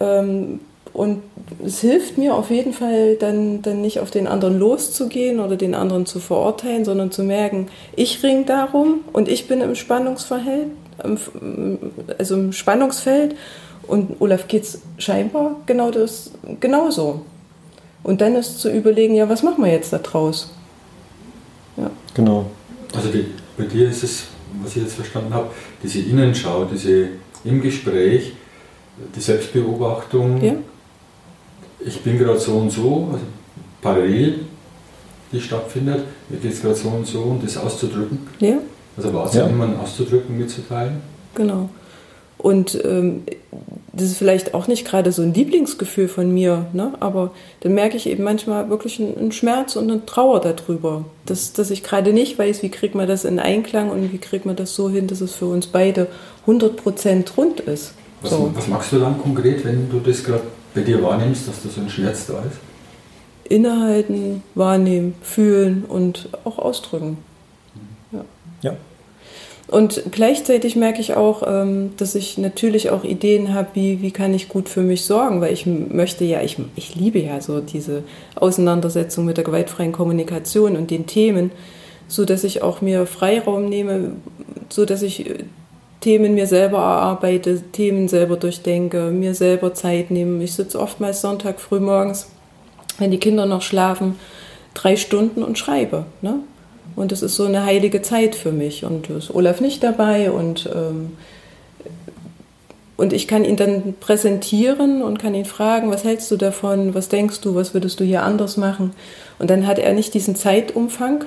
ähm, 0.00 0.60
Und 0.92 1.22
es 1.64 1.80
hilft 1.80 2.18
mir 2.18 2.34
auf 2.34 2.50
jeden 2.50 2.72
Fall, 2.72 3.16
dann, 3.16 3.62
dann 3.62 3.80
nicht 3.82 4.00
auf 4.00 4.10
den 4.10 4.26
anderen 4.26 4.58
loszugehen 4.58 5.38
oder 5.38 5.56
den 5.56 5.74
anderen 5.74 6.06
zu 6.06 6.18
verurteilen, 6.18 6.84
sondern 6.84 7.10
zu 7.10 7.22
merken, 7.22 7.68
ich 7.94 8.22
ring 8.22 8.46
darum 8.46 9.00
und 9.12 9.28
ich 9.28 9.46
bin 9.46 9.60
im 9.60 9.74
Spannungsverhältnis, 9.74 11.30
also 12.18 12.34
im 12.34 12.52
Spannungsfeld 12.52 13.36
und 13.86 14.20
Olaf 14.20 14.48
geht's 14.48 14.80
scheinbar 14.98 15.56
genau 15.66 15.90
das, 15.90 16.32
genauso. 16.58 17.20
Und 18.02 18.20
dann 18.20 18.34
ist 18.34 18.58
zu 18.60 18.70
überlegen, 18.70 19.14
ja, 19.14 19.28
was 19.28 19.42
machen 19.42 19.62
wir 19.64 19.70
jetzt 19.70 19.92
da 19.92 19.98
draus? 19.98 20.50
Ja. 21.76 21.90
Genau. 22.14 22.46
Also 22.94 23.10
die, 23.10 23.26
bei 23.56 23.64
dir 23.64 23.88
ist 23.88 24.02
es, 24.02 24.24
was 24.62 24.74
ich 24.74 24.82
jetzt 24.82 24.94
verstanden 24.94 25.32
habe, 25.34 25.50
diese 25.82 26.00
Innenschau, 26.00 26.64
diese 26.64 27.08
im 27.44 27.60
Gespräch, 27.60 28.32
die 29.14 29.20
Selbstbeobachtung. 29.20 30.42
Ja. 30.42 30.54
Ich 31.80 32.00
bin 32.00 32.18
gerade 32.18 32.38
so 32.38 32.56
und 32.56 32.70
so, 32.70 33.08
also 33.12 33.24
parallel, 33.80 34.40
die 35.32 35.40
stattfindet. 35.40 36.04
Mir 36.28 36.38
geht 36.38 36.52
es 36.52 36.62
gerade 36.62 36.74
so 36.74 36.88
und 36.88 37.06
so, 37.06 37.20
um 37.20 37.40
das 37.42 37.56
auszudrücken. 37.56 38.26
Ja. 38.40 38.58
Also 38.96 39.14
wahrzunehmen, 39.14 39.74
ja. 39.74 39.80
auszudrücken, 39.80 40.36
mitzuteilen. 40.36 41.00
Genau. 41.34 41.68
Und 42.38 42.82
ähm, 42.84 43.22
das 43.92 44.10
ist 44.10 44.18
vielleicht 44.18 44.54
auch 44.54 44.68
nicht 44.68 44.86
gerade 44.86 45.10
so 45.10 45.22
ein 45.22 45.34
Lieblingsgefühl 45.34 46.06
von 46.06 46.32
mir, 46.32 46.66
ne? 46.72 46.92
aber 47.00 47.32
dann 47.60 47.74
merke 47.74 47.96
ich 47.96 48.08
eben 48.08 48.22
manchmal 48.22 48.70
wirklich 48.70 49.00
einen, 49.00 49.18
einen 49.18 49.32
Schmerz 49.32 49.74
und 49.74 49.90
eine 49.90 50.06
Trauer 50.06 50.40
darüber, 50.40 51.04
dass, 51.26 51.52
dass 51.52 51.72
ich 51.72 51.82
gerade 51.82 52.12
nicht 52.12 52.38
weiß, 52.38 52.62
wie 52.62 52.68
kriegt 52.68 52.94
man 52.94 53.08
das 53.08 53.24
in 53.24 53.40
Einklang 53.40 53.90
und 53.90 54.12
wie 54.12 54.18
kriegt 54.18 54.46
man 54.46 54.54
das 54.54 54.74
so 54.74 54.88
hin, 54.88 55.08
dass 55.08 55.20
es 55.20 55.34
für 55.34 55.46
uns 55.46 55.66
beide 55.66 56.06
100% 56.46 57.34
rund 57.36 57.58
ist. 57.60 57.94
Was, 58.20 58.30
so. 58.30 58.50
was 58.54 58.66
machst 58.68 58.92
du 58.92 58.98
dann 58.98 59.20
konkret, 59.20 59.64
wenn 59.64 59.88
du 59.90 60.00
das 60.00 60.24
gerade 60.24 60.42
bei 60.74 60.80
dir 60.80 61.02
wahrnimmst, 61.02 61.48
dass 61.48 61.62
da 61.62 61.68
so 61.68 61.80
ein 61.80 61.88
Schmerz 61.88 62.26
da 62.26 62.34
ist? 62.40 62.58
Innehalten, 63.44 64.42
wahrnehmen, 64.54 65.14
fühlen 65.22 65.84
und 65.88 66.28
auch 66.44 66.58
ausdrücken. 66.58 67.18
Ja. 68.12 68.24
ja. 68.62 68.76
Und 69.68 70.02
gleichzeitig 70.10 70.76
merke 70.76 71.00
ich 71.00 71.14
auch, 71.14 71.42
ähm, 71.46 71.90
dass 71.98 72.14
ich 72.14 72.38
natürlich 72.38 72.90
auch 72.90 73.04
Ideen 73.04 73.54
habe, 73.54 73.68
wie, 73.74 74.00
wie 74.00 74.10
kann 74.10 74.32
ich 74.32 74.48
gut 74.48 74.68
für 74.68 74.80
mich 74.80 75.04
sorgen, 75.04 75.40
weil 75.40 75.52
ich 75.52 75.66
möchte 75.66 76.24
ja, 76.24 76.42
ich, 76.42 76.56
ich 76.74 76.94
liebe 76.94 77.18
ja 77.18 77.40
so 77.40 77.60
diese 77.60 78.02
Auseinandersetzung 78.34 79.26
mit 79.26 79.36
der 79.36 79.44
gewaltfreien 79.44 79.92
Kommunikation 79.92 80.76
und 80.76 80.90
den 80.90 81.06
Themen, 81.06 81.50
so 82.08 82.24
dass 82.24 82.44
ich 82.44 82.62
auch 82.62 82.80
mir 82.80 83.06
Freiraum 83.06 83.68
nehme, 83.68 84.12
so 84.70 84.86
dass 84.86 85.02
ich 85.02 85.28
äh, 85.28 85.44
Themen 86.00 86.34
mir 86.34 86.46
selber 86.46 86.78
erarbeite, 86.78 87.60
Themen 87.72 88.08
selber 88.08 88.36
durchdenke, 88.36 89.10
mir 89.10 89.34
selber 89.34 89.74
Zeit 89.74 90.10
nehme. 90.10 90.42
Ich 90.44 90.54
sitze 90.54 90.80
oftmals 90.80 91.20
Sonntag 91.20 91.60
früh 91.60 91.80
morgens, 91.80 92.28
wenn 92.98 93.10
die 93.10 93.18
Kinder 93.18 93.46
noch 93.46 93.62
schlafen, 93.62 94.16
drei 94.74 94.96
Stunden 94.96 95.42
und 95.42 95.58
schreibe. 95.58 96.06
Ne? 96.22 96.40
Und 96.94 97.10
es 97.10 97.22
ist 97.22 97.34
so 97.34 97.44
eine 97.44 97.64
heilige 97.64 98.02
Zeit 98.02 98.36
für 98.36 98.52
mich. 98.52 98.84
Und 98.84 99.10
ist 99.10 99.34
Olaf 99.34 99.60
nicht 99.60 99.82
dabei 99.82 100.30
und, 100.30 100.68
ähm, 100.72 101.16
und 102.96 103.12
ich 103.12 103.26
kann 103.26 103.44
ihn 103.44 103.56
dann 103.56 103.94
präsentieren 103.98 105.02
und 105.02 105.18
kann 105.18 105.34
ihn 105.34 105.44
fragen, 105.44 105.90
was 105.90 106.04
hältst 106.04 106.30
du 106.30 106.36
davon, 106.36 106.94
was 106.94 107.08
denkst 107.08 107.40
du, 107.40 107.54
was 107.56 107.74
würdest 107.74 107.98
du 107.98 108.04
hier 108.04 108.22
anders 108.22 108.56
machen? 108.56 108.92
Und 109.38 109.50
dann 109.50 109.66
hat 109.66 109.78
er 109.78 109.92
nicht 109.94 110.14
diesen 110.14 110.36
Zeitumfang 110.36 111.24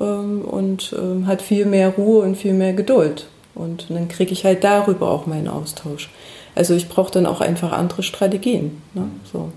ähm, 0.00 0.42
und 0.42 0.94
ähm, 0.96 1.26
hat 1.28 1.42
viel 1.42 1.64
mehr 1.64 1.90
Ruhe 1.90 2.22
und 2.22 2.36
viel 2.36 2.54
mehr 2.54 2.72
Geduld. 2.72 3.26
Und 3.58 3.90
dann 3.90 4.08
kriege 4.08 4.32
ich 4.32 4.44
halt 4.44 4.64
darüber 4.64 5.10
auch 5.10 5.26
meinen 5.26 5.48
Austausch. 5.48 6.10
Also 6.54 6.74
ich 6.74 6.88
brauche 6.88 7.12
dann 7.12 7.26
auch 7.26 7.40
einfach 7.40 7.72
andere 7.72 8.02
Strategien. 8.02 8.82
Ne? 8.94 9.08
So. 9.30 9.50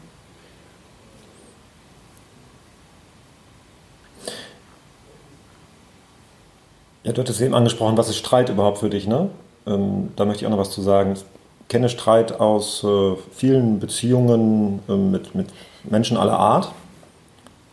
Ja, 7.04 7.14
du 7.14 7.22
hattest 7.22 7.42
eben 7.42 7.56
angesprochen, 7.56 7.98
was 7.98 8.10
ist 8.10 8.18
Streit 8.18 8.50
überhaupt 8.50 8.78
für 8.78 8.90
dich, 8.90 9.08
ne? 9.08 9.30
Ähm, 9.66 10.12
da 10.16 10.26
möchte 10.26 10.42
ich 10.42 10.46
auch 10.46 10.52
noch 10.52 10.60
was 10.60 10.70
zu 10.70 10.82
sagen. 10.82 11.14
Ich 11.14 11.24
kenne 11.68 11.90
Streit 11.90 12.40
aus 12.40 12.84
äh, 12.84 13.16
vielen 13.34 13.80
Beziehungen 13.80 14.82
äh, 14.88 14.94
mit, 14.94 15.34
mit 15.34 15.48
Menschen 15.84 16.18
aller 16.18 16.38
Art. 16.38 16.72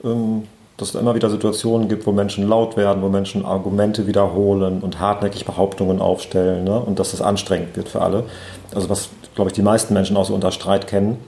Ähm, 0.02 0.44
dass 0.78 0.90
es 0.90 0.94
immer 0.94 1.14
wieder 1.16 1.28
Situationen 1.28 1.88
gibt, 1.88 2.06
wo 2.06 2.12
Menschen 2.12 2.48
laut 2.48 2.76
werden, 2.76 3.02
wo 3.02 3.08
Menschen 3.08 3.44
Argumente 3.44 4.06
wiederholen 4.06 4.80
und 4.80 5.00
hartnäckig 5.00 5.44
Behauptungen 5.44 6.00
aufstellen 6.00 6.64
ne? 6.64 6.78
und 6.78 7.00
dass 7.00 7.10
das 7.10 7.20
anstrengend 7.20 7.76
wird 7.76 7.88
für 7.88 8.00
alle. 8.00 8.24
Also 8.72 8.88
was, 8.88 9.08
glaube 9.34 9.50
ich, 9.50 9.54
die 9.54 9.62
meisten 9.62 9.92
Menschen 9.92 10.16
auch 10.16 10.24
so 10.24 10.34
unter 10.34 10.52
Streit 10.52 10.86
kennen. 10.86 11.18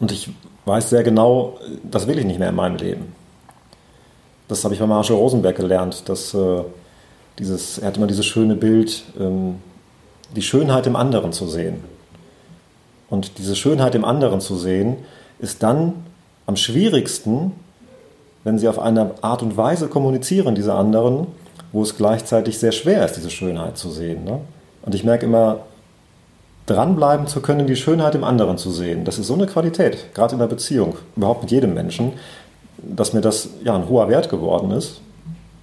Und 0.00 0.12
ich 0.12 0.30
weiß 0.66 0.90
sehr 0.90 1.02
genau, 1.02 1.58
das 1.82 2.06
will 2.06 2.18
ich 2.18 2.26
nicht 2.26 2.38
mehr 2.38 2.50
in 2.50 2.54
meinem 2.54 2.76
Leben. 2.76 3.14
Das 4.48 4.64
habe 4.64 4.74
ich 4.74 4.80
bei 4.80 4.86
Marshall 4.86 5.16
Rosenberg 5.16 5.56
gelernt, 5.56 6.08
dass 6.08 6.34
äh, 6.34 6.62
dieses, 7.38 7.78
er 7.78 7.88
hat 7.88 7.96
immer 7.96 8.06
dieses 8.06 8.26
schöne 8.26 8.54
Bild, 8.54 9.02
ähm, 9.18 9.56
die 10.36 10.42
Schönheit 10.42 10.86
im 10.86 10.94
anderen 10.94 11.32
zu 11.32 11.48
sehen. 11.48 11.82
Und 13.08 13.38
diese 13.38 13.56
Schönheit 13.56 13.94
im 13.94 14.04
anderen 14.04 14.40
zu 14.40 14.56
sehen, 14.56 14.98
ist 15.38 15.62
dann 15.62 16.04
am 16.46 16.56
schwierigsten, 16.56 17.52
wenn 18.44 18.58
sie 18.58 18.68
auf 18.68 18.78
eine 18.78 19.12
Art 19.20 19.42
und 19.42 19.56
Weise 19.56 19.88
kommunizieren, 19.88 20.54
diese 20.54 20.74
anderen, 20.74 21.26
wo 21.72 21.82
es 21.82 21.96
gleichzeitig 21.96 22.58
sehr 22.58 22.72
schwer 22.72 23.04
ist, 23.04 23.16
diese 23.16 23.30
Schönheit 23.30 23.76
zu 23.76 23.90
sehen. 23.90 24.24
Ne? 24.24 24.40
Und 24.82 24.94
ich 24.94 25.04
merke 25.04 25.26
immer, 25.26 25.60
dranbleiben 26.66 27.26
zu 27.26 27.40
können, 27.40 27.66
die 27.66 27.76
Schönheit 27.76 28.14
im 28.14 28.24
anderen 28.24 28.56
zu 28.56 28.70
sehen, 28.70 29.04
das 29.04 29.18
ist 29.18 29.26
so 29.26 29.34
eine 29.34 29.46
Qualität, 29.46 30.14
gerade 30.14 30.34
in 30.34 30.38
der 30.38 30.46
Beziehung, 30.46 30.94
überhaupt 31.16 31.42
mit 31.42 31.50
jedem 31.50 31.74
Menschen, 31.74 32.12
dass 32.78 33.12
mir 33.12 33.20
das 33.20 33.50
ja 33.64 33.74
ein 33.74 33.88
hoher 33.88 34.08
Wert 34.08 34.28
geworden 34.28 34.70
ist, 34.70 35.00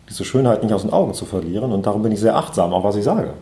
diese 0.09 0.23
Schönheit 0.23 0.63
nicht 0.63 0.73
aus 0.73 0.83
den 0.83 0.93
Augen 0.93 1.13
zu 1.13 1.25
verlieren. 1.25 1.71
Und 1.71 1.85
darum 1.85 2.03
bin 2.03 2.11
ich 2.11 2.19
sehr 2.19 2.35
achtsam, 2.35 2.73
auch 2.73 2.83
was 2.83 2.95
ich 2.95 3.03
sage. 3.03 3.33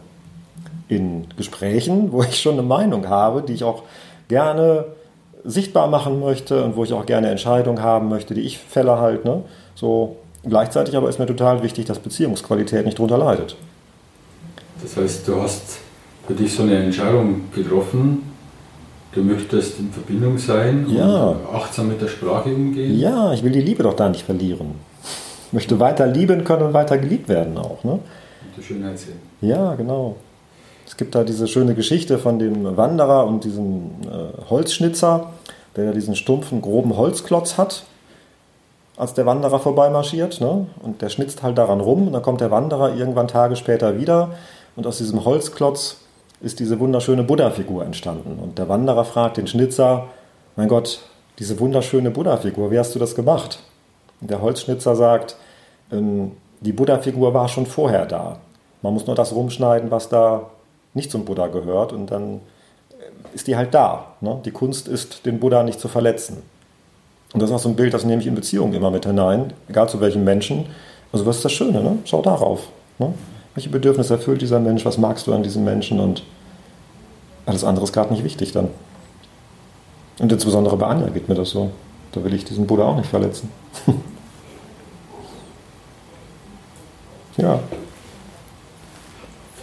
In 0.88 1.28
Gesprächen, 1.38 2.12
wo 2.12 2.24
ich 2.24 2.40
schon 2.40 2.54
eine 2.54 2.64
Meinung 2.64 3.10
habe, 3.10 3.42
die 3.42 3.54
ich 3.54 3.64
auch 3.64 3.84
gerne 4.28 4.86
sichtbar 5.46 5.88
machen 5.88 6.20
möchte 6.20 6.64
und 6.64 6.76
wo 6.76 6.84
ich 6.84 6.94
auch 6.94 7.06
gerne 7.06 7.30
Entscheidungen 7.30 7.82
haben 7.82 8.10
möchte, 8.10 8.34
die 8.34 8.42
ich 8.42 8.58
fälle 8.58 9.00
halt. 9.00 9.26
Ne? 9.26 9.44
So, 9.76 10.18
gleichzeitig 10.44 10.96
aber 10.98 11.10
ist 11.10 11.20
mir 11.20 11.28
total 11.28 11.64
wichtig, 11.64 11.86
dass 11.86 12.00
Beziehungsqualität 12.00 12.86
nicht 12.86 12.98
darunter 12.98 13.18
leidet. 13.18 13.56
Das 14.82 14.98
heißt, 14.98 15.28
du 15.28 15.42
hast 15.42 15.80
für 16.28 16.34
dich 16.34 16.54
so 16.54 16.64
eine 16.64 16.78
Entscheidung 16.78 17.52
getroffen, 17.54 18.24
Du 19.16 19.24
möchtest 19.24 19.80
in 19.80 19.90
Verbindung 19.92 20.38
sein 20.38 20.86
ja. 20.90 21.28
und 21.28 21.56
achtsam 21.56 21.88
mit 21.88 22.02
der 22.02 22.10
Sprache 22.10 22.50
umgehen? 22.50 23.00
Ja, 23.00 23.32
ich 23.32 23.44
will 23.44 23.54
die 23.54 23.62
Liebe 23.62 23.82
doch 23.82 23.94
da 23.94 24.10
nicht 24.10 24.26
verlieren. 24.26 24.76
Ich 25.48 25.54
möchte 25.54 25.80
weiter 25.80 26.06
lieben 26.06 26.44
können 26.44 26.64
und 26.64 26.74
weiter 26.74 26.98
geliebt 26.98 27.30
werden 27.30 27.58
auch. 27.58 27.82
Ne? 27.86 27.94
Und 27.94 28.02
die 28.58 28.62
Schönheit 28.62 29.00
sehen. 29.00 29.16
Ja, 29.40 29.74
genau. 29.76 30.18
Es 30.86 30.98
gibt 30.98 31.16
da 31.16 31.24
diese 31.24 31.48
schöne 31.48 31.74
Geschichte 31.74 32.20
von 32.20 32.40
dem 32.40 32.78
Wanderer 32.78 33.26
und 33.26 33.44
diesem 33.44 33.92
äh, 34.04 34.50
Holzschnitzer, 34.50 35.32
der 35.76 35.92
diesen 35.94 36.16
stumpfen, 36.16 36.62
groben 36.62 36.96
Holzklotz 36.96 37.58
hat, 37.58 37.84
als 38.96 39.14
der 39.14 39.26
Wanderer 39.26 39.60
vorbeimarschiert. 39.60 40.40
Ne? 40.42 40.68
Und 40.82 41.02
der 41.02 41.10
schnitzt 41.10 41.44
halt 41.44 41.58
daran 41.58 41.82
rum 41.82 42.08
und 42.08 42.14
dann 42.14 42.22
kommt 42.22 42.42
der 42.42 42.52
Wanderer 42.52 42.96
irgendwann 42.96 43.28
Tage 43.28 43.56
später 43.56 44.00
wieder 44.00 44.32
und 44.76 44.86
aus 44.86 45.00
diesem 45.00 45.26
Holzklotz 45.26 45.98
ist 46.42 46.60
diese 46.60 46.80
wunderschöne 46.80 47.24
Buddha-Figur 47.24 47.86
entstanden. 47.86 48.40
Und 48.42 48.58
der 48.58 48.70
Wanderer 48.70 49.06
fragt 49.06 49.38
den 49.38 49.48
Schnitzer, 49.48 50.06
mein 50.56 50.68
Gott, 50.68 51.00
diese 51.40 51.60
wunderschöne 51.60 52.12
Buddha-Figur, 52.12 52.72
wie 52.72 52.80
hast 52.80 52.94
du 52.94 53.00
das 53.00 53.16
gemacht? 53.16 53.60
Und 54.22 54.30
der 54.30 54.42
Holzschnitzer 54.42 54.96
sagt, 54.96 55.36
ähm, 55.92 56.34
die 56.62 56.74
Buddha-Figur 56.74 57.34
war 57.34 57.48
schon 57.48 57.66
vorher 57.66 58.06
da. 58.06 58.38
Man 58.82 58.94
muss 58.94 59.08
nur 59.08 59.16
das 59.16 59.34
rumschneiden, 59.34 59.92
was 59.92 60.10
da 60.10 60.44
nicht 60.96 61.12
zum 61.12 61.26
Buddha 61.26 61.48
gehört 61.48 61.94
und 61.94 62.10
dann 62.10 62.42
ist 63.34 63.48
die 63.48 63.56
halt 63.56 63.74
da. 63.74 64.14
Ne? 64.22 64.40
Die 64.46 64.52
Kunst 64.52 64.88
ist, 64.88 65.26
den 65.26 65.40
Buddha 65.40 65.62
nicht 65.64 65.80
zu 65.80 65.88
verletzen. 65.88 66.38
Und 67.34 67.42
das 67.42 67.50
ist 67.50 67.56
auch 67.56 67.60
so 67.60 67.70
ein 67.70 67.76
Bild, 67.76 67.94
das 67.94 68.06
nehme 68.06 68.22
ich 68.22 68.28
in 68.28 68.36
Beziehungen 68.36 68.74
immer 68.74 68.90
mit 68.90 69.06
hinein, 69.06 69.54
egal 69.68 69.90
zu 69.90 70.00
welchem 70.00 70.24
Menschen. 70.24 70.68
Also 71.12 71.26
was 71.26 71.38
ist 71.38 71.46
das 71.46 71.52
Schöne? 71.52 71.84
Ne? 71.84 71.98
Schau 72.06 72.22
darauf. 72.22 72.70
Ne? 72.98 73.14
Welche 73.54 73.70
Bedürfnisse 73.70 74.14
erfüllt 74.14 74.42
dieser 74.42 74.60
Mensch? 74.60 74.86
Was 74.86 74.98
magst 74.98 75.28
du 75.28 75.34
an 75.34 75.44
diesem 75.44 75.64
Menschen? 75.64 76.00
Und 76.00 76.24
alles 77.46 77.64
andere 77.64 77.86
ist 77.86 77.94
gerade 77.94 78.14
nicht 78.14 78.24
wichtig 78.24 78.52
dann. 78.54 78.70
Und 80.20 80.32
insbesondere 80.32 80.78
bei 80.78 80.88
Anja 80.88 81.10
geht 81.10 81.28
mir 81.28 81.36
das 81.36 81.50
so. 81.50 81.72
Da 82.14 82.24
will 82.24 82.34
ich 82.34 82.46
diesen 82.46 82.66
Bruder 82.66 82.86
auch 82.86 82.96
nicht 82.96 83.10
verletzen. 83.10 83.50
ja. 87.38 87.60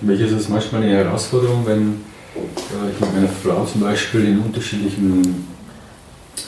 Für 0.03 0.09
mich 0.09 0.21
ist 0.21 0.33
es 0.33 0.49
manchmal 0.49 0.83
eine 0.83 0.95
Herausforderung, 0.95 1.65
wenn 1.65 2.01
äh, 2.35 2.91
ich 2.93 3.01
mit 3.01 3.15
meiner 3.15 3.29
Frau 3.29 3.65
zum 3.65 3.83
Beispiel 3.83 4.25
in 4.25 4.41
unterschiedlichen 4.41 5.47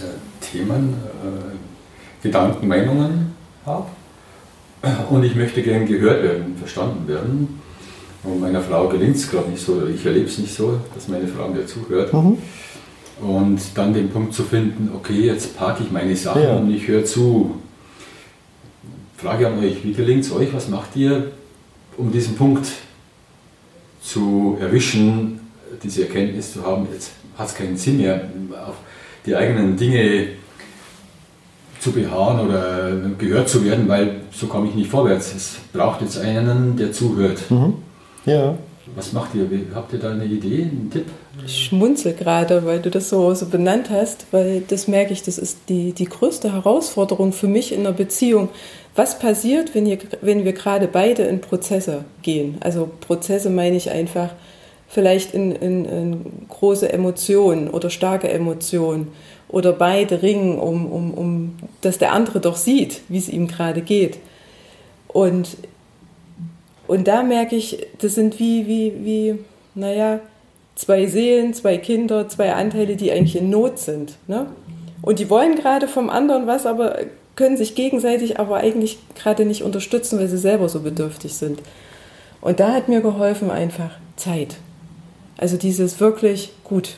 äh, 0.01 0.45
Themen 0.45 0.95
äh, 1.23 2.21
Gedanken, 2.21 2.67
Meinungen 2.67 3.33
habe. 3.65 3.87
Und 5.09 5.23
ich 5.23 5.37
möchte 5.37 5.63
gern 5.63 5.87
gehört 5.87 6.25
werden, 6.25 6.57
verstanden 6.57 7.07
werden. 7.07 7.61
Und 8.25 8.41
meiner 8.41 8.61
Frau 8.61 8.89
gelingt 8.89 9.15
es 9.15 9.31
gerade 9.31 9.49
nicht 9.49 9.65
so, 9.65 9.75
oder 9.75 9.87
ich 9.87 10.05
erlebe 10.05 10.27
es 10.27 10.37
nicht 10.39 10.53
so, 10.53 10.81
dass 10.93 11.07
meine 11.07 11.29
Frau 11.29 11.47
mir 11.47 11.65
zuhört. 11.65 12.13
Mhm. 12.13 12.39
und 13.21 13.61
dann 13.77 13.95
den 13.95 14.11
Punkt 14.11 14.35
zu 14.35 14.43
finden, 14.43 14.91
okay, 14.97 15.27
jetzt 15.27 15.57
parke 15.57 15.85
ich 15.85 15.93
meine 15.93 16.17
Sachen 16.17 16.43
ja. 16.43 16.57
und 16.57 16.75
ich 16.75 16.89
höre 16.89 17.05
zu. 17.05 17.55
Frage 19.17 19.47
an 19.47 19.61
euch, 19.61 19.85
wie 19.85 19.93
gelingt 19.93 20.25
es 20.25 20.33
euch? 20.33 20.53
Was 20.53 20.69
macht 20.69 20.97
ihr, 20.97 21.31
um 21.97 22.11
diesen 22.11 22.35
Punkt 22.35 22.67
zu 24.05 24.59
erwischen, 24.61 25.41
diese 25.83 26.03
Erkenntnis 26.03 26.53
zu 26.53 26.65
haben, 26.65 26.87
jetzt 26.93 27.13
hat 27.37 27.49
es 27.49 27.55
keinen 27.55 27.77
Sinn 27.77 27.97
mehr, 27.97 28.21
auf 28.67 28.77
die 29.27 29.35
eigenen 29.35 29.77
Dinge 29.77 30.29
zu 31.81 31.93
beharren 31.93 32.47
oder 32.47 32.93
gehört 33.19 33.49
zu 33.49 33.65
werden, 33.65 33.89
weil 33.89 34.21
so 34.31 34.47
komme 34.47 34.69
ich 34.69 34.75
nicht 34.75 34.91
vorwärts. 34.91 35.35
Es 35.35 35.57
braucht 35.73 36.01
jetzt 36.03 36.19
einen, 36.19 36.77
der 36.77 36.93
zuhört. 36.93 37.51
Mhm. 37.51 37.75
Ja. 38.25 38.57
Was 38.95 39.13
macht 39.13 39.35
ihr? 39.35 39.49
Habt 39.75 39.93
ihr 39.93 39.99
da 39.99 40.11
eine 40.13 40.25
Idee, 40.25 40.63
einen 40.63 40.91
Tipp? 40.91 41.07
Ich 41.45 41.66
schmunzel 41.66 42.14
gerade, 42.14 42.64
weil 42.64 42.80
du 42.80 42.91
das 42.91 43.09
so, 43.09 43.35
so 43.35 43.47
benannt 43.47 43.91
hast, 43.91 44.26
weil 44.30 44.61
das 44.61 44.89
merke 44.89 45.12
ich, 45.12 45.22
das 45.22 45.39
ist 45.39 45.59
die, 45.68 45.93
die 45.93 46.05
größte 46.05 46.53
Herausforderung 46.53 47.32
für 47.32 47.49
mich 47.49 47.72
in 47.72 47.80
einer 47.80 47.93
Beziehung. 47.93 48.49
Was 48.95 49.18
passiert, 49.18 49.74
wenn, 49.74 49.87
ihr, 49.87 49.99
wenn 50.20 50.45
wir 50.45 50.53
gerade 50.53 50.87
beide 50.87 51.22
in 51.22 51.41
Prozesse 51.41 52.05
gehen? 52.22 52.57
Also 52.61 52.91
Prozesse 53.01 53.51
meine 53.51 53.76
ich 53.76 53.91
einfach 53.91 54.30
vielleicht 54.89 55.35
in, 55.35 55.53
in, 55.53 55.85
in 55.85 56.47
große 56.49 56.93
Emotionen 56.93 57.68
oder 57.68 57.91
starke 57.91 58.28
Emotionen 58.28 59.09
oder 59.49 59.72
beide 59.72 60.22
ringen, 60.22 60.59
um, 60.59 60.87
um, 60.87 61.14
um 61.14 61.57
dass 61.80 61.99
der 61.99 62.12
andere 62.12 62.41
doch 62.41 62.57
sieht, 62.57 63.01
wie 63.09 63.18
es 63.18 63.28
ihm 63.28 63.49
gerade 63.49 63.80
geht. 63.80 64.18
Und 65.09 65.57
und 66.87 67.09
da 67.09 67.22
merke 67.22 67.57
ich, 67.57 67.87
das 67.99 68.14
sind 68.14 68.39
wie, 68.39 68.66
wie, 68.66 68.93
wie, 69.05 69.39
naja, 69.74 70.20
zwei 70.75 71.07
Seelen, 71.07 71.55
zwei 71.55 71.79
Kinder, 71.79 72.29
zwei 72.29 72.55
Anteile, 72.55 72.97
die 72.97 73.12
eigentlich 73.12 73.37
in 73.37 73.51
Not 73.51 73.79
sind. 73.79 74.14
Ne? 74.27 74.47
Und 75.03 75.18
die 75.18 75.31
wollen 75.31 75.55
gerade 75.55 75.89
vom 75.89 76.11
anderen 76.11 76.47
was, 76.47 76.66
aber 76.66 76.99
können 77.37 77.57
sich 77.57 77.75
gegenseitig 77.75 78.39
aber 78.39 78.59
eigentlich 78.59 78.99
gerade 79.16 79.45
nicht 79.45 79.62
unterstützen, 79.62 80.18
weil 80.18 80.29
sie 80.29 80.39
selber 80.39 80.68
so 80.68 80.81
bedürftig 80.81 81.35
sind. 81.35 81.61
Und 82.41 82.61
da 82.61 82.72
hat 82.72 82.89
mir 82.89 83.01
geholfen 83.01 83.51
einfach 83.51 83.91
Zeit. 84.16 84.57
Also 85.37 85.57
dieses 85.57 85.99
wirklich, 86.01 86.53
gut, 86.62 86.95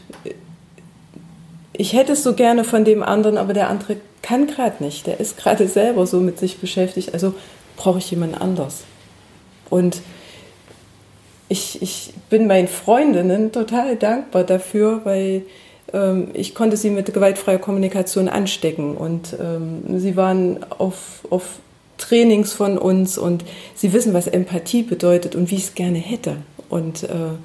ich 1.73 1.93
hätte 1.93 2.13
es 2.13 2.23
so 2.23 2.35
gerne 2.35 2.65
von 2.65 2.85
dem 2.85 3.03
anderen, 3.03 3.39
aber 3.39 3.55
der 3.55 3.69
andere 3.69 3.97
kann 4.23 4.47
gerade 4.47 4.83
nicht. 4.83 5.07
Der 5.07 5.21
ist 5.21 5.37
gerade 5.37 5.69
selber 5.69 6.07
so 6.07 6.21
mit 6.21 6.39
sich 6.39 6.59
beschäftigt. 6.59 7.15
Also 7.15 7.35
brauche 7.77 7.99
ich 7.99 8.11
jemand 8.11 8.41
anders. 8.41 8.85
Und 9.71 10.01
ich, 11.49 11.81
ich 11.83 12.13
bin 12.29 12.47
meinen 12.47 12.69
Freundinnen 12.69 13.53
total 13.53 13.97
dankbar 13.97 14.45
dafür, 14.45 15.01
weil 15.05 15.43
ähm, 15.93 16.29
ich 16.35 16.55
konnte 16.55 16.77
sie 16.77 16.91
mit 16.91 17.13
gewaltfreier 17.13 17.59
Kommunikation 17.59 18.29
anstecken. 18.29 18.97
Und 18.97 19.37
ähm, 19.41 19.99
sie 19.99 20.17
waren 20.17 20.65
auf, 20.71 21.25
auf 21.31 21.45
Trainings 21.99 22.53
von 22.53 22.79
uns 22.79 23.17
und 23.19 23.45
sie 23.75 23.93
wissen, 23.93 24.13
was 24.15 24.27
Empathie 24.27 24.83
bedeutet 24.83 25.35
und 25.35 25.51
wie 25.51 25.57
ich 25.57 25.65
es 25.65 25.75
gerne 25.75 25.99
hätte. 25.99 26.37
Und, 26.69 27.05
äh, 27.05 27.37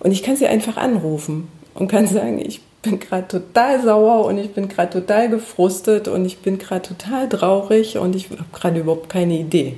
und 0.00 0.12
ich 0.12 0.22
kann 0.22 0.36
sie 0.36 0.46
einfach 0.46 0.76
anrufen 0.76 1.48
und 1.74 1.88
kann 1.88 2.06
sagen, 2.06 2.38
ich 2.38 2.60
bin 2.82 3.00
gerade 3.00 3.28
total 3.28 3.82
sauer 3.82 4.24
und 4.24 4.38
ich 4.38 4.52
bin 4.52 4.68
gerade 4.68 4.90
total 4.90 5.28
gefrustet 5.28 6.08
und 6.08 6.24
ich 6.24 6.38
bin 6.38 6.58
gerade 6.58 6.88
total 6.88 7.28
traurig 7.28 7.98
und 7.98 8.16
ich 8.16 8.30
habe 8.30 8.44
gerade 8.52 8.80
überhaupt 8.80 9.08
keine 9.08 9.38
Idee. 9.38 9.74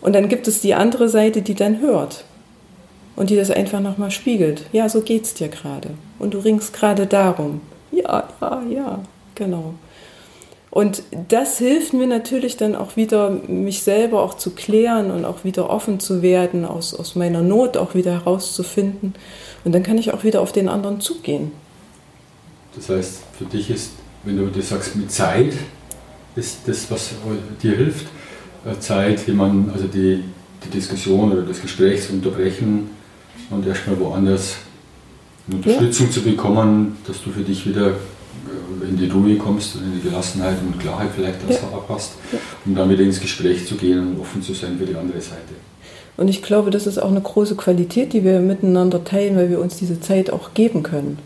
Und 0.00 0.14
dann 0.14 0.28
gibt 0.28 0.48
es 0.48 0.60
die 0.60 0.74
andere 0.74 1.08
Seite, 1.08 1.42
die 1.42 1.54
dann 1.54 1.80
hört 1.80 2.24
und 3.16 3.30
die 3.30 3.36
das 3.36 3.50
einfach 3.50 3.80
nochmal 3.80 4.10
spiegelt. 4.10 4.66
Ja, 4.72 4.88
so 4.88 5.00
geht's 5.00 5.34
dir 5.34 5.48
gerade. 5.48 5.90
Und 6.18 6.34
du 6.34 6.38
ringst 6.38 6.72
gerade 6.72 7.06
darum. 7.06 7.60
Ja, 7.90 8.28
ja, 8.40 8.62
ja, 8.68 9.00
genau. 9.34 9.74
Und 10.70 11.02
das 11.28 11.58
hilft 11.58 11.94
mir 11.94 12.06
natürlich 12.06 12.56
dann 12.56 12.76
auch 12.76 12.96
wieder, 12.96 13.30
mich 13.30 13.82
selber 13.82 14.22
auch 14.22 14.34
zu 14.34 14.50
klären 14.50 15.10
und 15.10 15.24
auch 15.24 15.42
wieder 15.42 15.70
offen 15.70 15.98
zu 15.98 16.22
werden, 16.22 16.64
aus, 16.64 16.94
aus 16.94 17.14
meiner 17.14 17.42
Not 17.42 17.76
auch 17.76 17.94
wieder 17.94 18.12
herauszufinden. 18.12 19.14
Und 19.64 19.74
dann 19.74 19.82
kann 19.82 19.98
ich 19.98 20.12
auch 20.12 20.24
wieder 20.24 20.40
auf 20.40 20.52
den 20.52 20.68
anderen 20.68 21.00
zugehen. 21.00 21.52
Das 22.76 22.90
heißt, 22.90 23.22
für 23.36 23.46
dich 23.46 23.70
ist, 23.70 23.92
wenn 24.24 24.36
du 24.36 24.46
das 24.46 24.68
sagst, 24.68 24.94
mit 24.94 25.10
Zeit, 25.10 25.54
ist 26.36 26.58
das, 26.66 26.90
was 26.90 27.10
dir 27.62 27.74
hilft, 27.74 28.06
äh, 28.64 28.78
Zeit, 28.78 29.26
jemanden, 29.26 29.70
also 29.70 29.86
die, 29.86 30.24
die 30.64 30.70
Diskussion 30.70 31.32
oder 31.32 31.42
das 31.42 31.60
Gespräch 31.60 32.06
zu 32.06 32.12
unterbrechen 32.12 32.90
und 33.50 33.66
erstmal 33.66 33.98
woanders 34.00 34.56
Unterstützung 35.50 36.06
ja. 36.06 36.12
zu 36.12 36.22
bekommen, 36.22 36.96
dass 37.06 37.22
du 37.22 37.30
für 37.30 37.42
dich 37.42 37.66
wieder 37.66 37.88
äh, 37.88 38.88
in 38.88 38.96
die 38.96 39.08
Ruhe 39.08 39.36
kommst 39.36 39.76
und 39.76 39.84
in 39.84 39.94
die 39.94 40.08
Gelassenheit 40.08 40.56
und 40.64 40.78
Klarheit 40.78 41.10
vielleicht 41.14 41.38
das 41.48 41.60
ja. 41.62 41.78
passt, 41.78 42.12
um 42.64 42.74
dann 42.74 42.90
wieder 42.90 43.02
ins 43.02 43.20
Gespräch 43.20 43.66
zu 43.66 43.76
gehen 43.76 43.98
und 43.98 44.20
offen 44.20 44.42
zu 44.42 44.54
sein 44.54 44.76
für 44.78 44.86
die 44.86 44.94
andere 44.94 45.20
Seite. 45.20 45.54
Und 46.16 46.28
ich 46.28 46.42
glaube, 46.42 46.70
das 46.70 46.86
ist 46.86 46.98
auch 46.98 47.10
eine 47.10 47.20
große 47.20 47.54
Qualität, 47.54 48.12
die 48.12 48.24
wir 48.24 48.40
miteinander 48.40 49.04
teilen, 49.04 49.36
weil 49.36 49.50
wir 49.50 49.60
uns 49.60 49.76
diese 49.76 50.00
Zeit 50.00 50.30
auch 50.30 50.52
geben 50.52 50.82
können. 50.82 51.18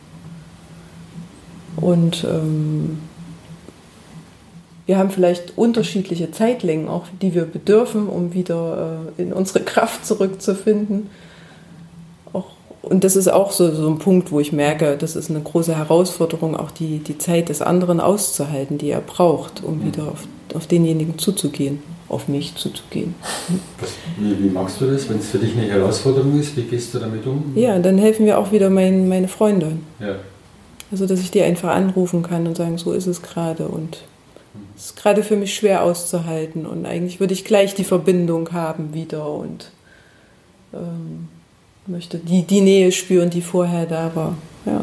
Und 1.76 2.24
ähm, 2.24 2.98
wir 4.86 4.98
haben 4.98 5.10
vielleicht 5.10 5.56
unterschiedliche 5.56 6.30
Zeitlängen, 6.32 6.88
auch 6.88 7.04
die 7.20 7.34
wir 7.34 7.44
bedürfen, 7.44 8.08
um 8.08 8.34
wieder 8.34 9.06
äh, 9.18 9.22
in 9.22 9.32
unsere 9.32 9.60
Kraft 9.64 10.04
zurückzufinden. 10.04 11.08
Auch, 12.32 12.46
und 12.82 13.04
das 13.04 13.14
ist 13.14 13.28
auch 13.28 13.52
so, 13.52 13.72
so 13.72 13.88
ein 13.88 13.98
Punkt, 13.98 14.32
wo 14.32 14.40
ich 14.40 14.52
merke, 14.52 14.96
das 14.96 15.14
ist 15.14 15.30
eine 15.30 15.40
große 15.40 15.76
Herausforderung, 15.76 16.56
auch 16.56 16.72
die, 16.72 16.98
die 16.98 17.18
Zeit 17.18 17.48
des 17.48 17.62
anderen 17.62 18.00
auszuhalten, 18.00 18.78
die 18.78 18.90
er 18.90 19.00
braucht, 19.00 19.62
um 19.62 19.84
wieder 19.84 20.08
auf, 20.08 20.26
auf 20.54 20.66
denjenigen 20.66 21.16
zuzugehen, 21.16 21.80
auf 22.08 22.26
mich 22.26 22.56
zuzugehen. 22.56 23.14
Wie, 24.18 24.42
wie 24.42 24.50
magst 24.50 24.80
du 24.80 24.86
das, 24.86 25.08
wenn 25.08 25.18
es 25.18 25.28
für 25.28 25.38
dich 25.38 25.56
eine 25.56 25.68
Herausforderung 25.68 26.40
ist? 26.40 26.56
Wie 26.56 26.62
gehst 26.62 26.92
du 26.92 26.98
damit 26.98 27.24
um? 27.24 27.52
Ja, 27.54 27.78
dann 27.78 27.98
helfen 27.98 28.24
mir 28.24 28.36
auch 28.36 28.50
wieder 28.50 28.68
mein, 28.68 29.08
meine 29.08 29.28
Freunde. 29.28 29.76
Ja. 30.00 30.16
Also, 30.90 31.06
dass 31.06 31.20
ich 31.20 31.30
die 31.30 31.40
einfach 31.40 31.70
anrufen 31.70 32.22
kann 32.22 32.46
und 32.48 32.56
sagen, 32.56 32.76
so 32.76 32.92
ist 32.92 33.06
es 33.06 33.22
gerade 33.22 33.66
und 33.68 34.04
ist 34.82 34.96
gerade 34.96 35.22
für 35.22 35.36
mich 35.36 35.54
schwer 35.54 35.84
auszuhalten 35.84 36.66
und 36.66 36.86
eigentlich 36.86 37.20
würde 37.20 37.34
ich 37.34 37.44
gleich 37.44 37.74
die 37.74 37.84
Verbindung 37.84 38.52
haben 38.52 38.94
wieder 38.94 39.28
und 39.28 39.70
ähm, 40.74 41.28
möchte 41.86 42.18
die, 42.18 42.42
die 42.42 42.60
Nähe 42.60 42.90
spüren, 42.90 43.30
die 43.30 43.42
vorher 43.42 43.86
da 43.86 44.10
war. 44.14 44.36
Ja. 44.66 44.82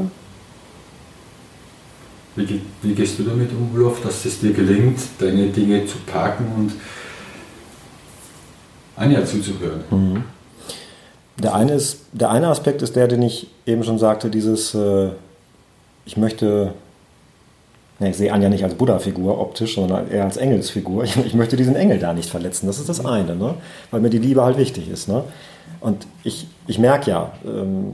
Wie, 2.38 2.62
wie 2.82 2.94
gehst 2.94 3.20
du 3.20 3.24
damit 3.24 3.52
um, 3.52 3.72
Olaf, 3.76 4.02
dass 4.02 4.24
es 4.24 4.40
dir 4.40 4.54
gelingt, 4.54 5.00
deine 5.20 5.48
Dinge 5.48 5.86
zu 5.86 5.98
parken 6.06 6.46
und 6.56 6.72
Anja 8.96 9.26
zuzuhören? 9.26 9.84
Mhm. 9.92 10.24
Der 11.40 11.56
eine, 11.56 11.74
ist, 11.74 12.06
der 12.14 12.30
eine 12.30 12.48
Aspekt 12.48 12.82
ist 12.82 12.96
der, 12.96 13.10
den 13.10 13.22
ich 13.22 13.48
eben 13.66 13.84
schon 13.84 14.00
sagte, 14.00 14.30
dieses, 14.30 14.74
äh, 14.76 15.10
ich 16.06 16.16
möchte 16.16 16.74
ich 18.08 18.18
sehe 18.18 18.32
Anja 18.32 18.50
nicht 18.50 18.64
als 18.64 18.76
Buddha-Figur 18.76 19.40
optisch, 19.40 19.76
sondern 19.76 20.10
eher 20.10 20.24
als 20.24 20.38
Engelsfigur. 20.38 21.04
Ich, 21.10 21.18
ich, 21.18 21.34
möchte 21.34 21.58
diesen 21.58 21.76
Engel 21.76 22.00
da 22.00 22.14
nicht 22.14 22.30
verletzen. 22.30 22.68
Das 22.68 22.80
ist 22.80 22.88
das 22.88 23.06
eine, 23.06 23.36
ne? 23.36 23.56
weil 23.92 24.02
mir 24.02 24.10
die 24.10 24.20
Liebe 24.20 24.44
halt 24.44 24.58
wichtig 24.58 24.90
ist. 24.90 25.08
Ne? 25.08 25.24
Und 25.82 26.08
ich, 26.24 26.48
ich 26.68 26.80
merke 26.80 27.12
ja, 27.12 27.32
ähm, 27.46 27.94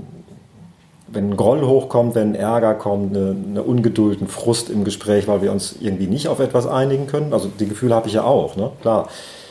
wenn 1.08 1.32
ein 1.32 1.38
Groll 1.38 1.66
hochkommt, 1.66 2.16
wenn 2.16 2.32
ein 2.32 2.36
Ärger 2.36 2.74
kommt, 2.76 3.16
eine, 3.16 3.36
eine, 3.50 3.64
Ungeduld, 3.64 4.22
ein 4.22 4.28
Frust 4.28 4.70
im 4.70 4.84
Gespräch, 4.84 5.28
weil 5.28 5.42
wir 5.42 5.52
uns 5.52 5.76
irgendwie 5.80 6.08
nicht 6.08 6.28
auf 6.28 6.40
etwas 6.40 6.68
einigen 6.68 7.08
können. 7.08 7.34
Also 7.34 7.50
die 7.60 7.68
Gefühle 7.68 7.96
habe 7.96 8.08
ich 8.08 8.14
ja 8.14 8.24
auch, 8.24 8.56
ne? 8.56 8.72
klar. 8.82 9.08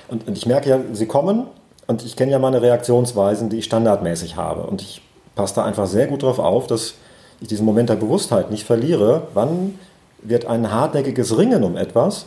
Und, 0.09 0.29
und 0.29 0.37
ich 0.37 0.47
merke 0.47 0.69
ja, 0.69 0.81
sie 0.93 1.07
kommen 1.07 1.47
und 1.87 2.05
ich 2.05 2.17
kenne 2.17 2.33
ja 2.33 2.39
meine 2.39 2.61
Reaktionsweisen, 2.63 3.49
die 3.49 3.59
ich 3.59 3.65
standardmäßig 3.65 4.37
habe. 4.37 4.63
Und 4.63 4.83
ich 4.83 5.03
passe 5.35 5.57
da 5.57 5.65
einfach 5.65 5.87
sehr 5.87 6.07
gut 6.07 6.23
darauf 6.23 6.39
auf, 6.39 6.67
dass 6.67 6.95
ich 7.41 7.49
diesen 7.49 7.67
Moment 7.67 7.89
der 7.89 7.97
Bewusstheit 7.97 8.51
nicht 8.51 8.65
verliere, 8.65 9.29
wann 9.35 9.79
wird 10.25 10.47
ein 10.47 10.73
hartnäckiges 10.73 11.39
Ringen 11.39 11.63
um 11.63 11.77
etwas, 11.77 12.27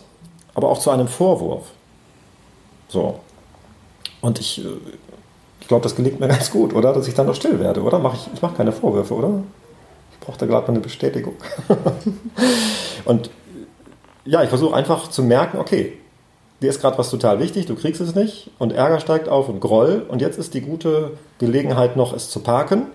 aber 0.54 0.70
auch 0.70 0.80
zu 0.80 0.92
einem 0.92 1.08
Vorwurf. 1.08 1.66
So. 2.88 3.20
Und 4.22 4.40
ich, 4.40 4.64
äh, 4.64 4.70
ich 5.60 5.68
glaube, 5.68 5.84
das 5.84 5.96
gelingt 5.96 6.20
mir 6.20 6.28
ganz 6.30 6.50
gut, 6.52 6.74
oder? 6.74 6.94
Dass 6.94 7.08
ich 7.08 7.14
dann 7.14 7.28
noch 7.28 7.36
still 7.36 7.60
werde, 7.60 7.82
oder? 7.82 8.00
Mach 8.00 8.14
ich 8.14 8.30
ich 8.34 8.42
mache 8.42 8.56
keine 8.56 8.72
Vorwürfe, 8.72 9.14
oder? 9.14 9.44
Ich 10.12 10.20
brauche 10.26 10.38
da 10.38 10.46
gerade 10.46 10.68
mal 10.68 10.74
eine 10.74 10.80
Bestätigung. 10.80 11.36
und 13.06 13.30
ja, 14.24 14.44
ich 14.44 14.50
versuche 14.50 14.76
einfach 14.76 15.10
zu 15.10 15.24
merken, 15.24 15.58
okay, 15.58 15.98
dir 16.62 16.70
ist 16.70 16.82
gerade 16.82 16.98
was 16.98 17.10
total 17.10 17.40
wichtig, 17.40 17.66
du 17.66 17.76
kriegst 17.76 18.02
es 18.02 18.14
nicht 18.16 18.52
und 18.60 18.74
Ärger 18.74 19.00
steigt 19.00 19.30
auf 19.30 19.48
und 19.48 19.60
Groll 19.60 20.06
und 20.08 20.22
jetzt 20.22 20.38
ist 20.38 20.54
die 20.54 20.62
gute 20.62 21.12
Gelegenheit 21.40 21.96
noch, 21.96 22.14
es 22.14 22.30
zu 22.30 22.42
parken, 22.42 22.88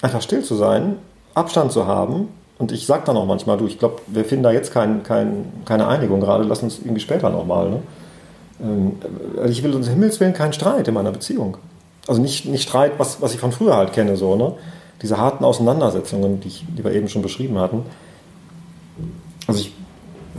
einfach 0.00 0.22
still 0.22 0.44
zu 0.44 0.54
sein, 0.54 0.98
Abstand 1.34 1.72
zu 1.72 1.86
haben 1.86 2.28
und 2.58 2.72
ich 2.72 2.86
sage 2.86 3.04
dann 3.06 3.16
auch 3.16 3.26
manchmal, 3.26 3.56
du, 3.56 3.66
ich 3.66 3.78
glaube, 3.78 4.02
wir 4.08 4.24
finden 4.24 4.42
da 4.42 4.50
jetzt 4.50 4.72
kein, 4.72 5.02
kein, 5.04 5.52
keine 5.64 5.86
Einigung 5.86 6.20
gerade, 6.20 6.44
lass 6.44 6.62
uns 6.62 6.80
irgendwie 6.80 7.00
später 7.00 7.30
nochmal. 7.30 7.70
Ne? 7.70 7.82
Ähm, 8.60 8.92
also 9.36 9.50
ich 9.50 9.62
will 9.62 9.74
uns 9.74 9.88
Himmels 9.88 10.18
Willen 10.18 10.34
keinen 10.34 10.52
Streit 10.52 10.88
in 10.88 10.94
meiner 10.94 11.12
Beziehung. 11.12 11.56
Also 12.08 12.20
nicht, 12.20 12.46
nicht 12.46 12.62
Streit, 12.68 12.92
was, 12.98 13.22
was 13.22 13.34
ich 13.34 13.40
von 13.40 13.52
früher 13.52 13.76
halt 13.76 13.92
kenne, 13.92 14.16
so, 14.16 14.34
ne? 14.34 14.54
diese 15.02 15.18
harten 15.18 15.44
Auseinandersetzungen, 15.44 16.40
die, 16.40 16.48
ich, 16.48 16.64
die 16.76 16.82
wir 16.82 16.92
eben 16.92 17.08
schon 17.08 17.22
beschrieben 17.22 17.58
hatten. 17.58 17.82
Also 19.46 19.60
ich 19.60 19.72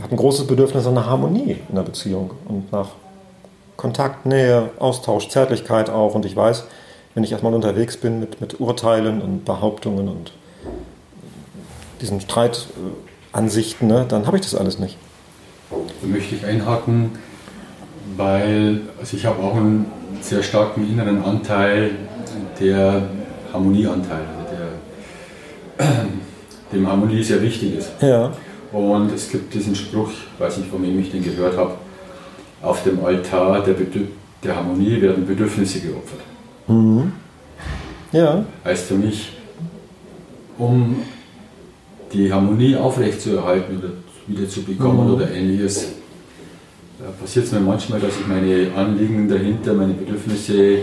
habe 0.02 0.12
ein 0.12 0.16
großes 0.16 0.46
Bedürfnis 0.46 0.84
nach 0.86 1.06
Harmonie 1.06 1.56
in 1.68 1.74
der 1.74 1.82
Beziehung 1.82 2.32
und 2.48 2.70
nach 2.70 2.88
Kontakt, 3.76 4.26
Nähe, 4.26 4.70
Austausch, 4.78 5.28
Zärtlichkeit 5.28 5.88
auch. 5.88 6.14
Und 6.14 6.26
ich 6.26 6.36
weiß, 6.36 6.64
wenn 7.14 7.24
ich 7.24 7.32
erstmal 7.32 7.54
unterwegs 7.54 7.96
bin 7.96 8.20
mit, 8.20 8.40
mit 8.42 8.60
Urteilen 8.60 9.22
und 9.22 9.46
Behauptungen 9.46 10.08
und 10.08 10.32
diesen 12.00 12.20
Streitansichten, 12.20 13.88
ne, 13.88 14.06
dann 14.08 14.26
habe 14.26 14.36
ich 14.36 14.42
das 14.42 14.54
alles 14.54 14.78
nicht. 14.78 14.96
Da 15.70 16.06
möchte 16.06 16.34
ich 16.34 16.44
einhaken, 16.44 17.12
weil 18.16 18.80
also 18.98 19.16
ich 19.16 19.26
habe 19.26 19.42
auch 19.42 19.54
einen 19.54 19.86
sehr 20.20 20.42
starken 20.42 20.88
inneren 20.88 21.22
Anteil, 21.22 21.92
der 22.58 23.02
Harmonieanteil, 23.52 24.22
also 24.38 24.56
der, 25.78 26.06
dem 26.72 26.86
Harmonie 26.86 27.22
sehr 27.22 27.40
wichtig 27.42 27.76
ist. 27.76 27.90
Ja. 28.00 28.32
Und 28.72 29.12
es 29.12 29.30
gibt 29.30 29.52
diesen 29.54 29.74
Spruch, 29.74 30.10
ich 30.10 30.40
weiß 30.40 30.58
nicht, 30.58 30.70
von 30.70 30.82
wem 30.82 30.98
ich 31.00 31.10
den 31.10 31.24
gehört 31.24 31.56
habe, 31.56 31.72
auf 32.62 32.82
dem 32.84 33.04
Altar 33.04 33.62
der, 33.62 33.74
der 34.44 34.56
Harmonie 34.56 35.00
werden 35.00 35.26
Bedürfnisse 35.26 35.80
geopfert. 35.80 36.20
Mhm. 36.68 37.12
Ja. 38.12 38.44
Heißt 38.64 38.86
für 38.86 38.94
mich, 38.94 39.32
um 40.58 41.02
die 42.12 42.32
Harmonie 42.32 42.76
aufrechtzuerhalten 42.76 43.78
oder 43.78 43.88
wieder 44.26 44.48
zu 44.48 44.62
bekommen 44.62 45.06
mhm. 45.06 45.14
oder 45.14 45.30
ähnliches, 45.30 45.88
passiert 47.20 47.46
es 47.46 47.52
mir 47.52 47.60
manchmal, 47.60 48.00
dass 48.00 48.18
ich 48.18 48.26
meine 48.26 48.70
Anliegen 48.74 49.28
dahinter, 49.28 49.74
meine 49.74 49.94
Bedürfnisse, 49.94 50.78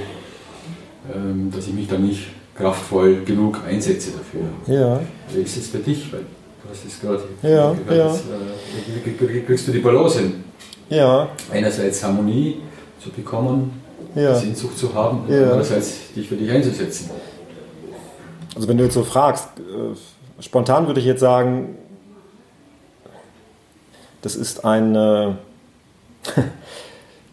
ähm, 1.13 1.51
dass 1.53 1.67
ich 1.67 1.73
mich 1.73 1.87
da 1.87 1.97
nicht 1.97 2.27
kraftvoll 2.55 3.23
genug 3.23 3.59
einsetze 3.67 4.11
dafür. 4.11 4.75
Ja. 4.75 4.99
Wie 5.33 5.41
ist 5.41 5.57
es 5.57 5.67
für 5.67 5.77
dich? 5.77 6.11
Weil 6.11 6.21
du 6.21 6.69
hast 6.69 6.85
es 6.85 6.99
gerade. 6.99 7.23
Ja, 7.43 7.73
ja. 7.73 8.07
Das, 8.07 8.21
äh, 8.21 9.19
wie 9.19 9.41
kriegst 9.41 9.67
du 9.67 9.71
die 9.71 9.79
Balance 9.79 10.19
hin? 10.19 10.43
Ja. 10.89 11.29
Einerseits 11.51 12.03
Harmonie 12.03 12.57
zu 13.01 13.09
bekommen, 13.11 13.81
ja. 14.15 14.33
Sehnsucht 14.35 14.77
zu 14.77 14.93
haben, 14.93 15.21
und 15.27 15.29
ja. 15.29 15.43
andererseits 15.43 16.13
dich 16.15 16.27
für 16.27 16.35
dich 16.35 16.49
einzusetzen. 16.49 17.11
Also 18.55 18.67
wenn 18.67 18.77
du 18.77 18.85
jetzt 18.85 18.95
so 18.95 19.03
fragst, 19.03 19.49
äh, 19.59 19.95
spontan 20.39 20.87
würde 20.87 20.99
ich 20.99 21.05
jetzt 21.05 21.19
sagen, 21.19 21.77
das 24.21 24.35
ist 24.35 24.65
ein, 24.65 24.95
äh, 24.95 25.27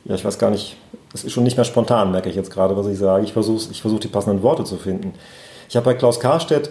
ja 0.04 0.14
ich 0.14 0.24
weiß 0.24 0.38
gar 0.38 0.50
nicht, 0.50 0.76
das 1.12 1.24
ist 1.24 1.32
schon 1.32 1.44
nicht 1.44 1.56
mehr 1.56 1.64
spontan, 1.64 2.10
merke 2.10 2.28
ich 2.28 2.36
jetzt 2.36 2.50
gerade, 2.50 2.76
was 2.76 2.86
ich 2.86 2.98
sage. 2.98 3.24
Ich 3.24 3.32
versuche 3.32 3.70
ich 3.70 3.80
versuch 3.80 4.00
die 4.00 4.08
passenden 4.08 4.42
Worte 4.42 4.64
zu 4.64 4.76
finden. 4.76 5.14
Ich 5.68 5.76
habe 5.76 5.84
bei 5.84 5.94
Klaus 5.94 6.20
Karstedt 6.20 6.70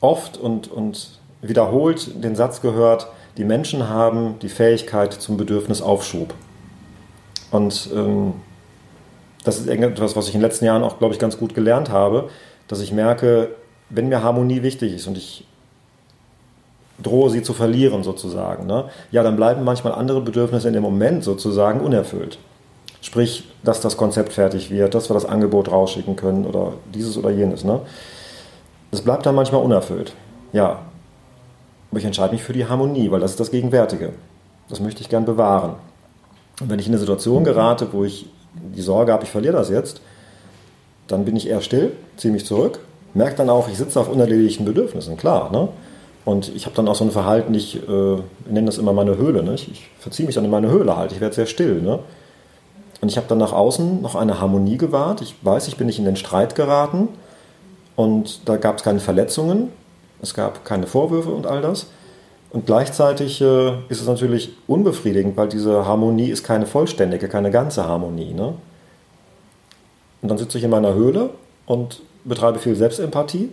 oft 0.00 0.36
und, 0.36 0.70
und 0.70 1.18
wiederholt 1.40 2.22
den 2.22 2.36
Satz 2.36 2.60
gehört, 2.60 3.08
die 3.36 3.44
Menschen 3.44 3.88
haben 3.88 4.38
die 4.40 4.48
Fähigkeit 4.48 5.12
zum 5.12 5.36
Bedürfnisaufschub. 5.36 6.34
Und 7.50 7.90
ähm, 7.94 8.34
das 9.44 9.58
ist 9.58 9.68
etwas, 9.68 10.16
was 10.16 10.28
ich 10.28 10.34
in 10.34 10.40
den 10.40 10.48
letzten 10.48 10.64
Jahren 10.64 10.82
auch, 10.82 10.98
glaube 10.98 11.14
ich, 11.14 11.20
ganz 11.20 11.38
gut 11.38 11.54
gelernt 11.54 11.90
habe, 11.90 12.28
dass 12.68 12.80
ich 12.80 12.92
merke, 12.92 13.54
wenn 13.90 14.08
mir 14.08 14.22
Harmonie 14.22 14.62
wichtig 14.62 14.94
ist 14.94 15.06
und 15.06 15.16
ich 15.16 15.46
drohe 17.02 17.30
sie 17.30 17.42
zu 17.42 17.52
verlieren 17.52 18.02
sozusagen, 18.02 18.66
ne, 18.66 18.84
ja, 19.10 19.22
dann 19.22 19.36
bleiben 19.36 19.64
manchmal 19.64 19.94
andere 19.94 20.20
Bedürfnisse 20.20 20.68
in 20.68 20.74
dem 20.74 20.82
Moment 20.82 21.24
sozusagen 21.24 21.80
unerfüllt. 21.80 22.38
Sprich, 23.00 23.48
dass 23.64 23.80
das 23.80 23.96
Konzept 23.96 24.32
fertig 24.32 24.70
wird, 24.70 24.94
dass 24.94 25.10
wir 25.10 25.14
das 25.14 25.24
Angebot 25.24 25.70
rausschicken 25.70 26.14
können 26.14 26.46
oder 26.46 26.74
dieses 26.94 27.18
oder 27.18 27.30
jenes. 27.30 27.64
Ne? 27.64 27.80
Das 28.92 29.00
bleibt 29.00 29.26
dann 29.26 29.34
manchmal 29.34 29.62
unerfüllt. 29.62 30.14
Ja, 30.52 30.82
aber 31.90 31.98
ich 31.98 32.04
entscheide 32.04 32.32
mich 32.32 32.44
für 32.44 32.52
die 32.52 32.66
Harmonie, 32.66 33.10
weil 33.10 33.20
das 33.20 33.32
ist 33.32 33.40
das 33.40 33.50
Gegenwärtige. 33.50 34.12
Das 34.68 34.80
möchte 34.80 35.02
ich 35.02 35.08
gern 35.08 35.24
bewahren. 35.24 35.74
Und 36.60 36.70
wenn 36.70 36.78
ich 36.78 36.86
in 36.86 36.92
eine 36.92 37.00
Situation 37.00 37.42
gerate, 37.44 37.88
wo 37.92 38.04
ich 38.04 38.30
die 38.54 38.82
Sorge 38.82 39.12
habe, 39.12 39.24
ich 39.24 39.30
verliere 39.30 39.54
das 39.54 39.68
jetzt, 39.68 40.00
dann 41.08 41.24
bin 41.24 41.36
ich 41.36 41.48
eher 41.48 41.60
still, 41.60 41.92
ziehe 42.16 42.32
mich 42.32 42.46
zurück, 42.46 42.78
merke 43.14 43.36
dann 43.36 43.50
auch, 43.50 43.68
ich 43.68 43.76
sitze 43.76 43.98
auf 43.98 44.08
unerledigten 44.08 44.64
Bedürfnissen, 44.64 45.16
klar. 45.16 45.50
Ne? 45.50 45.68
Und 46.24 46.54
ich 46.54 46.66
habe 46.66 46.76
dann 46.76 46.86
auch 46.88 46.94
so 46.94 47.04
ein 47.04 47.10
Verhalten, 47.10 47.52
ich, 47.54 47.76
äh, 47.76 48.16
nenne 48.48 48.66
das 48.66 48.78
immer 48.78 48.92
meine 48.92 49.16
Höhle. 49.16 49.42
Ne? 49.42 49.54
Ich, 49.54 49.70
ich 49.70 49.90
verziehe 49.98 50.26
mich 50.26 50.34
dann 50.34 50.44
in 50.44 50.50
meine 50.50 50.70
Höhle 50.70 50.96
halt, 50.96 51.12
ich 51.12 51.20
werde 51.20 51.34
sehr 51.34 51.46
still. 51.46 51.82
Ne? 51.82 51.98
Und 53.00 53.08
ich 53.08 53.16
habe 53.16 53.26
dann 53.28 53.38
nach 53.38 53.52
außen 53.52 54.00
noch 54.00 54.14
eine 54.14 54.40
Harmonie 54.40 54.78
gewahrt. 54.78 55.20
Ich 55.20 55.34
weiß, 55.42 55.66
ich 55.66 55.76
bin 55.76 55.88
nicht 55.88 55.98
in 55.98 56.04
den 56.04 56.16
Streit 56.16 56.54
geraten 56.54 57.08
und 57.96 58.48
da 58.48 58.56
gab 58.56 58.78
es 58.78 58.84
keine 58.84 59.00
Verletzungen. 59.00 59.70
Es 60.20 60.34
gab 60.34 60.64
keine 60.64 60.86
Vorwürfe 60.86 61.30
und 61.30 61.46
all 61.46 61.60
das. 61.60 61.88
Und 62.50 62.66
gleichzeitig 62.66 63.40
äh, 63.40 63.70
ist 63.88 64.00
es 64.00 64.06
natürlich 64.06 64.52
unbefriedigend, 64.68 65.36
weil 65.36 65.48
diese 65.48 65.86
Harmonie 65.86 66.28
ist 66.28 66.44
keine 66.44 66.66
vollständige, 66.66 67.28
keine 67.28 67.50
ganze 67.50 67.86
Harmonie. 67.86 68.32
Ne? 68.32 68.54
Und 70.20 70.28
dann 70.28 70.38
sitze 70.38 70.58
ich 70.58 70.64
in 70.64 70.70
meiner 70.70 70.94
Höhle 70.94 71.30
und 71.66 72.02
betreibe 72.24 72.60
viel 72.60 72.76
Selbstempathie 72.76 73.50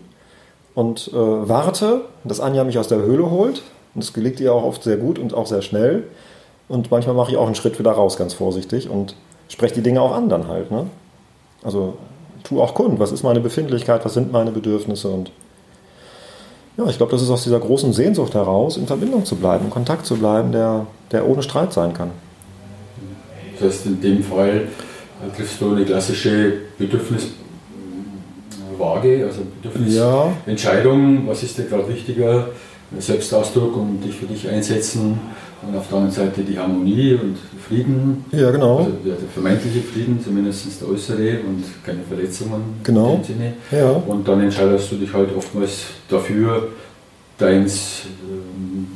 und 0.79 1.09
äh, 1.09 1.13
warte, 1.13 2.03
dass 2.23 2.39
Anja 2.39 2.63
mich 2.63 2.79
aus 2.79 2.87
der 2.87 2.99
Höhle 2.99 3.29
holt. 3.29 3.63
Und 3.93 4.01
das 4.01 4.13
gelingt 4.13 4.39
ihr 4.39 4.53
auch 4.53 4.63
oft 4.63 4.81
sehr 4.81 4.95
gut 4.95 5.19
und 5.19 5.33
auch 5.33 5.45
sehr 5.45 5.61
schnell. 5.61 6.03
Und 6.69 6.89
manchmal 6.89 7.15
mache 7.15 7.31
ich 7.31 7.37
auch 7.37 7.47
einen 7.47 7.55
Schritt 7.55 7.77
wieder 7.79 7.91
raus, 7.91 8.15
ganz 8.15 8.33
vorsichtig, 8.33 8.89
und 8.89 9.13
spreche 9.49 9.73
die 9.73 9.81
Dinge 9.81 10.01
auch 10.01 10.13
an 10.13 10.29
dann 10.29 10.47
halt. 10.47 10.71
Ne? 10.71 10.85
Also 11.63 11.97
tu 12.45 12.61
auch 12.61 12.75
kund, 12.75 12.97
was 12.97 13.11
ist 13.11 13.23
meine 13.23 13.41
Befindlichkeit, 13.41 14.05
was 14.05 14.13
sind 14.13 14.31
meine 14.31 14.51
Bedürfnisse 14.51 15.09
und 15.09 15.31
ja, 16.77 16.85
ich 16.85 16.95
glaube, 16.95 17.11
das 17.11 17.21
ist 17.21 17.29
aus 17.29 17.43
dieser 17.43 17.59
großen 17.59 17.91
Sehnsucht 17.91 18.33
heraus, 18.33 18.77
in 18.77 18.87
Verbindung 18.87 19.25
zu 19.25 19.35
bleiben, 19.35 19.65
in 19.65 19.71
Kontakt 19.71 20.05
zu 20.05 20.15
bleiben, 20.15 20.53
der, 20.53 20.85
der 21.11 21.27
ohne 21.27 21.43
Streit 21.43 21.73
sein 21.73 21.93
kann. 21.93 22.11
Das 23.59 23.67
heißt, 23.67 23.85
in 23.87 23.99
dem 23.99 24.23
Fall 24.23 24.69
triffst 25.35 25.59
du 25.59 25.73
eine 25.73 25.83
klassische 25.83 26.53
Bedürfniswaage, 28.79 29.25
also 29.25 29.41
Bedürfnisentscheidung. 29.61 31.27
Was 31.27 31.43
ist 31.43 31.57
dir 31.57 31.65
gerade 31.65 31.87
wichtiger? 31.87 32.47
Selbstausdruck 32.97 33.77
und 33.77 34.01
dich 34.03 34.15
für 34.15 34.25
dich 34.25 34.49
einsetzen 34.49 35.19
und 35.61 35.77
auf 35.77 35.87
der 35.89 35.97
anderen 35.97 36.15
Seite 36.15 36.41
die 36.41 36.57
Harmonie 36.57 37.13
und 37.13 37.37
Frieden. 37.67 38.25
Ja, 38.31 38.49
genau. 38.49 38.79
Also 38.79 38.91
der, 39.05 39.15
vermeintliche 39.31 39.81
Frieden, 39.81 40.19
zumindest 40.23 40.81
der 40.81 40.89
äußere 40.89 41.39
und 41.47 41.63
keine 41.85 41.99
Verletzungen 42.01 42.79
genau. 42.83 43.11
in 43.11 43.21
dem 43.21 43.25
Sinne. 43.25 43.53
Ja. 43.71 43.91
Und 43.91 44.27
dann 44.27 44.41
entscheidest 44.41 44.91
du 44.91 44.95
dich 44.95 45.13
halt 45.13 45.29
oftmals 45.37 45.83
dafür, 46.09 46.69
deins, 47.37 48.05
ähm, 48.27 48.87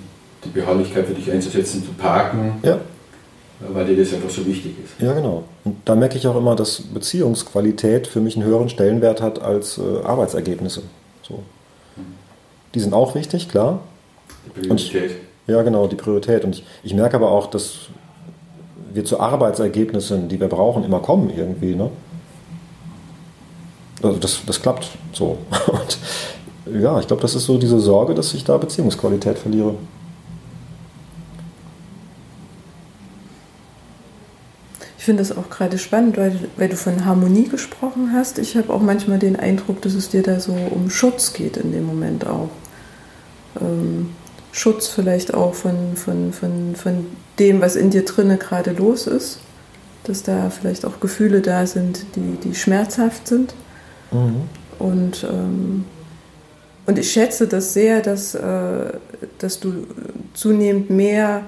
die 0.43 0.49
Beharrlichkeit 0.49 1.05
für 1.05 1.13
dich 1.13 1.31
einzusetzen, 1.31 1.83
zu 1.83 1.91
parken. 1.91 2.53
Ja. 2.63 2.79
Weil 3.71 3.85
dir 3.85 3.97
das 3.97 4.13
einfach 4.13 4.29
so 4.29 4.45
wichtig 4.45 4.73
ist. 4.83 5.01
Ja, 5.01 5.13
genau. 5.13 5.43
Und 5.63 5.77
da 5.85 5.95
merke 5.95 6.17
ich 6.17 6.27
auch 6.27 6.35
immer, 6.35 6.55
dass 6.55 6.81
Beziehungsqualität 6.81 8.07
für 8.07 8.19
mich 8.19 8.35
einen 8.35 8.45
höheren 8.45 8.69
Stellenwert 8.69 9.21
hat 9.21 9.41
als 9.41 9.77
äh, 9.77 10.03
Arbeitsergebnisse. 10.03 10.81
So. 11.21 11.43
Die 12.73 12.79
sind 12.79 12.93
auch 12.93 13.15
wichtig, 13.15 13.49
klar. 13.49 13.81
Die 14.45 14.61
Priorität. 14.61 15.11
Ich, 15.11 15.17
ja, 15.47 15.61
genau, 15.61 15.87
die 15.87 15.95
Priorität. 15.95 16.43
Und 16.43 16.55
ich, 16.55 16.65
ich 16.83 16.93
merke 16.93 17.15
aber 17.15 17.31
auch, 17.31 17.47
dass 17.47 17.89
wir 18.93 19.05
zu 19.05 19.19
Arbeitsergebnissen, 19.19 20.29
die 20.29 20.39
wir 20.39 20.47
brauchen, 20.47 20.83
immer 20.83 20.99
kommen 20.99 21.31
irgendwie. 21.35 21.75
Ne? 21.75 21.89
Also 24.01 24.17
das, 24.19 24.41
das 24.45 24.61
klappt 24.61 24.89
so. 25.13 25.37
Und 25.67 26.81
ja, 26.81 26.99
ich 26.99 27.07
glaube, 27.07 27.21
das 27.21 27.35
ist 27.35 27.45
so 27.45 27.57
diese 27.57 27.79
Sorge, 27.79 28.13
dass 28.13 28.33
ich 28.33 28.43
da 28.43 28.57
Beziehungsqualität 28.57 29.37
verliere. 29.37 29.75
Ich 35.03 35.05
finde 35.05 35.21
das 35.21 35.35
auch 35.35 35.49
gerade 35.49 35.77
spannend, 35.77 36.15
weil, 36.15 36.39
weil 36.55 36.69
du 36.69 36.77
von 36.77 37.03
Harmonie 37.03 37.49
gesprochen 37.49 38.13
hast. 38.13 38.39
Ich 38.39 38.55
habe 38.55 38.71
auch 38.71 38.81
manchmal 38.81 39.19
den 39.19 39.35
Eindruck, 39.35 39.81
dass 39.81 39.95
es 39.95 40.07
dir 40.07 40.23
da 40.23 40.39
so 40.39 40.53
um 40.53 40.89
Schutz 40.89 41.33
geht 41.33 41.57
in 41.57 41.73
dem 41.73 41.85
Moment 41.85 42.25
auch. 42.25 42.47
Ähm, 43.59 44.11
Schutz 44.53 44.87
vielleicht 44.87 45.33
auch 45.33 45.55
von, 45.55 45.97
von, 45.97 46.31
von, 46.31 46.77
von 46.77 47.05
dem, 47.37 47.59
was 47.59 47.75
in 47.75 47.89
dir 47.89 48.05
drinne 48.05 48.37
gerade 48.37 48.71
los 48.71 49.05
ist. 49.05 49.39
Dass 50.05 50.23
da 50.23 50.49
vielleicht 50.49 50.85
auch 50.85 51.01
Gefühle 51.01 51.41
da 51.41 51.67
sind, 51.67 52.05
die, 52.15 52.37
die 52.41 52.55
schmerzhaft 52.55 53.27
sind. 53.27 53.53
Mhm. 54.09 54.43
Und, 54.79 55.27
ähm, 55.29 55.83
und 56.85 56.97
ich 56.97 57.11
schätze 57.11 57.45
das 57.45 57.73
sehr, 57.73 57.99
dass, 57.99 58.35
äh, 58.35 58.93
dass 59.37 59.59
du 59.59 59.85
zunehmend 60.33 60.91
mehr, 60.91 61.41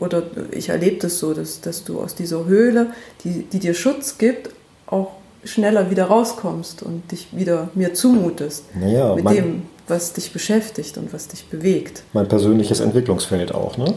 oder 0.00 0.22
ich 0.50 0.68
erlebe 0.68 0.96
das 0.98 1.18
so, 1.18 1.32
dass, 1.34 1.60
dass 1.60 1.84
du 1.84 2.00
aus 2.00 2.14
dieser 2.14 2.44
Höhle, 2.44 2.92
die, 3.24 3.44
die 3.44 3.58
dir 3.58 3.74
Schutz 3.74 4.18
gibt, 4.18 4.50
auch 4.86 5.12
schneller 5.44 5.90
wieder 5.90 6.04
rauskommst 6.06 6.82
und 6.82 7.10
dich 7.12 7.28
wieder 7.32 7.68
mir 7.74 7.94
zumutest. 7.94 8.64
Naja, 8.74 9.14
mit 9.14 9.28
dem, 9.30 9.62
was 9.88 10.12
dich 10.12 10.32
beschäftigt 10.32 10.98
und 10.98 11.12
was 11.12 11.28
dich 11.28 11.46
bewegt. 11.46 12.02
Mein 12.12 12.26
persönliches 12.28 12.80
Entwicklungsfeld 12.80 13.54
auch, 13.54 13.78
ne? 13.78 13.94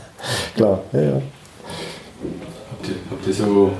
Klar, 0.54 0.82
ja, 0.92 1.00
ja. 1.00 1.22
Habt 2.70 2.88
ihr, 2.88 2.94
habt 3.10 3.26
ihr 3.26 3.34
so, 3.34 3.72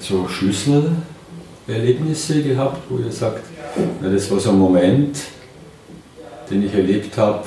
so 0.00 0.26
Schlüsselerlebnisse 0.26 2.42
gehabt, 2.42 2.78
wo 2.88 2.98
ihr 2.98 3.12
sagt, 3.12 3.44
Ja, 4.02 4.08
das 4.10 4.30
war 4.30 4.40
so 4.40 4.50
ein 4.50 4.58
Moment, 4.58 5.18
den 6.50 6.64
ich 6.64 6.72
erlebt 6.74 7.16
habe, 7.18 7.44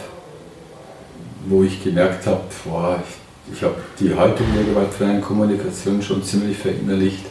wo 1.50 1.64
ich 1.64 1.84
gemerkt 1.84 2.28
habe, 2.28 2.41
ich, 2.50 3.56
ich 3.56 3.64
habe 3.64 3.76
die 4.00 4.14
Haltung 4.14 4.45
der 4.56 4.64
gewaltfreien 4.64 5.22
Kommunikation 5.22 6.02
schon 6.02 6.24
ziemlich 6.24 6.58
verinnerlicht. 6.58 7.26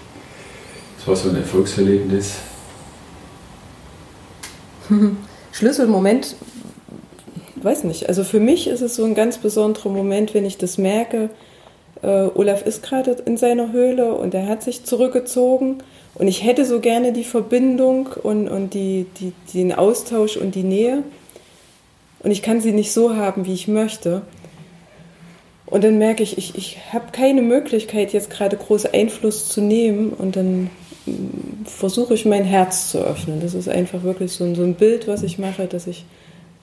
Das 0.99 1.09
war 1.09 1.16
so 1.16 1.31
ein 1.31 1.37
Erfolgserlebnis. 1.37 2.35
Schlüsselmoment, 5.53 6.35
weiß 7.57 7.85
nicht. 7.85 8.09
Also 8.09 8.25
für 8.25 8.41
mich 8.41 8.66
ist 8.66 8.81
es 8.81 8.97
so 8.97 9.05
ein 9.05 9.14
ganz 9.14 9.39
besonderer 9.39 9.91
Moment, 9.91 10.35
wenn 10.35 10.45
ich 10.45 10.59
das 10.59 10.79
merke. 10.79 11.31
Äh, 12.03 12.29
Olaf 12.35 12.66
ist 12.66 12.83
gerade 12.83 13.12
in 13.25 13.37
seiner 13.37 13.73
Höhle 13.73 14.14
und 14.14 14.35
er 14.35 14.49
hat 14.49 14.62
sich 14.62 14.85
zurückgezogen 14.85 15.79
und 16.14 16.27
ich 16.27 16.45
hätte 16.45 16.64
so 16.64 16.81
gerne 16.81 17.12
die 17.12 17.25
Verbindung 17.25 18.09
und, 18.23 18.49
und 18.49 18.75
die, 18.75 19.07
die, 19.21 19.33
den 19.55 19.73
Austausch 19.73 20.37
und 20.37 20.55
die 20.55 20.64
Nähe 20.64 21.05
und 22.21 22.31
ich 22.31 22.43
kann 22.43 22.61
sie 22.61 22.73
nicht 22.73 22.93
so 22.93 23.16
haben, 23.16 23.47
wie 23.47 23.55
ich 23.55 23.69
möchte. 23.69 24.23
Und 25.66 25.85
dann 25.85 25.99
merke 25.99 26.23
ich, 26.23 26.39
ich, 26.39 26.57
ich 26.57 26.79
habe 26.93 27.12
keine 27.12 27.43
Möglichkeit, 27.43 28.12
jetzt 28.12 28.31
gerade 28.31 28.57
großen 28.57 28.93
Einfluss 28.93 29.49
zu 29.49 29.61
nehmen 29.61 30.11
und 30.11 30.37
dann 30.37 30.71
mm, 31.05 31.66
versuche 31.66 32.14
ich 32.14 32.25
mein 32.25 32.45
Herz 32.45 32.91
zu 32.91 32.99
öffnen. 32.99 33.41
Das 33.41 33.55
ist 33.55 33.69
einfach 33.69 34.03
wirklich 34.03 34.33
so 34.33 34.45
ein, 34.45 34.55
so 34.55 34.62
ein 34.62 34.75
Bild, 34.75 35.07
was 35.07 35.23
ich 35.23 35.39
mache, 35.39 35.66
dass 35.66 35.87
ich 35.87 36.07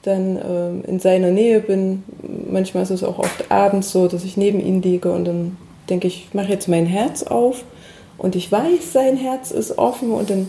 dann 0.02 0.38
ähm, 0.38 0.84
in 0.88 1.00
seiner 1.00 1.32
Nähe 1.32 1.60
bin. 1.60 2.04
Manchmal 2.50 2.84
ist 2.84 2.90
es 2.90 3.04
auch 3.04 3.20
oft 3.20 3.52
abends 3.52 3.92
so, 3.92 4.08
dass 4.08 4.24
ich 4.24 4.38
neben 4.38 4.60
ihm 4.60 4.82
liege 4.82 5.12
und 5.12 5.26
dann 5.26 5.58
denke 5.90 6.08
ich, 6.08 6.26
ich 6.28 6.34
mache 6.34 6.52
jetzt 6.52 6.68
mein 6.68 6.88
Herz 6.88 7.24
auf 7.24 7.64
und 8.18 8.36
ich 8.36 8.52
weiß, 8.52 8.92
sein 8.92 9.18
Herz 9.18 9.52
ist 9.52 9.78
offen 9.78 10.12
und 10.12 10.30
dann 10.30 10.48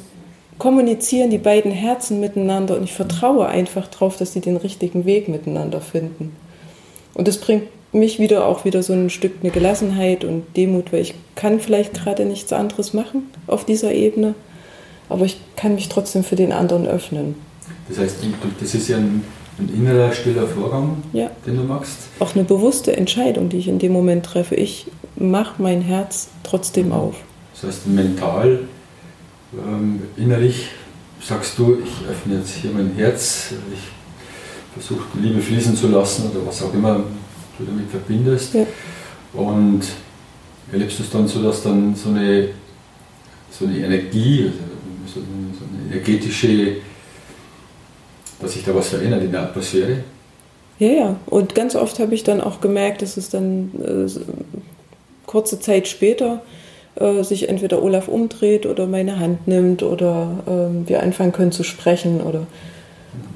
kommunizieren 0.59 1.31
die 1.31 1.39
beiden 1.39 1.71
Herzen 1.71 2.21
miteinander 2.21 2.77
und 2.77 2.85
ich 2.85 2.93
vertraue 2.93 3.47
einfach 3.47 3.89
darauf, 3.89 4.17
dass 4.17 4.33
sie 4.33 4.41
den 4.41 4.57
richtigen 4.57 5.05
Weg 5.05 5.29
miteinander 5.29 5.81
finden. 5.81 6.35
Und 7.15 7.29
das 7.29 7.39
bringt 7.39 7.65
mich 7.93 8.19
wieder 8.19 8.47
auch 8.47 8.65
wieder 8.65 8.83
so 8.83 8.93
ein 8.93 9.11
Stück 9.11 9.33
eine 9.43 9.51
Gelassenheit 9.51 10.25
und 10.25 10.45
Demut, 10.57 10.93
weil 10.93 11.01
ich 11.01 11.15
kann 11.35 11.61
vielleicht 11.61 11.95
gerade 11.95 12.25
nichts 12.25 12.53
anderes 12.53 12.93
machen 12.93 13.31
auf 13.47 13.65
dieser 13.65 13.93
Ebene, 13.93 14.35
aber 15.09 15.25
ich 15.25 15.39
kann 15.57 15.75
mich 15.75 15.89
trotzdem 15.89 16.25
für 16.25 16.37
den 16.37 16.53
anderen 16.53 16.87
öffnen. 16.87 17.35
Das 17.89 17.99
heißt, 17.99 18.17
das 18.61 18.75
ist 18.75 18.89
ja 18.89 18.97
ein, 18.97 19.25
ein 19.59 19.69
innerer, 19.69 20.13
stiller 20.13 20.47
Vorgang, 20.47 21.03
ja. 21.13 21.31
den 21.47 21.57
du 21.57 21.63
machst? 21.63 21.99
Auch 22.19 22.35
eine 22.35 22.45
bewusste 22.45 22.97
Entscheidung, 22.97 23.49
die 23.49 23.59
ich 23.59 23.69
in 23.69 23.79
dem 23.79 23.93
Moment 23.93 24.27
treffe. 24.27 24.57
Ich 24.57 24.87
mache 25.17 25.63
mein 25.63 25.81
Herz 25.81 26.29
trotzdem 26.43 26.93
auf. 26.93 27.15
Das 27.55 27.71
heißt, 27.71 27.87
mental 27.87 28.61
ähm, 29.53 30.03
innerlich 30.17 30.69
sagst 31.21 31.59
du, 31.59 31.79
ich 31.83 32.09
öffne 32.09 32.39
jetzt 32.39 32.55
hier 32.57 32.71
mein 32.73 32.93
Herz, 32.97 33.53
ich 33.73 33.81
versuche 34.75 35.05
die 35.15 35.29
Liebe 35.29 35.41
fließen 35.41 35.77
zu 35.77 35.89
lassen 35.89 36.31
oder 36.31 36.47
was 36.47 36.63
auch 36.63 36.73
immer 36.75 37.03
du 37.59 37.65
damit 37.65 37.91
verbindest. 37.91 38.55
Ja. 38.55 38.67
Und 39.33 39.83
erlebst 40.71 40.99
du 40.99 41.03
es 41.03 41.11
dann 41.11 41.27
so, 41.27 41.43
dass 41.43 41.63
dann 41.63 41.95
so 41.95 42.11
eine, 42.11 42.49
so 43.51 43.65
eine 43.67 43.79
Energie, 43.79 44.51
so 45.07 45.21
eine, 45.21 45.55
so 45.59 45.65
eine 45.65 45.93
energetische, 45.93 46.77
dass 48.41 48.53
sich 48.53 48.65
da 48.65 48.75
was 48.75 48.89
verändert 48.89 49.23
in 49.23 49.33
der 49.33 49.43
Atmosphäre? 49.43 50.05
Ja, 50.79 50.89
ja. 50.89 51.17
Und 51.27 51.55
ganz 51.55 51.75
oft 51.75 51.99
habe 51.99 52.15
ich 52.15 52.23
dann 52.23 52.41
auch 52.41 52.61
gemerkt, 52.61 53.01
dass 53.01 53.17
es 53.17 53.31
dann 53.31 53.71
äh, 53.83 54.11
kurze 55.25 55.59
Zeit 55.59 55.89
später 55.89 56.43
äh, 56.97 57.23
sich 57.23 57.49
entweder 57.49 57.83
Olaf 57.83 58.09
umdreht 58.09 58.65
oder 58.65 58.87
meine 58.87 59.19
Hand 59.19 59.47
nimmt 59.47 59.83
oder 59.83 60.39
äh, 60.47 60.89
wir 60.89 61.03
anfangen 61.03 61.33
können 61.33 61.53
zu 61.53 61.63
sprechen 61.63 62.23
oder 62.23 62.47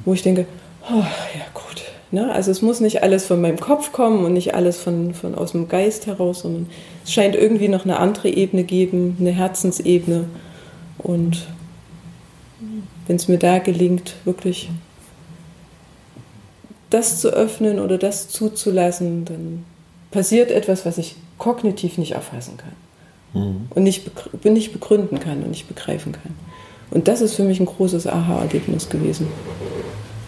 wo 0.05 0.15
ich 0.15 0.23
denke, 0.23 0.47
oh, 0.91 1.03
ja 1.03 1.45
gut. 1.53 1.83
Ne? 2.11 2.33
Also 2.33 2.51
es 2.51 2.63
muss 2.63 2.81
nicht 2.81 3.03
alles 3.03 3.27
von 3.27 3.41
meinem 3.41 3.61
Kopf 3.61 3.93
kommen 3.93 4.25
und 4.25 4.33
nicht 4.33 4.55
alles 4.55 4.79
von, 4.79 5.13
von 5.13 5.35
aus 5.35 5.53
dem 5.53 5.69
Geist 5.69 6.07
heraus, 6.07 6.41
sondern 6.41 6.69
es 7.05 7.13
scheint 7.13 7.37
irgendwie 7.37 7.69
noch 7.69 7.85
eine 7.85 7.99
andere 7.99 8.31
Ebene 8.31 8.65
geben, 8.65 9.19
eine 9.21 9.31
Herzensebene. 9.31 10.25
Und 10.97 11.47
wenn 13.07 13.17
es 13.17 13.29
mir 13.29 13.39
da 13.39 13.59
gelingt, 13.59 14.15
wirklich 14.25 14.71
das 16.89 17.21
zu 17.21 17.29
öffnen 17.29 17.79
oder 17.79 17.99
das 17.99 18.29
zuzulassen, 18.29 19.27
dann 19.27 19.65
passiert 20.11 20.51
etwas, 20.51 20.87
was 20.87 20.97
ich 20.97 21.17
kognitiv 21.39 21.99
nicht 21.99 22.13
erfassen 22.13 22.57
kann 22.57 22.73
mhm. 23.35 23.69
und 23.71 23.83
nicht, 23.83 24.11
nicht 24.45 24.73
begründen 24.73 25.21
kann 25.21 25.43
und 25.43 25.51
nicht 25.51 25.69
begreifen 25.69 26.13
kann. 26.13 26.35
Und 26.91 27.07
das 27.09 27.21
ist 27.21 27.35
für 27.35 27.45
mich 27.45 27.61
ein 27.61 27.67
großes 27.67 28.07
Aha-Erlebnis 28.07 28.89
gewesen. 28.89 29.29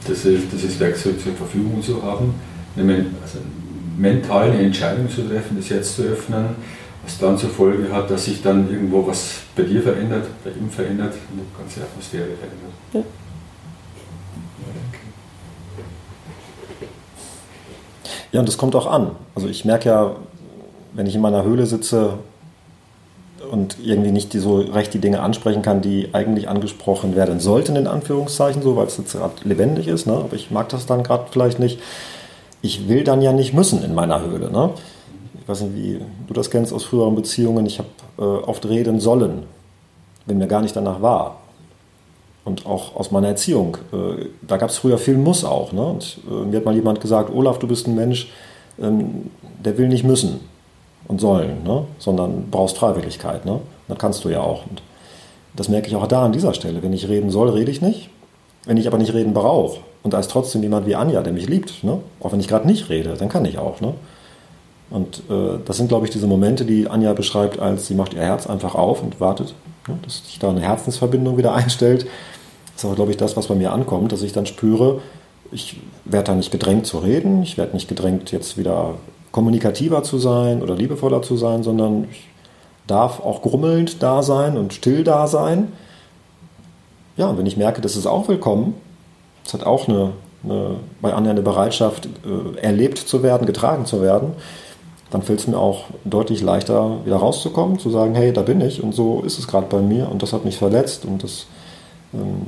Das 0.06 0.24
ist, 0.24 0.44
dieses 0.52 0.78
Werkzeug 0.78 1.20
zur 1.20 1.32
Verfügung 1.32 1.82
zu 1.82 2.02
haben, 2.02 2.34
eine, 2.76 3.06
also 3.22 3.38
mental 3.96 4.50
eine 4.50 4.62
Entscheidung 4.62 5.08
zu 5.08 5.22
treffen, 5.22 5.56
das 5.56 5.70
Herz 5.70 5.96
zu 5.96 6.02
öffnen, 6.02 6.46
was 7.04 7.18
dann 7.18 7.36
zur 7.36 7.50
Folge 7.50 7.92
hat, 7.92 8.10
dass 8.10 8.24
sich 8.26 8.42
dann 8.42 8.70
irgendwo 8.70 9.06
was 9.06 9.40
bei 9.56 9.64
dir 9.64 9.82
verändert, 9.82 10.26
bei 10.44 10.50
ihm 10.50 10.70
verändert 10.70 11.14
und 11.30 11.40
die 11.40 11.58
ganze 11.58 11.80
Atmosphäre 11.82 12.24
verändert. 12.24 12.72
Ja. 12.92 13.02
Ja, 18.32 18.40
und 18.40 18.48
das 18.48 18.56
kommt 18.56 18.74
auch 18.74 18.86
an. 18.86 19.10
Also 19.34 19.46
ich 19.48 19.66
merke 19.66 19.90
ja, 19.90 20.16
wenn 20.94 21.06
ich 21.06 21.14
in 21.14 21.20
meiner 21.20 21.44
Höhle 21.44 21.66
sitze 21.66 22.14
und 23.52 23.76
irgendwie 23.84 24.12
nicht 24.12 24.32
die, 24.32 24.38
so 24.38 24.60
recht 24.60 24.94
die 24.94 24.98
Dinge 24.98 25.20
ansprechen 25.20 25.60
kann, 25.60 25.82
die 25.82 26.08
eigentlich 26.14 26.48
angesprochen 26.48 27.14
werden 27.14 27.38
sollten, 27.38 27.76
in 27.76 27.86
Anführungszeichen, 27.86 28.62
so, 28.62 28.76
weil 28.76 28.86
es 28.86 28.96
jetzt 28.96 29.12
gerade 29.12 29.34
lebendig 29.44 29.88
ist. 29.88 30.06
Ne? 30.06 30.14
Aber 30.14 30.32
ich 30.32 30.50
mag 30.50 30.70
das 30.70 30.86
dann 30.86 31.02
gerade 31.02 31.26
vielleicht 31.30 31.58
nicht. 31.58 31.78
Ich 32.62 32.88
will 32.88 33.04
dann 33.04 33.20
ja 33.20 33.30
nicht 33.30 33.52
müssen 33.52 33.84
in 33.84 33.94
meiner 33.94 34.22
Höhle. 34.22 34.50
Ne? 34.50 34.70
Ich 35.38 35.46
weiß 35.46 35.60
nicht, 35.64 35.74
wie 35.76 36.00
du 36.28 36.32
das 36.32 36.48
kennst 36.48 36.72
aus 36.72 36.84
früheren 36.84 37.14
Beziehungen. 37.14 37.66
Ich 37.66 37.78
habe 37.78 37.88
äh, 38.16 38.22
oft 38.22 38.64
reden 38.66 39.00
sollen, 39.00 39.42
wenn 40.24 40.38
mir 40.38 40.46
gar 40.46 40.62
nicht 40.62 40.74
danach 40.74 41.02
war. 41.02 41.36
Und 42.46 42.64
auch 42.64 42.96
aus 42.96 43.10
meiner 43.10 43.28
Erziehung. 43.28 43.76
Äh, 43.92 44.28
da 44.40 44.56
gab 44.56 44.70
es 44.70 44.78
früher 44.78 44.96
viel 44.96 45.18
Muss 45.18 45.44
auch. 45.44 45.72
Ne? 45.72 45.84
Und 45.84 46.20
äh, 46.26 46.46
mir 46.46 46.56
hat 46.56 46.64
mal 46.64 46.74
jemand 46.74 47.02
gesagt, 47.02 47.30
Olaf, 47.30 47.58
du 47.58 47.68
bist 47.68 47.86
ein 47.86 47.96
Mensch, 47.96 48.32
ähm, 48.80 49.30
der 49.62 49.76
will 49.76 49.88
nicht 49.88 50.04
müssen 50.04 50.40
und 51.12 51.20
sollen, 51.20 51.62
ne? 51.62 51.84
sondern 51.98 52.48
brauchst 52.50 52.78
Freiwilligkeit. 52.78 53.44
Ne? 53.44 53.60
Das 53.86 53.98
kannst 53.98 54.24
du 54.24 54.30
ja 54.30 54.40
auch. 54.40 54.64
Und 54.66 54.82
das 55.54 55.68
merke 55.68 55.88
ich 55.88 55.94
auch 55.94 56.06
da 56.06 56.24
an 56.24 56.32
dieser 56.32 56.54
Stelle. 56.54 56.82
Wenn 56.82 56.94
ich 56.94 57.06
reden 57.06 57.30
soll, 57.30 57.50
rede 57.50 57.70
ich 57.70 57.82
nicht. 57.82 58.08
Wenn 58.64 58.78
ich 58.78 58.86
aber 58.86 58.96
nicht 58.96 59.12
reden 59.12 59.34
brauche 59.34 59.80
und 60.02 60.14
da 60.14 60.20
ist 60.20 60.30
trotzdem 60.30 60.62
jemand 60.62 60.86
wie 60.86 60.94
Anja, 60.94 61.20
der 61.20 61.32
mich 61.34 61.48
liebt, 61.48 61.84
ne? 61.84 61.98
auch 62.20 62.32
wenn 62.32 62.40
ich 62.40 62.48
gerade 62.48 62.66
nicht 62.66 62.88
rede, 62.88 63.14
dann 63.18 63.28
kann 63.28 63.44
ich 63.44 63.58
auch. 63.58 63.80
Ne? 63.82 63.92
Und 64.88 65.22
äh, 65.28 65.58
das 65.66 65.76
sind, 65.76 65.88
glaube 65.88 66.06
ich, 66.06 66.12
diese 66.12 66.26
Momente, 66.26 66.64
die 66.64 66.88
Anja 66.88 67.12
beschreibt, 67.12 67.58
als 67.58 67.88
sie 67.88 67.94
macht 67.94 68.14
ihr 68.14 68.20
Herz 68.20 68.46
einfach 68.46 68.74
auf 68.74 69.02
und 69.02 69.20
wartet, 69.20 69.54
ne? 69.88 69.98
dass 70.02 70.26
sich 70.26 70.38
da 70.38 70.48
eine 70.48 70.62
Herzensverbindung 70.62 71.36
wieder 71.36 71.54
einstellt. 71.54 72.06
Das 72.74 72.84
ist 72.84 72.90
auch, 72.90 72.94
glaube 72.94 73.10
ich, 73.10 73.18
das, 73.18 73.36
was 73.36 73.48
bei 73.48 73.54
mir 73.54 73.72
ankommt, 73.72 74.12
dass 74.12 74.22
ich 74.22 74.32
dann 74.32 74.46
spüre, 74.46 75.02
ich 75.50 75.78
werde 76.06 76.28
da 76.28 76.34
nicht 76.34 76.52
gedrängt 76.52 76.86
zu 76.86 76.98
reden, 76.98 77.42
ich 77.42 77.58
werde 77.58 77.74
nicht 77.74 77.88
gedrängt, 77.88 78.32
jetzt 78.32 78.56
wieder 78.56 78.94
kommunikativer 79.32 80.02
zu 80.02 80.18
sein 80.18 80.62
oder 80.62 80.76
liebevoller 80.76 81.22
zu 81.22 81.36
sein, 81.36 81.62
sondern 81.62 82.04
ich 82.10 82.28
darf 82.86 83.20
auch 83.20 83.42
grummelnd 83.42 84.02
da 84.02 84.22
sein 84.22 84.56
und 84.56 84.72
still 84.72 85.04
da 85.04 85.26
sein. 85.26 85.72
Ja, 87.16 87.28
und 87.28 87.38
wenn 87.38 87.46
ich 87.46 87.56
merke, 87.56 87.80
das 87.80 87.96
ist 87.96 88.06
auch 88.06 88.28
willkommen, 88.28 88.74
es 89.44 89.54
hat 89.54 89.64
auch 89.64 89.88
eine, 89.88 90.12
eine, 90.44 90.76
bei 91.00 91.12
anderen 91.12 91.36
eine 91.36 91.44
Bereitschaft, 91.44 92.06
äh, 92.06 92.58
erlebt 92.60 92.98
zu 92.98 93.22
werden, 93.22 93.46
getragen 93.46 93.86
zu 93.86 94.02
werden, 94.02 94.32
dann 95.10 95.22
fällt 95.22 95.40
es 95.40 95.46
mir 95.46 95.58
auch 95.58 95.84
deutlich 96.04 96.40
leichter, 96.40 97.04
wieder 97.04 97.16
rauszukommen, 97.16 97.78
zu 97.78 97.90
sagen, 97.90 98.14
hey, 98.14 98.32
da 98.32 98.42
bin 98.42 98.60
ich 98.60 98.82
und 98.82 98.94
so 98.94 99.22
ist 99.26 99.38
es 99.38 99.46
gerade 99.46 99.66
bei 99.68 99.80
mir 99.80 100.10
und 100.10 100.22
das 100.22 100.32
hat 100.32 100.44
mich 100.44 100.56
verletzt 100.56 101.04
und 101.04 101.22
das 101.22 101.46
ähm, 102.14 102.46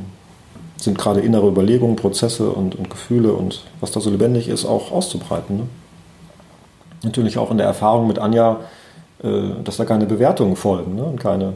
sind 0.77 0.99
gerade 0.99 1.21
innere 1.21 1.49
Überlegungen, 1.49 1.97
Prozesse 1.97 2.51
und, 2.51 2.75
und, 2.75 2.91
Gefühle 2.91 3.33
und 3.33 3.65
was 3.81 3.93
da 3.93 4.01
so 4.01 4.11
lebendig 4.11 4.49
ist, 4.49 4.65
auch 4.65 4.93
auszubreiten. 4.93 5.57
Ne? 5.59 5.63
Natürlich 7.05 7.39
auch 7.39 7.51
in 7.51 7.59
der 7.59 7.67
Erfahrung 7.67 8.07
mit 8.07 8.19
Anja, 8.19 8.61
äh, 9.23 9.63
dass 9.63 9.77
da 9.77 9.85
keine 9.85 10.07
Bewertungen 10.07 10.57
folgen 10.57 10.97
ne? 10.97 11.05
und 11.05 11.21
keine, 11.21 11.55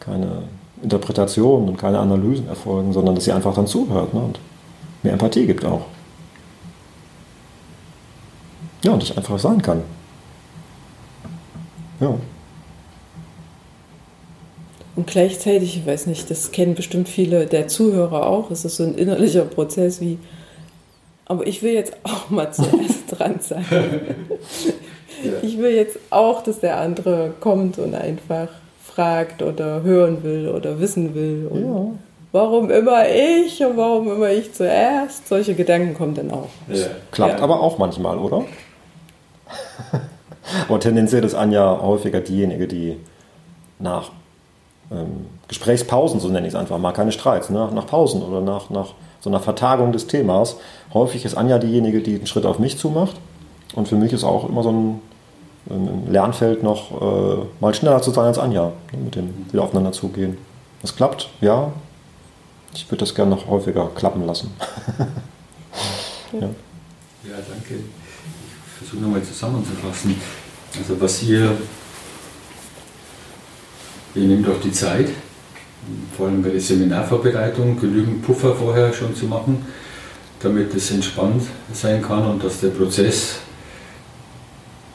keine 0.00 0.42
Interpretationen 0.82 1.68
und 1.68 1.76
keine 1.76 1.98
Analysen 1.98 2.48
erfolgen, 2.48 2.92
sondern 2.92 3.14
dass 3.14 3.24
sie 3.24 3.32
einfach 3.32 3.54
dann 3.54 3.66
zuhört 3.66 4.12
ne? 4.14 4.20
und 4.20 4.38
mehr 5.02 5.12
Empathie 5.12 5.46
gibt 5.46 5.64
auch. 5.64 5.82
Ja, 8.82 8.92
und 8.92 9.02
ich 9.02 9.16
einfach 9.16 9.38
sein 9.38 9.62
kann. 9.62 9.82
Ja. 12.00 12.14
Und 14.96 15.06
gleichzeitig, 15.06 15.78
ich 15.78 15.86
weiß 15.86 16.06
nicht, 16.06 16.30
das 16.30 16.52
kennen 16.52 16.74
bestimmt 16.74 17.08
viele 17.08 17.46
der 17.46 17.66
Zuhörer 17.66 18.26
auch, 18.26 18.50
es 18.50 18.64
ist 18.64 18.76
so 18.76 18.84
ein 18.84 18.94
innerlicher 18.94 19.44
Prozess 19.44 20.00
wie, 20.00 20.18
aber 21.26 21.46
ich 21.46 21.62
will 21.62 21.72
jetzt 21.72 21.96
auch 22.02 22.30
mal 22.30 22.50
zuerst 22.52 23.04
dran 23.10 23.40
sein. 23.40 23.64
Ich 25.42 25.58
will 25.58 25.74
jetzt 25.74 25.98
auch, 26.10 26.42
dass 26.42 26.60
der 26.60 26.78
andere 26.78 27.32
kommt 27.40 27.78
und 27.78 27.94
einfach 27.94 28.48
fragt 28.82 29.42
oder 29.42 29.82
hören 29.82 30.22
will 30.22 30.48
oder 30.48 30.78
wissen 30.80 31.14
will. 31.14 31.50
ja. 31.52 31.86
warum 32.32 32.70
immer 32.70 33.08
ich 33.08 33.64
und 33.64 33.76
warum 33.76 34.10
immer 34.10 34.30
ich 34.30 34.52
zuerst? 34.52 35.26
Solche 35.28 35.54
Gedanken 35.54 35.94
kommen 35.94 36.14
dann 36.14 36.30
auch. 36.30 36.48
Ja. 36.68 36.86
Klappt 37.10 37.38
ja. 37.38 37.44
aber 37.44 37.60
auch 37.60 37.78
manchmal, 37.78 38.18
oder? 38.18 38.44
aber 40.68 40.80
tendenziell 40.80 41.24
ist 41.24 41.34
Anja 41.34 41.80
häufiger 41.80 42.20
diejenige, 42.20 42.68
die 42.68 42.98
nach 43.78 44.10
ähm, 44.90 45.26
Gesprächspausen, 45.48 46.20
so 46.20 46.28
nenne 46.28 46.46
ich 46.46 46.54
es 46.54 46.58
einfach 46.58 46.78
mal, 46.78 46.92
keine 46.92 47.12
Streits, 47.12 47.50
ne? 47.50 47.70
nach 47.74 47.86
Pausen 47.86 48.22
oder 48.22 48.40
nach, 48.40 48.70
nach 48.70 48.94
so 49.24 49.30
einer 49.30 49.40
Vertagung 49.40 49.90
des 49.90 50.06
Themas. 50.06 50.56
Häufig 50.92 51.24
ist 51.24 51.34
Anja 51.34 51.58
diejenige, 51.58 52.02
die 52.02 52.16
einen 52.16 52.26
Schritt 52.26 52.44
auf 52.44 52.58
mich 52.58 52.76
zumacht. 52.78 53.16
Und 53.74 53.88
für 53.88 53.96
mich 53.96 54.12
ist 54.12 54.22
auch 54.22 54.46
immer 54.46 54.62
so 54.62 54.70
ein, 54.70 55.00
ein 55.70 56.12
Lernfeld 56.12 56.62
noch, 56.62 56.90
äh, 57.00 57.46
mal 57.58 57.72
schneller 57.72 58.02
zu 58.02 58.10
sein 58.10 58.26
als 58.26 58.38
Anja, 58.38 58.72
ne? 58.92 58.98
mit 59.02 59.14
dem 59.14 59.46
wieder 59.50 59.62
aufeinander 59.62 59.92
zugehen. 59.92 60.36
Es 60.82 60.94
klappt, 60.94 61.30
ja. 61.40 61.72
Ich 62.74 62.86
würde 62.90 62.98
das 62.98 63.14
gerne 63.14 63.30
noch 63.30 63.48
häufiger 63.48 63.88
klappen 63.94 64.26
lassen. 64.26 64.52
ja. 66.32 66.40
ja, 66.40 67.36
danke. 67.48 67.76
Ich 67.76 68.72
versuche 68.78 69.02
nochmal 69.02 69.22
zusammenzufassen. 69.22 70.20
Also 70.76 71.00
was 71.00 71.18
hier 71.18 71.56
Ihr 74.14 74.28
nehmt 74.28 74.48
auch 74.48 74.60
die 74.62 74.70
Zeit, 74.70 75.08
vor 76.16 76.28
allem 76.28 76.42
bei 76.42 76.50
der 76.50 76.60
Seminarvorbereitung, 76.60 77.78
genügend 77.78 78.22
Puffer 78.22 78.54
vorher 78.54 78.92
schon 78.92 79.14
zu 79.14 79.26
machen, 79.26 79.64
damit 80.40 80.74
es 80.74 80.90
entspannt 80.90 81.42
sein 81.72 82.02
kann 82.02 82.24
und 82.26 82.44
dass 82.44 82.60
der 82.60 82.68
Prozess 82.68 83.36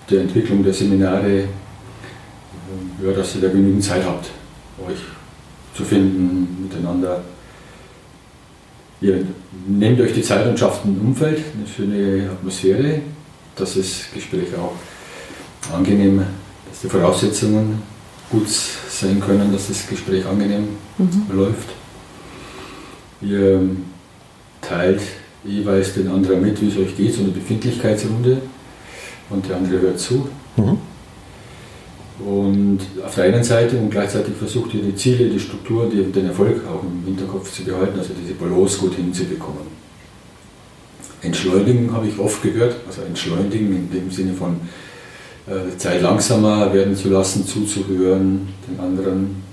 der 0.10 0.22
Entwicklung 0.22 0.64
der 0.64 0.74
Seminare, 0.74 1.46
ja, 3.04 3.12
dass 3.14 3.36
ihr 3.36 3.42
da 3.42 3.48
genügend 3.50 3.84
Zeit 3.84 4.04
habt, 4.06 4.30
euch 4.88 5.00
zu 5.76 5.84
finden, 5.84 6.64
miteinander. 6.64 7.22
Ihr 9.02 9.26
nehmt 9.68 10.02
euch 10.02 10.14
die 10.14 10.22
Zeit 10.22 10.46
und 10.48 10.60
schafft 10.60 10.86
ein 10.86 11.00
Umfeld, 11.00 11.42
eine 11.56 11.68
schöne 11.68 12.30
Atmosphäre, 12.30 13.02
dass 13.56 13.76
das 13.76 14.06
Gespräch 14.14 14.48
auch 14.56 14.74
angenehm, 15.74 16.24
dass 16.70 16.82
die 16.82 16.90
Voraussetzungen 16.90 17.82
gut 18.30 18.48
sein 18.48 19.20
können, 19.20 19.52
dass 19.52 19.68
das 19.68 19.88
Gespräch 19.88 20.26
angenehm 20.26 20.68
mhm. 20.98 21.26
läuft. 21.32 21.70
Ihr 23.22 23.62
teilt 24.62 25.02
jeweils 25.44 25.94
den 25.94 26.08
anderen 26.10 26.42
mit, 26.42 26.62
wie 26.62 26.68
es 26.68 26.78
euch 26.78 26.96
geht, 26.96 27.14
so 27.14 27.22
eine 27.22 27.32
Befindlichkeitsrunde 27.32 28.42
und 29.30 29.48
der 29.48 29.58
andere 29.58 29.82
hört 29.82 30.00
zu. 30.00 30.28
Mhm. 30.58 30.78
Und 32.26 32.80
auf 33.06 33.16
der 33.16 33.26
einen 33.26 33.44
Seite 33.44 33.78
und 33.78 33.90
gleichzeitig 33.90 34.36
versucht 34.36 34.74
ihr 34.74 34.82
die 34.82 34.96
Ziele, 34.96 35.30
die 35.30 35.40
Struktur, 35.40 35.90
die, 35.90 36.04
den 36.12 36.26
Erfolg 36.26 36.62
auch 36.68 36.84
im 36.84 37.06
Hinterkopf 37.06 37.54
zu 37.54 37.64
behalten, 37.64 37.98
also 37.98 38.14
diese 38.22 38.34
Balance 38.34 38.78
gut 38.78 38.96
hinzubekommen. 38.96 39.80
Entschleunigen 41.22 41.94
habe 41.94 42.08
ich 42.08 42.20
oft 42.20 42.42
gehört, 42.42 42.76
also 42.88 43.02
entschleunigen 43.04 43.74
in 43.74 43.92
dem 43.92 44.12
Sinne 44.12 44.34
von 44.34 44.58
äh, 45.50 45.78
Zeit 45.78 46.02
langsamer 46.02 46.72
werden 46.74 46.95
zu 46.95 47.10
lassen, 47.10 47.45
zuzuhören, 47.45 48.50
den 48.68 48.80
anderen. 48.80 49.43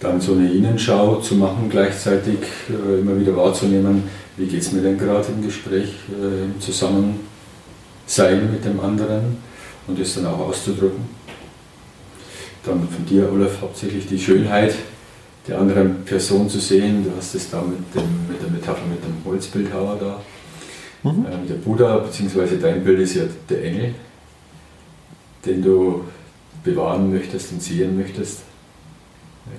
Dann 0.00 0.20
so 0.20 0.34
eine 0.34 0.52
Innenschau 0.52 1.16
zu 1.16 1.34
machen, 1.34 1.68
gleichzeitig 1.68 2.38
äh, 2.68 3.00
immer 3.00 3.18
wieder 3.18 3.36
wahrzunehmen, 3.36 4.04
wie 4.36 4.46
geht 4.46 4.62
es 4.62 4.72
mir 4.72 4.82
denn 4.82 4.98
gerade 4.98 5.26
im 5.28 5.44
Gespräch, 5.44 5.94
äh, 6.10 6.44
im 6.44 6.60
Zusammensein 6.60 8.50
mit 8.52 8.64
dem 8.64 8.80
anderen 8.80 9.38
und 9.86 9.98
das 9.98 10.14
dann 10.14 10.26
auch 10.26 10.38
auszudrücken. 10.38 11.04
Dann 12.64 12.88
von 12.88 13.04
dir, 13.06 13.30
Olaf, 13.32 13.60
hauptsächlich 13.60 14.06
die 14.06 14.18
Schönheit 14.18 14.74
der 15.48 15.58
anderen 15.58 16.04
Person 16.04 16.48
zu 16.48 16.60
sehen. 16.60 17.04
Du 17.04 17.10
hast 17.16 17.34
es 17.34 17.50
da 17.50 17.60
mit, 17.60 17.78
dem, 17.94 18.08
mit 18.28 18.40
der 18.40 18.50
Metapher 18.50 18.86
mit 18.88 19.02
dem 19.02 19.16
Holzbildhauer 19.24 19.96
da 19.98 20.20
Mhm. 21.02 21.26
Ähm, 21.30 21.48
der 21.48 21.54
Buddha, 21.54 21.98
beziehungsweise 21.98 22.58
dein 22.58 22.84
Bild 22.84 23.00
ist 23.00 23.14
ja 23.14 23.24
der 23.48 23.64
Engel, 23.64 23.94
den 25.44 25.62
du 25.62 26.04
bewahren 26.62 27.12
möchtest 27.12 27.52
und 27.52 27.62
sehen 27.62 27.96
möchtest. 27.96 28.40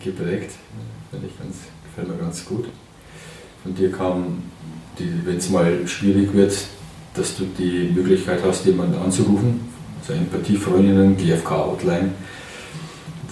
Geprägt, 0.02 0.52
finde 1.12 1.28
ich 1.28 1.38
ganz, 1.38 1.58
gefällt 1.86 2.08
mir 2.08 2.24
ganz 2.24 2.46
gut. 2.46 2.66
Von 3.62 3.76
dir 3.76 3.92
kam, 3.92 4.44
wenn 4.98 5.38
es 5.38 5.50
mal 5.50 5.86
schwierig 5.88 6.34
wird, 6.34 6.54
dass 7.14 7.38
du 7.38 7.46
die 7.58 7.92
Möglichkeit 7.94 8.40
hast, 8.46 8.66
jemanden 8.66 8.96
anzurufen, 8.96 9.60
also 10.02 10.14
Empathiefreundinnen, 10.14 11.18
GFK-Outline, 11.18 12.12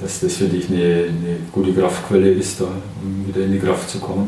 dass 0.01 0.19
das 0.19 0.35
für 0.35 0.45
dich 0.45 0.69
eine, 0.69 1.05
eine 1.07 1.37
gute 1.51 1.73
Kraftquelle 1.73 2.31
ist, 2.31 2.59
da, 2.59 2.67
um 3.01 3.27
wieder 3.27 3.45
in 3.45 3.53
die 3.53 3.59
Kraft 3.59 3.89
zu 3.89 3.99
kommen. 3.99 4.27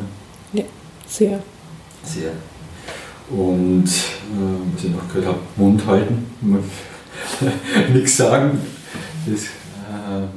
Ja, 0.53 0.63
sehr. 1.07 1.41
Sehr. 2.03 2.31
Und 3.29 3.85
äh, 3.85 4.73
was 4.75 4.83
ich 4.83 4.91
noch 4.91 5.07
gehört 5.07 5.27
habe, 5.27 5.39
Mund 5.55 5.85
halten, 5.85 6.25
nichts 7.93 8.17
sagen. 8.17 8.59
Das, 9.25 9.43
äh, 9.43 10.27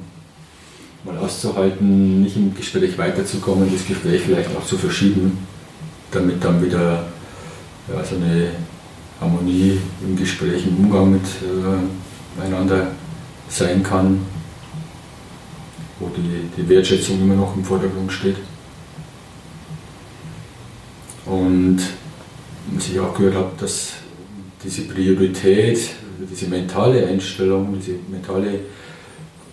mal 1.07 1.19
auszuhalten, 1.19 2.23
nicht 2.23 2.37
im 2.37 2.55
Gespräch 2.55 2.99
weiterzukommen, 2.99 3.71
das 3.73 3.87
Gespräch 3.87 4.23
vielleicht 4.23 4.51
auch 4.57 4.65
zu 4.65 4.77
verschieben, 4.77 5.39
damit 6.11 6.43
dann 6.43 6.63
wieder 6.63 7.07
ja, 7.89 8.05
so 8.05 8.17
eine 8.17 8.51
Harmonie 9.21 9.79
im 10.03 10.17
Gespräch, 10.17 10.67
im 10.67 10.85
Umgang 10.85 11.21
miteinander 12.37 12.83
äh, 12.83 12.87
sein 13.49 13.83
kann, 13.83 14.21
wo 16.01 16.09
die, 16.09 16.51
die 16.57 16.69
Wertschätzung 16.69 17.21
immer 17.21 17.37
noch 17.37 17.57
im 17.57 17.65
Vordergrund 17.65 18.13
steht. 18.13 18.37
Und 21.25 21.79
was 22.73 22.89
ich 22.89 22.99
auch 23.01 23.15
gehört 23.15 23.35
habe, 23.35 23.51
dass 23.59 23.93
diese 24.63 24.83
Priorität, 24.83 25.79
diese 26.31 26.49
mentale 26.49 27.07
Einstellung, 27.07 27.77
diese 27.79 27.97
mentale 28.11 28.61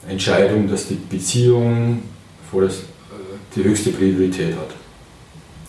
Entscheidung, 0.07 0.69
dass 0.69 0.87
die 0.87 0.95
Beziehung 0.95 2.01
vor 2.49 2.63
das, 2.63 2.81
die 3.55 3.63
höchste 3.63 3.91
Priorität 3.91 4.55
hat. 4.55 4.69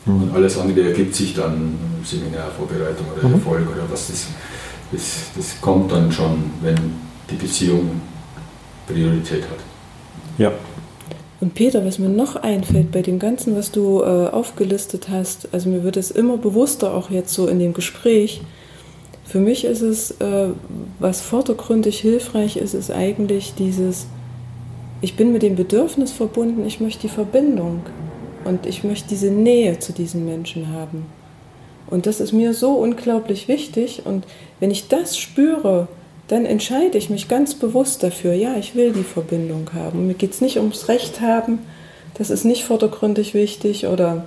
Mhm. 0.07 0.23
Und 0.25 0.35
alles 0.35 0.59
andere 0.59 0.89
ergibt 0.89 1.15
sich 1.15 1.35
dann, 1.35 1.79
Seminarvorbereitung 2.05 3.07
oder 3.17 3.27
mhm. 3.27 3.35
Erfolg 3.35 3.67
oder 3.71 3.91
was 3.91 4.09
das, 4.09 4.27
das, 4.93 5.31
das 5.37 5.61
kommt 5.61 5.91
dann 5.91 6.13
schon, 6.13 6.51
wenn 6.61 6.77
die 7.31 7.37
Beziehung 7.37 8.01
Priorität 8.87 9.43
hat. 9.45 9.59
Ja. 10.37 10.53
Und 11.41 11.55
Peter, 11.55 11.85
was 11.85 11.99
mir 11.99 12.09
noch 12.09 12.37
einfällt 12.37 12.93
bei 12.93 13.03
dem 13.03 13.19
Ganzen, 13.19 13.57
was 13.57 13.71
du 13.71 14.01
äh, 14.01 14.29
aufgelistet 14.29 15.09
hast, 15.11 15.49
also 15.53 15.69
mir 15.69 15.83
wird 15.83 15.97
es 15.97 16.11
immer 16.11 16.37
bewusster, 16.37 16.95
auch 16.95 17.11
jetzt 17.11 17.35
so 17.35 17.49
in 17.49 17.59
dem 17.59 17.75
Gespräch. 17.75 18.41
Für 19.25 19.41
mich 19.41 19.65
ist 19.65 19.83
es, 19.83 20.13
äh, 20.21 20.49
was 20.99 21.21
vordergründig 21.21 21.99
hilfreich 22.01 22.57
ist, 22.57 22.75
ist 22.75 22.91
eigentlich 22.91 23.55
dieses, 23.59 24.07
ich 25.01 25.17
bin 25.17 25.33
mit 25.33 25.43
dem 25.43 25.57
Bedürfnis 25.57 26.13
verbunden, 26.13 26.65
ich 26.67 26.81
möchte 26.81 27.03
die 27.03 27.09
Verbindung 27.09 27.83
und 28.45 28.67
ich 28.67 28.85
möchte 28.85 29.09
diese 29.09 29.31
Nähe 29.31 29.79
zu 29.79 29.93
diesen 29.93 30.25
Menschen 30.25 30.73
haben. 30.73 31.07
Und 31.87 32.07
das 32.07 32.21
ist 32.21 32.33
mir 32.33 32.55
so 32.55 32.73
unglaublich 32.73 33.49
wichtig. 33.49 34.03
Und 34.05 34.25
wenn 34.61 34.71
ich 34.71 34.89
das 34.89 35.19
spüre, 35.19 35.89
dann 36.29 36.47
entscheide 36.47 36.97
ich 36.97 37.11
mich 37.11 37.29
ganz 37.29 37.55
bewusst 37.55 38.03
dafür, 38.03 38.33
ja, 38.33 38.57
ich 38.57 38.75
will 38.75 38.93
die 38.93 39.05
Verbindung 39.05 39.71
haben. 39.75 40.07
Mir 40.07 40.15
geht 40.15 40.33
es 40.33 40.41
nicht 40.41 40.57
ums 40.57 40.89
Recht 40.89 41.21
haben, 41.21 41.59
das 42.15 42.31
ist 42.31 42.45
nicht 42.45 42.65
vordergründig 42.65 43.35
wichtig 43.35 43.87
oder 43.87 44.27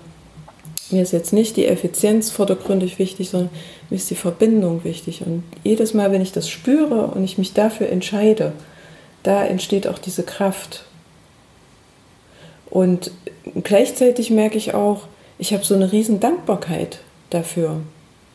mir 0.90 1.02
ist 1.02 1.12
jetzt 1.12 1.34
nicht 1.34 1.58
die 1.58 1.66
Effizienz 1.66 2.32
vordergründig 2.32 3.00
wichtig, 3.00 3.30
sondern 3.30 3.50
mir 3.90 3.98
ist 3.98 4.10
die 4.10 4.16
Verbindung 4.16 4.84
wichtig. 4.84 5.22
Und 5.26 5.44
jedes 5.64 5.94
Mal, 5.94 6.12
wenn 6.12 6.22
ich 6.22 6.32
das 6.32 6.50
spüre 6.50 7.08
und 7.08 7.24
ich 7.24 7.38
mich 7.38 7.54
dafür 7.54 7.90
entscheide, 7.90 8.54
da 9.24 9.46
entsteht 9.46 9.88
auch 9.88 9.98
diese 10.00 10.24
Kraft. 10.24 10.86
Und 12.70 13.12
gleichzeitig 13.64 14.30
merke 14.30 14.58
ich 14.58 14.74
auch, 14.74 15.08
ich 15.40 15.54
habe 15.54 15.66
so 15.66 15.76
eine 15.76 15.92
riesen 15.92 16.20
Dankbarkeit 16.20 17.00
dafür. 17.30 17.82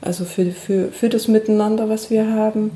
Also 0.00 0.24
für, 0.24 0.50
für, 0.50 0.90
für 0.90 1.08
das 1.08 1.28
Miteinander, 1.28 1.88
was 1.88 2.10
wir 2.10 2.28
haben, 2.32 2.72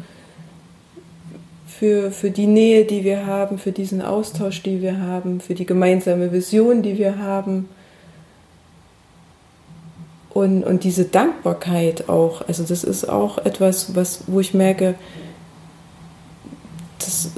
für, 1.78 2.10
für 2.10 2.30
die 2.30 2.46
Nähe, 2.46 2.84
die 2.84 3.04
wir 3.04 3.26
haben, 3.26 3.58
für 3.58 3.72
diesen 3.72 4.00
Austausch, 4.00 4.62
die 4.62 4.80
wir 4.80 4.98
haben, 5.00 5.40
für 5.40 5.54
die 5.54 5.66
gemeinsame 5.66 6.32
Vision, 6.32 6.82
die 6.82 6.96
wir 6.96 7.18
haben. 7.18 7.68
Und, 10.30 10.64
und 10.64 10.84
diese 10.84 11.04
Dankbarkeit 11.04 12.08
auch, 12.08 12.46
also 12.48 12.62
das 12.62 12.82
ist 12.82 13.08
auch 13.08 13.38
etwas, 13.38 13.94
was, 13.94 14.24
wo 14.26 14.40
ich 14.40 14.54
merke, 14.54 14.94
das 16.98 17.30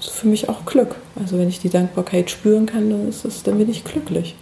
ist 0.00 0.10
für 0.10 0.26
mich 0.26 0.48
auch 0.48 0.64
Glück. 0.64 0.96
Also 1.16 1.38
wenn 1.38 1.48
ich 1.48 1.60
die 1.60 1.70
Dankbarkeit 1.70 2.30
spüren 2.30 2.66
kann, 2.66 2.90
dann, 2.90 3.08
ist 3.08 3.24
es, 3.24 3.42
dann 3.42 3.58
bin 3.58 3.70
ich 3.70 3.84
glücklich. 3.84 4.34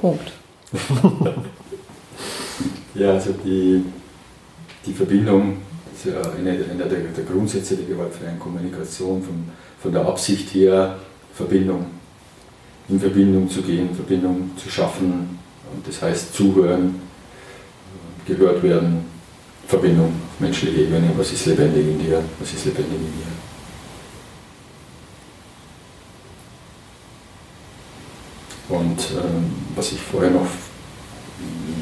Punkt. 0.00 0.32
Ja, 2.94 3.12
also 3.12 3.32
die, 3.44 3.84
die 4.84 4.92
Verbindung 4.92 5.58
ist 5.94 6.06
ja 6.06 6.20
einer, 6.20 6.50
einer 6.50 6.84
der, 6.84 6.98
der, 6.98 7.24
Grundsätze 7.24 7.76
der 7.76 7.86
gewaltfreien 7.86 8.38
Kommunikation, 8.38 9.22
von, 9.22 9.44
von 9.80 9.92
der 9.92 10.06
Absicht 10.06 10.54
her 10.54 10.98
Verbindung, 11.32 11.86
in 12.88 13.00
Verbindung 13.00 13.48
zu 13.48 13.62
gehen, 13.62 13.94
Verbindung 13.94 14.50
zu 14.56 14.68
schaffen. 14.68 15.38
Und 15.74 15.88
das 15.88 16.02
heißt 16.02 16.34
zuhören, 16.34 16.96
gehört 18.26 18.62
werden, 18.62 19.06
Verbindung 19.66 20.12
menschliche 20.38 20.82
Ebene, 20.82 21.10
was 21.16 21.32
ist 21.32 21.46
lebendig 21.46 21.86
in 21.86 21.98
dir, 21.98 22.22
was 22.38 22.52
ist 22.52 22.66
lebendig 22.66 22.92
in 22.92 23.00
mir. 23.00 23.26
Und 28.68 28.98
ähm, 29.12 29.52
was 29.74 29.92
ich 29.92 30.00
vorher 30.00 30.30
noch 30.30 30.46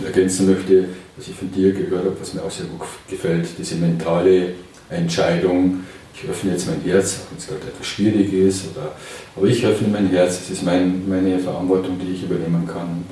ergänzen 0.05 0.47
möchte, 0.47 0.89
was 1.21 1.29
ich 1.29 1.35
von 1.35 1.53
dir 1.53 1.73
gehört 1.73 2.07
habe, 2.07 2.17
was 2.19 2.33
mir 2.33 2.43
auch 2.43 2.51
sehr 2.51 2.65
gut 2.65 2.81
gefällt, 3.07 3.47
diese 3.59 3.75
mentale 3.75 4.55
Entscheidung, 4.89 5.81
ich 6.15 6.29
öffne 6.29 6.53
jetzt 6.53 6.67
mein 6.67 6.81
Herz, 6.81 7.19
auch 7.21 7.31
wenn 7.31 7.39
es 7.39 7.47
gerade 7.47 7.67
etwas 7.67 7.87
schwierig 7.87 8.33
ist, 8.33 8.65
oder, 8.71 8.93
aber 9.37 9.47
ich 9.47 9.65
öffne 9.67 9.89
mein 9.89 10.09
Herz, 10.09 10.39
das 10.39 10.51
ist 10.51 10.63
mein, 10.63 11.07
meine 11.07 11.39
Verantwortung, 11.39 11.99
die 11.99 12.15
ich 12.15 12.23
übernehmen 12.23 12.67
kann, 12.67 13.05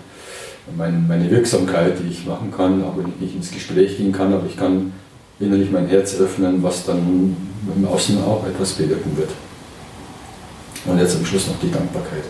mein, 0.75 1.07
meine 1.07 1.31
Wirksamkeit, 1.31 1.99
die 2.03 2.09
ich 2.11 2.25
machen 2.25 2.51
kann, 2.51 2.83
auch 2.83 2.97
wenn 2.97 3.09
ich 3.09 3.21
nicht 3.21 3.37
ins 3.37 3.51
Gespräch 3.51 3.99
gehen 3.99 4.13
kann, 4.13 4.33
aber 4.33 4.47
ich 4.47 4.57
kann 4.57 4.93
innerlich 5.39 5.71
mein 5.71 5.87
Herz 5.87 6.19
öffnen, 6.19 6.63
was 6.63 6.87
dann 6.87 7.37
im 7.77 7.87
Außen 7.87 8.23
auch 8.23 8.47
etwas 8.47 8.73
bewirken 8.73 9.19
wird. 9.19 9.31
Und 10.87 10.99
jetzt 10.99 11.15
am 11.15 11.27
Schluss 11.27 11.47
noch 11.47 11.61
die 11.61 11.71
Dankbarkeit, 11.71 12.25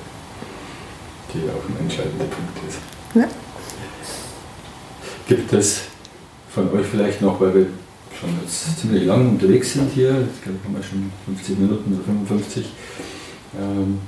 die 1.33 1.39
auch 1.49 1.69
ein 1.69 1.85
entscheidender 1.85 2.25
Punkt 2.25 2.69
ist. 2.69 2.79
Ja. 3.15 3.29
Gibt 5.29 5.53
es 5.53 5.83
von 6.49 6.73
euch 6.73 6.87
vielleicht 6.87 7.21
noch, 7.21 7.39
weil 7.39 7.55
wir 7.55 7.67
schon 8.19 8.31
jetzt 8.41 8.81
ziemlich 8.81 9.05
lang 9.05 9.29
unterwegs 9.29 9.75
sind 9.75 9.93
hier, 9.93 10.09
jetzt 10.09 10.43
glaube 10.43 10.59
ich 10.59 10.65
haben 10.65 10.75
wir 10.75 10.83
schon 10.83 11.13
50 11.27 11.59
Minuten 11.59 11.95
oder 11.95 12.05
55, 12.05 12.67
ähm, 13.61 13.99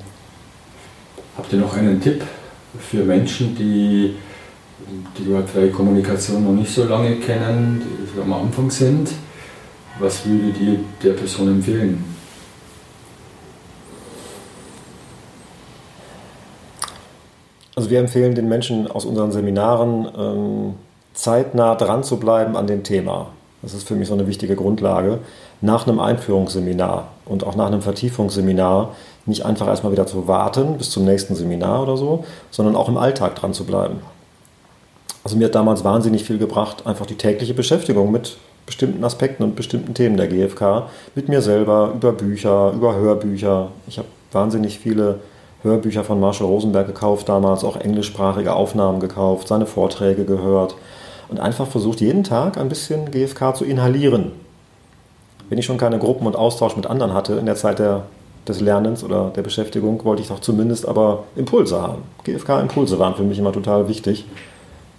habt 1.37 1.53
ihr 1.53 1.59
noch 1.59 1.77
einen 1.77 2.01
Tipp 2.01 2.25
für 2.79 3.05
Menschen, 3.05 3.55
die 3.55 4.15
die 5.19 5.25
gewaltfreie 5.25 5.71
Kommunikation 5.71 6.43
noch 6.43 6.53
nicht 6.53 6.73
so 6.73 6.85
lange 6.85 7.17
kennen, 7.17 7.83
die 8.17 8.21
am 8.21 8.33
Anfang 8.33 8.71
sind? 8.71 9.11
Was 9.99 10.25
würdet 10.25 10.59
ihr 10.59 10.81
der 11.03 11.13
Person 11.13 11.49
empfehlen? 11.49 12.03
Also 17.77 17.91
wir 17.91 18.01
empfehlen 18.01 18.35
den 18.35 18.49
Menschen 18.49 18.87
aus 18.87 19.05
unseren 19.05 19.33
Seminaren, 19.33 20.09
ähm, 20.17 20.75
zeitnah 21.21 21.75
dran 21.75 22.03
zu 22.03 22.17
bleiben 22.17 22.57
an 22.57 22.67
dem 22.67 22.83
Thema. 22.83 23.27
Das 23.63 23.75
ist 23.75 23.87
für 23.87 23.95
mich 23.95 24.09
so 24.09 24.15
eine 24.15 24.27
wichtige 24.27 24.57
Grundlage. 24.57 25.19
Nach 25.61 25.87
einem 25.87 26.01
Einführungsseminar 26.01 27.09
und 27.27 27.45
auch 27.45 27.57
nach 27.57 27.67
einem 27.67 27.83
Vertiefungsseminar 27.83 28.97
nicht 29.27 29.45
einfach 29.45 29.67
erstmal 29.67 29.93
wieder 29.93 30.07
zu 30.07 30.27
warten 30.27 30.79
bis 30.79 30.91
zum 30.91 31.05
nächsten 31.05 31.35
Seminar 31.35 31.83
oder 31.83 31.99
so, 31.99 32.25
sondern 32.51 32.75
auch 32.75 32.89
im 32.89 32.97
Alltag 32.97 33.35
dran 33.35 33.53
zu 33.53 33.65
bleiben. 33.65 34.01
Also 35.23 35.37
mir 35.37 35.47
hat 35.47 35.55
damals 35.55 35.85
wahnsinnig 35.85 36.25
viel 36.25 36.39
gebracht, 36.39 36.87
einfach 36.87 37.05
die 37.05 37.17
tägliche 37.17 37.53
Beschäftigung 37.53 38.11
mit 38.11 38.39
bestimmten 38.65 39.05
Aspekten 39.05 39.43
und 39.43 39.57
bestimmten 39.57 39.93
Themen 39.93 40.17
der 40.17 40.29
GfK, 40.29 40.89
mit 41.15 41.29
mir 41.29 41.43
selber, 41.43 41.93
über 41.95 42.13
Bücher, 42.13 42.73
über 42.73 42.95
Hörbücher. 42.95 43.69
Ich 43.87 43.99
habe 43.99 44.09
wahnsinnig 44.33 44.79
viele 44.79 45.21
Hörbücher 45.63 46.05
von 46.05 46.19
Marshall 46.19 46.47
Rosenberg 46.47 46.87
gekauft, 46.87 47.29
damals 47.29 47.63
auch 47.63 47.77
englischsprachige 47.77 48.55
Aufnahmen 48.55 49.01
gekauft, 49.01 49.49
seine 49.49 49.67
Vorträge 49.67 50.25
gehört 50.25 50.77
und 51.31 51.41
einfach 51.41 51.67
versucht, 51.67 52.01
jeden 52.01 52.25
Tag 52.25 52.59
ein 52.59 52.69
bisschen 52.69 53.11
GFK 53.11 53.55
zu 53.55 53.65
inhalieren. 53.65 54.33
Wenn 55.49 55.59
ich 55.59 55.65
schon 55.65 55.79
keine 55.79 55.99
Gruppen 55.99 56.27
und 56.27 56.37
Austausch 56.37 56.77
mit 56.77 56.87
anderen 56.87 57.15
hatte 57.15 57.35
in 57.35 57.47
der 57.47 57.57
Zeit 57.57 57.79
der, 57.79 58.05
des 58.47 58.61
Lernens 58.61 59.03
oder 59.05 59.31
der 59.35 59.43
Beschäftigung, 59.43 60.05
wollte 60.05 60.23
ich 60.23 60.29
doch 60.29 60.41
zumindest 60.41 60.87
aber 60.87 61.25
Impulse 61.37 61.81
haben. 61.81 62.03
GFK-Impulse 62.25 62.99
waren 62.99 63.15
für 63.15 63.23
mich 63.23 63.39
immer 63.39 63.53
total 63.53 63.89
wichtig. 63.89 64.27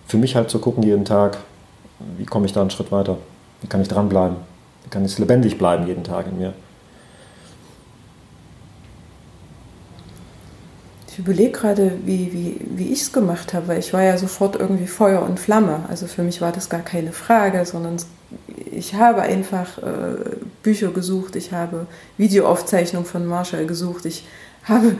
Für 0.07 0.17
mich 0.17 0.36
halt 0.36 0.49
zu 0.49 0.59
gucken 0.59 0.84
jeden 0.84 1.05
Tag, 1.05 1.38
wie 2.17 2.25
komme 2.25 2.45
ich 2.45 2.53
da 2.53 2.61
einen 2.61 2.69
Schritt 2.69 2.91
weiter? 2.91 3.17
Wie 3.61 3.67
kann 3.67 3.82
ich 3.82 3.88
dranbleiben? 3.88 4.38
Wie 4.84 4.89
kann 4.89 5.05
ich 5.05 5.17
lebendig 5.19 5.57
bleiben 5.57 5.88
jeden 5.88 6.03
Tag 6.03 6.27
in 6.27 6.38
mir? 6.38 6.53
Ich 11.12 11.20
überlege 11.20 11.51
gerade, 11.51 11.91
wie, 12.05 12.32
wie, 12.32 12.57
wie 12.78 12.93
ich 12.93 13.01
es 13.01 13.12
gemacht 13.12 13.53
habe, 13.53 13.68
weil 13.68 13.80
ich 13.80 13.91
war 13.91 14.01
ja 14.01 14.18
sofort 14.18 14.55
irgendwie 14.55 14.88
Feuer 14.88 15.24
und 15.24 15.41
Flamme. 15.41 15.82
Also 15.89 16.07
für 16.07 16.24
mich 16.24 16.39
war 16.39 16.53
das 16.53 16.70
gar 16.70 16.80
keine 16.80 17.12
Frage, 17.12 17.66
sondern 17.66 17.97
ich 18.72 18.95
habe 18.95 19.22
einfach 19.22 19.78
äh, 19.80 20.38
Bücher 20.64 20.91
gesucht, 20.91 21.36
ich 21.36 21.51
habe 21.51 21.86
Videoaufzeichnungen 22.18 23.05
von 23.05 23.26
Marshall 23.26 23.66
gesucht, 23.66 24.05
ich 24.05 24.24
habe 24.64 24.95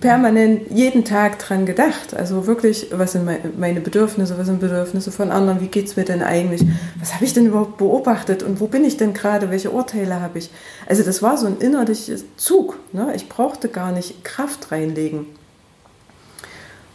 permanent 0.00 0.70
jeden 0.70 1.04
Tag 1.04 1.38
dran 1.40 1.66
gedacht. 1.66 2.14
Also 2.14 2.46
wirklich, 2.46 2.88
was 2.92 3.12
sind 3.12 3.28
meine 3.58 3.80
Bedürfnisse, 3.80 4.38
was 4.38 4.46
sind 4.46 4.60
Bedürfnisse 4.60 5.10
von 5.10 5.32
anderen, 5.32 5.60
wie 5.60 5.66
geht 5.66 5.86
es 5.86 5.96
mir 5.96 6.04
denn 6.04 6.22
eigentlich, 6.22 6.64
was 7.00 7.14
habe 7.14 7.24
ich 7.24 7.32
denn 7.32 7.46
überhaupt 7.46 7.76
beobachtet 7.76 8.42
und 8.44 8.60
wo 8.60 8.68
bin 8.68 8.84
ich 8.84 8.96
denn 8.96 9.12
gerade, 9.12 9.50
welche 9.50 9.70
Urteile 9.72 10.20
habe 10.20 10.38
ich. 10.38 10.50
Also 10.86 11.02
das 11.02 11.22
war 11.22 11.36
so 11.36 11.46
ein 11.46 11.58
innerlicher 11.58 12.16
Zug. 12.36 12.78
Ne? 12.92 13.12
Ich 13.16 13.28
brauchte 13.28 13.68
gar 13.68 13.90
nicht 13.90 14.22
Kraft 14.22 14.70
reinlegen. 14.70 15.26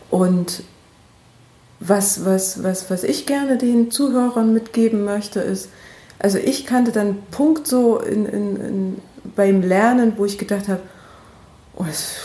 Und 0.10 0.64
was, 1.82 2.26
was, 2.26 2.64
was, 2.64 2.89
was 2.89 3.04
ich 3.04 3.26
gerne 3.26 3.58
den 3.58 3.91
Zuhörern 3.91 4.54
mitgeben 4.54 5.04
möchte, 5.04 5.41
ist, 5.41 5.70
also 6.18 6.38
ich 6.38 6.66
kannte 6.66 6.91
dann 6.91 7.18
Punkt 7.32 7.68
so 7.68 8.00
in, 8.00 8.26
in, 8.26 8.56
in, 8.58 8.97
beim 9.36 9.62
Lernen, 9.62 10.14
wo 10.18 10.26
ich 10.26 10.38
gedacht 10.38 10.68
habe, 10.68 10.82
oh, 11.80 11.86
es 11.89 12.17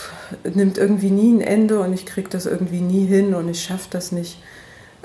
nimmt 0.43 0.77
irgendwie 0.77 1.09
nie 1.09 1.33
ein 1.33 1.41
Ende 1.41 1.79
und 1.79 1.93
ich 1.93 2.05
kriege 2.05 2.29
das 2.29 2.45
irgendwie 2.45 2.81
nie 2.81 3.05
hin 3.05 3.33
und 3.33 3.49
ich 3.49 3.63
schaffe 3.63 3.87
das 3.89 4.11
nicht. 4.11 4.37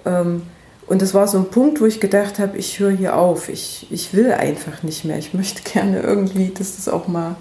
Ähm, 0.05 0.43
und 0.87 1.03
das 1.03 1.15
war 1.15 1.29
so 1.29 1.39
ein 1.39 1.51
Punkt, 1.51 1.81
wo 1.81 1.87
ich 1.87 2.01
gedacht 2.01 2.39
habe, 2.39 2.59
ich 2.59 2.81
höre 2.81 2.91
hier 2.91 3.17
auf, 3.17 3.49
ich, 3.49 3.87
ich 3.91 4.13
will 4.13 4.33
einfach 4.33 4.83
nicht 4.83 5.05
mehr. 5.05 5.19
Ich 5.19 5.33
möchte 5.33 5.63
gerne 5.73 6.01
irgendwie, 6.01 6.49
dass 6.49 6.77
das 6.77 6.89
auch 6.89 7.09
mal, 7.09 7.37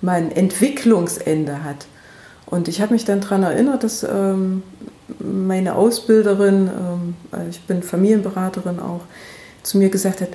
mal 0.00 0.18
ein 0.18 0.30
Entwicklungsende 0.30 1.64
hat. 1.64 1.86
Und 2.46 2.68
ich 2.68 2.80
habe 2.80 2.92
mich 2.92 3.04
dann 3.04 3.20
daran 3.20 3.42
erinnert, 3.42 3.84
dass 3.84 4.02
ähm, 4.02 4.62
meine 5.18 5.76
Ausbilderin, 5.76 6.68
ähm, 6.68 7.14
ich 7.48 7.62
bin 7.62 7.82
Familienberaterin 7.82 8.80
auch, 8.80 9.02
zu 9.62 9.78
mir 9.78 9.88
gesagt 9.88 10.20
hat, 10.20 10.30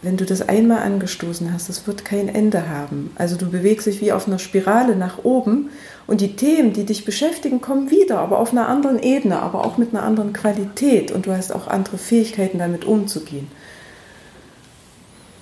wenn 0.00 0.16
du 0.16 0.24
das 0.24 0.48
einmal 0.48 0.82
angestoßen 0.82 1.52
hast, 1.52 1.68
das 1.68 1.86
wird 1.86 2.04
kein 2.04 2.28
Ende 2.28 2.68
haben. 2.68 3.10
Also 3.16 3.36
du 3.36 3.50
bewegst 3.50 3.86
dich 3.86 4.00
wie 4.00 4.12
auf 4.12 4.28
einer 4.28 4.38
Spirale 4.38 4.94
nach 4.94 5.24
oben 5.24 5.70
und 6.06 6.20
die 6.20 6.36
Themen, 6.36 6.72
die 6.72 6.84
dich 6.84 7.04
beschäftigen, 7.04 7.60
kommen 7.60 7.90
wieder, 7.90 8.20
aber 8.20 8.38
auf 8.38 8.52
einer 8.52 8.68
anderen 8.68 9.02
Ebene, 9.02 9.40
aber 9.40 9.64
auch 9.64 9.76
mit 9.76 9.92
einer 9.92 10.04
anderen 10.04 10.32
Qualität 10.32 11.10
und 11.10 11.26
du 11.26 11.32
hast 11.32 11.52
auch 11.52 11.66
andere 11.66 11.98
Fähigkeiten, 11.98 12.58
damit 12.58 12.84
umzugehen. 12.84 13.48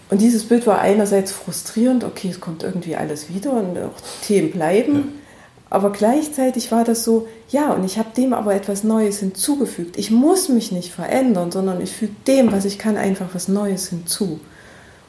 Und 0.09 0.21
dieses 0.21 0.45
Bild 0.45 0.67
war 0.67 0.81
einerseits 0.81 1.33
frustrierend, 1.33 2.05
okay, 2.05 2.29
es 2.31 2.41
kommt 2.41 2.63
irgendwie 2.63 2.97
alles 2.97 3.29
wieder 3.29 3.53
und 3.53 3.77
auch 3.79 4.01
Themen 4.23 4.53
bleiben. 4.53 5.21
Aber 5.69 5.91
gleichzeitig 5.91 6.71
war 6.71 6.85
das 6.85 7.03
so, 7.03 7.27
ja, 7.51 7.73
und 7.73 7.85
ich 7.85 7.99
habe 7.99 8.11
dem 8.17 8.33
aber 8.33 8.55
etwas 8.55 8.85
Neues 8.85 9.19
hinzugefügt. 9.19 9.99
Ich 9.99 10.11
muss 10.11 10.49
mich 10.49 10.71
nicht 10.71 10.93
verändern, 10.93 11.51
sondern 11.51 11.81
ich 11.81 11.93
füge 11.93 12.15
dem, 12.27 12.53
was 12.53 12.65
ich 12.65 12.79
kann, 12.79 12.97
einfach 12.97 13.29
was 13.33 13.49
Neues 13.49 13.89
hinzu. 13.89 14.41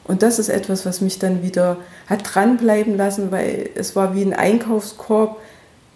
Und 0.04 0.22
das 0.22 0.38
ist 0.38 0.48
etwas, 0.48 0.84
was 0.84 1.00
mich 1.00 1.18
dann 1.18 1.42
wieder 1.42 1.76
hat 2.08 2.22
dranbleiben 2.24 2.96
lassen, 2.96 3.30
weil 3.30 3.70
es 3.74 3.94
war 3.94 4.16
wie 4.16 4.22
ein 4.22 4.32
Einkaufskorb, 4.32 5.36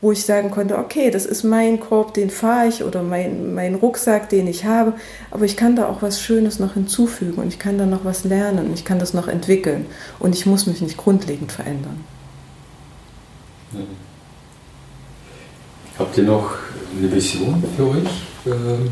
wo 0.00 0.12
ich 0.12 0.24
sagen 0.24 0.50
konnte, 0.50 0.78
okay, 0.78 1.10
das 1.10 1.26
ist 1.26 1.44
mein 1.44 1.80
Korb, 1.80 2.12
den 2.12 2.28
fahre 2.28 2.68
ich 2.68 2.84
oder 2.84 3.02
mein, 3.02 3.54
mein 3.54 3.74
Rucksack, 3.76 4.28
den 4.28 4.48
ich 4.48 4.64
habe, 4.64 4.94
aber 5.30 5.44
ich 5.44 5.56
kann 5.56 5.76
da 5.76 5.88
auch 5.88 6.02
was 6.02 6.20
Schönes 6.20 6.58
noch 6.58 6.74
hinzufügen 6.74 7.40
und 7.40 7.48
ich 7.48 7.58
kann 7.58 7.78
da 7.78 7.86
noch 7.86 8.04
was 8.04 8.24
lernen 8.24 8.66
und 8.66 8.74
ich 8.74 8.84
kann 8.84 8.98
das 8.98 9.14
noch 9.14 9.28
entwickeln 9.28 9.86
und 10.18 10.34
ich 10.34 10.44
muss 10.44 10.66
mich 10.66 10.82
nicht 10.82 10.96
grundlegend 10.96 11.52
verändern. 11.52 12.04
Mhm. 13.72 14.11
Habt 16.02 16.18
ihr 16.18 16.24
noch 16.24 16.50
eine 16.98 17.12
Vision 17.12 17.62
für 17.76 17.90
euch, 17.90 18.08
ähm, 18.44 18.90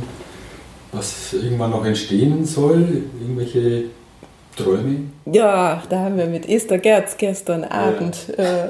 was 0.93 1.33
irgendwann 1.33 1.73
noch 1.73 1.85
entstehen 1.85 2.45
soll? 2.45 3.03
Irgendwelche 3.21 3.87
Träume? 4.55 5.09
Ja, 5.27 5.83
da 5.91 5.99
haben 5.99 6.17
wir 6.17 6.27
mit 6.27 6.49
Esther 6.49 6.79
Gerz 6.79 7.17
gestern 7.19 7.65
Abend 7.65 8.17
ja. 8.39 8.67
äh, 8.67 8.69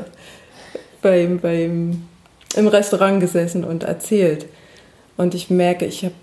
beim, 1.02 1.38
beim, 1.38 2.02
im 2.56 2.66
Restaurant 2.66 3.20
gesessen 3.20 3.62
und 3.62 3.82
erzählt. 3.82 4.46
Und 5.18 5.34
ich 5.34 5.50
merke, 5.50 5.84
ich 5.84 6.06
habe 6.06 6.14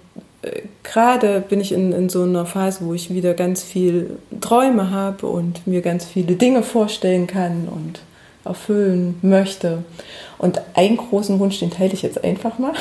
äh, 0.41 0.61
gerade 0.81 1.41
bin 1.47 1.61
ich 1.61 1.71
in, 1.71 1.91
in 1.91 2.09
so 2.09 2.23
einer 2.23 2.47
Phase, 2.47 2.79
wo 2.81 2.95
ich 2.95 3.13
wieder 3.13 3.35
ganz 3.35 3.61
viel 3.61 4.17
Träume 4.41 4.89
habe 4.89 5.27
und 5.27 5.67
mir 5.67 5.83
ganz 5.83 6.05
viele 6.05 6.35
Dinge 6.35 6.63
vorstellen 6.63 7.27
kann 7.27 7.67
und 7.67 7.99
erfüllen 8.47 9.17
möchte. 9.21 9.83
Und 10.37 10.61
einen 10.73 10.97
großen 10.97 11.39
Wunsch, 11.39 11.59
den 11.59 11.71
teile 11.71 11.93
ich 11.93 12.01
jetzt 12.01 12.23
einfach 12.23 12.59
mal. 12.59 12.73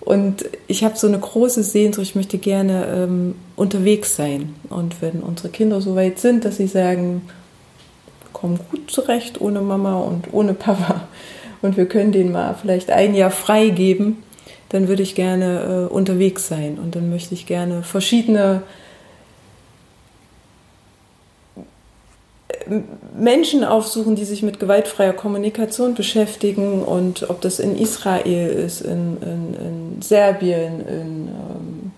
Und 0.00 0.46
ich 0.68 0.84
habe 0.84 0.96
so 0.96 1.06
eine 1.06 1.18
große 1.18 1.62
Sehnsucht, 1.62 2.06
ich 2.06 2.14
möchte 2.14 2.38
gerne 2.38 2.86
ähm, 2.86 3.34
unterwegs 3.56 4.16
sein. 4.16 4.54
Und 4.70 5.02
wenn 5.02 5.20
unsere 5.20 5.50
Kinder 5.50 5.80
so 5.80 5.96
weit 5.96 6.18
sind, 6.18 6.44
dass 6.44 6.56
sie 6.56 6.66
sagen, 6.66 7.22
kommen 8.32 8.58
gut 8.70 8.90
zurecht 8.90 9.40
ohne 9.40 9.60
Mama 9.60 9.98
und 10.00 10.32
ohne 10.32 10.54
Papa 10.54 11.08
und 11.62 11.76
wir 11.76 11.86
können 11.86 12.12
denen 12.12 12.32
mal 12.32 12.54
vielleicht 12.54 12.90
ein 12.90 13.14
Jahr 13.14 13.30
frei 13.30 13.68
geben, 13.68 14.22
dann 14.68 14.88
würde 14.88 15.02
ich 15.02 15.14
gerne 15.14 15.88
äh, 15.90 15.92
unterwegs 15.92 16.48
sein 16.48 16.78
und 16.82 16.94
dann 16.94 17.10
möchte 17.10 17.34
ich 17.34 17.46
gerne 17.46 17.82
verschiedene 17.82 18.62
Menschen 23.18 23.64
aufsuchen, 23.64 24.16
die 24.16 24.24
sich 24.24 24.42
mit 24.42 24.60
gewaltfreier 24.60 25.12
Kommunikation 25.12 25.94
beschäftigen 25.94 26.82
und 26.82 27.28
ob 27.30 27.40
das 27.40 27.58
in 27.58 27.76
Israel 27.76 28.48
ist, 28.48 28.80
in, 28.80 29.16
in, 29.22 29.54
in 29.54 30.02
Serbien, 30.02 30.80
in 30.80 31.28
ähm, 31.28 31.92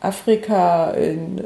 Afrika, 0.00 0.90
in 0.90 1.42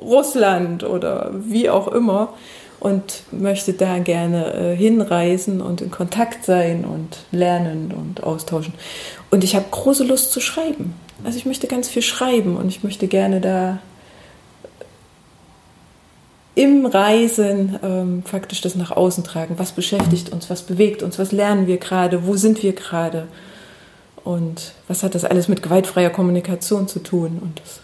Russland 0.00 0.84
oder 0.84 1.30
wie 1.34 1.70
auch 1.70 1.88
immer 1.88 2.34
und 2.80 3.22
möchte 3.32 3.72
da 3.72 3.98
gerne 3.98 4.52
äh, 4.54 4.76
hinreisen 4.76 5.60
und 5.60 5.80
in 5.80 5.90
Kontakt 5.90 6.44
sein 6.44 6.84
und 6.84 7.18
lernen 7.32 7.92
und 7.96 8.22
austauschen. 8.22 8.74
Und 9.30 9.44
ich 9.44 9.56
habe 9.56 9.66
große 9.70 10.04
Lust 10.04 10.32
zu 10.32 10.40
schreiben. 10.40 10.94
Also 11.24 11.38
ich 11.38 11.46
möchte 11.46 11.66
ganz 11.66 11.88
viel 11.88 12.02
schreiben 12.02 12.56
und 12.56 12.68
ich 12.68 12.84
möchte 12.84 13.08
gerne 13.08 13.40
da 13.40 13.78
im 16.56 16.86
Reisen 16.86 17.78
ähm, 17.82 18.22
faktisch 18.24 18.62
das 18.62 18.74
nach 18.74 18.90
außen 18.90 19.22
tragen. 19.22 19.58
Was 19.58 19.72
beschäftigt 19.72 20.32
uns, 20.32 20.50
was 20.50 20.62
bewegt 20.62 21.02
uns, 21.02 21.18
was 21.18 21.30
lernen 21.30 21.66
wir 21.66 21.76
gerade, 21.76 22.26
wo 22.26 22.34
sind 22.34 22.62
wir 22.62 22.72
gerade 22.72 23.28
und 24.24 24.72
was 24.88 25.02
hat 25.02 25.14
das 25.14 25.24
alles 25.24 25.48
mit 25.48 25.62
gewaltfreier 25.62 26.10
Kommunikation 26.10 26.88
zu 26.88 26.98
tun. 26.98 27.38
Und 27.42 27.60
das 27.60 27.80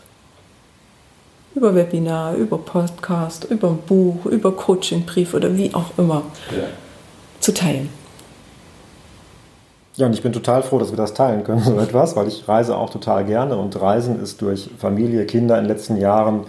über 1.54 1.74
Webinar, 1.74 2.34
über 2.34 2.56
Podcast, 2.56 3.44
über 3.44 3.68
ein 3.68 3.78
Buch, 3.86 4.24
über 4.24 4.52
Coachingbrief 4.52 5.34
oder 5.34 5.54
wie 5.54 5.74
auch 5.74 5.90
immer 5.98 6.22
ja. 6.50 6.64
zu 7.40 7.52
teilen. 7.52 7.90
Ja, 9.96 10.06
und 10.06 10.14
ich 10.14 10.22
bin 10.22 10.32
total 10.32 10.62
froh, 10.62 10.78
dass 10.78 10.90
wir 10.90 10.96
das 10.96 11.12
teilen 11.12 11.44
können, 11.44 11.60
so 11.64 11.78
etwas, 11.78 12.16
weil 12.16 12.26
ich 12.26 12.48
reise 12.48 12.74
auch 12.74 12.88
total 12.88 13.26
gerne 13.26 13.58
und 13.58 13.78
Reisen 13.78 14.18
ist 14.22 14.40
durch 14.40 14.70
Familie, 14.78 15.26
Kinder 15.26 15.58
in 15.58 15.64
den 15.64 15.68
letzten 15.68 15.98
Jahren 15.98 16.44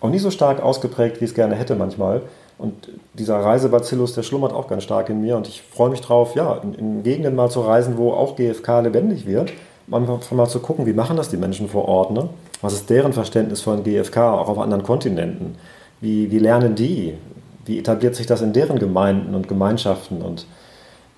auch 0.00 0.10
nicht 0.10 0.22
so 0.22 0.30
stark 0.30 0.62
ausgeprägt, 0.62 1.20
wie 1.20 1.24
ich 1.24 1.30
es 1.30 1.34
gerne 1.34 1.54
hätte 1.54 1.74
manchmal. 1.74 2.22
Und 2.58 2.88
dieser 3.14 3.36
Reisebacillus, 3.38 4.14
der 4.14 4.22
schlummert 4.22 4.52
auch 4.52 4.66
ganz 4.66 4.82
stark 4.82 5.10
in 5.10 5.20
mir 5.20 5.36
und 5.36 5.46
ich 5.46 5.62
freue 5.62 5.90
mich 5.90 6.00
drauf, 6.00 6.34
ja, 6.34 6.54
in, 6.62 6.74
in 6.74 7.02
Gegenden 7.02 7.34
mal 7.34 7.50
zu 7.50 7.60
reisen, 7.60 7.98
wo 7.98 8.12
auch 8.12 8.36
GFK 8.36 8.80
lebendig 8.80 9.26
wird, 9.26 9.52
einfach 9.90 10.30
mal 10.32 10.48
zu 10.48 10.60
gucken, 10.60 10.86
wie 10.86 10.94
machen 10.94 11.16
das 11.16 11.28
die 11.28 11.36
Menschen 11.36 11.68
vor 11.68 11.86
Ort, 11.86 12.12
ne? 12.12 12.28
Was 12.62 12.72
ist 12.72 12.88
deren 12.88 13.12
Verständnis 13.12 13.60
von 13.60 13.84
GFK 13.84 14.16
auch 14.16 14.48
auf 14.48 14.58
anderen 14.58 14.82
Kontinenten? 14.82 15.56
Wie, 16.00 16.30
wie 16.30 16.38
lernen 16.38 16.74
die? 16.74 17.14
Wie 17.66 17.78
etabliert 17.78 18.14
sich 18.14 18.26
das 18.26 18.40
in 18.40 18.54
deren 18.54 18.78
Gemeinden 18.78 19.34
und 19.34 19.48
Gemeinschaften? 19.48 20.22
Und 20.22 20.46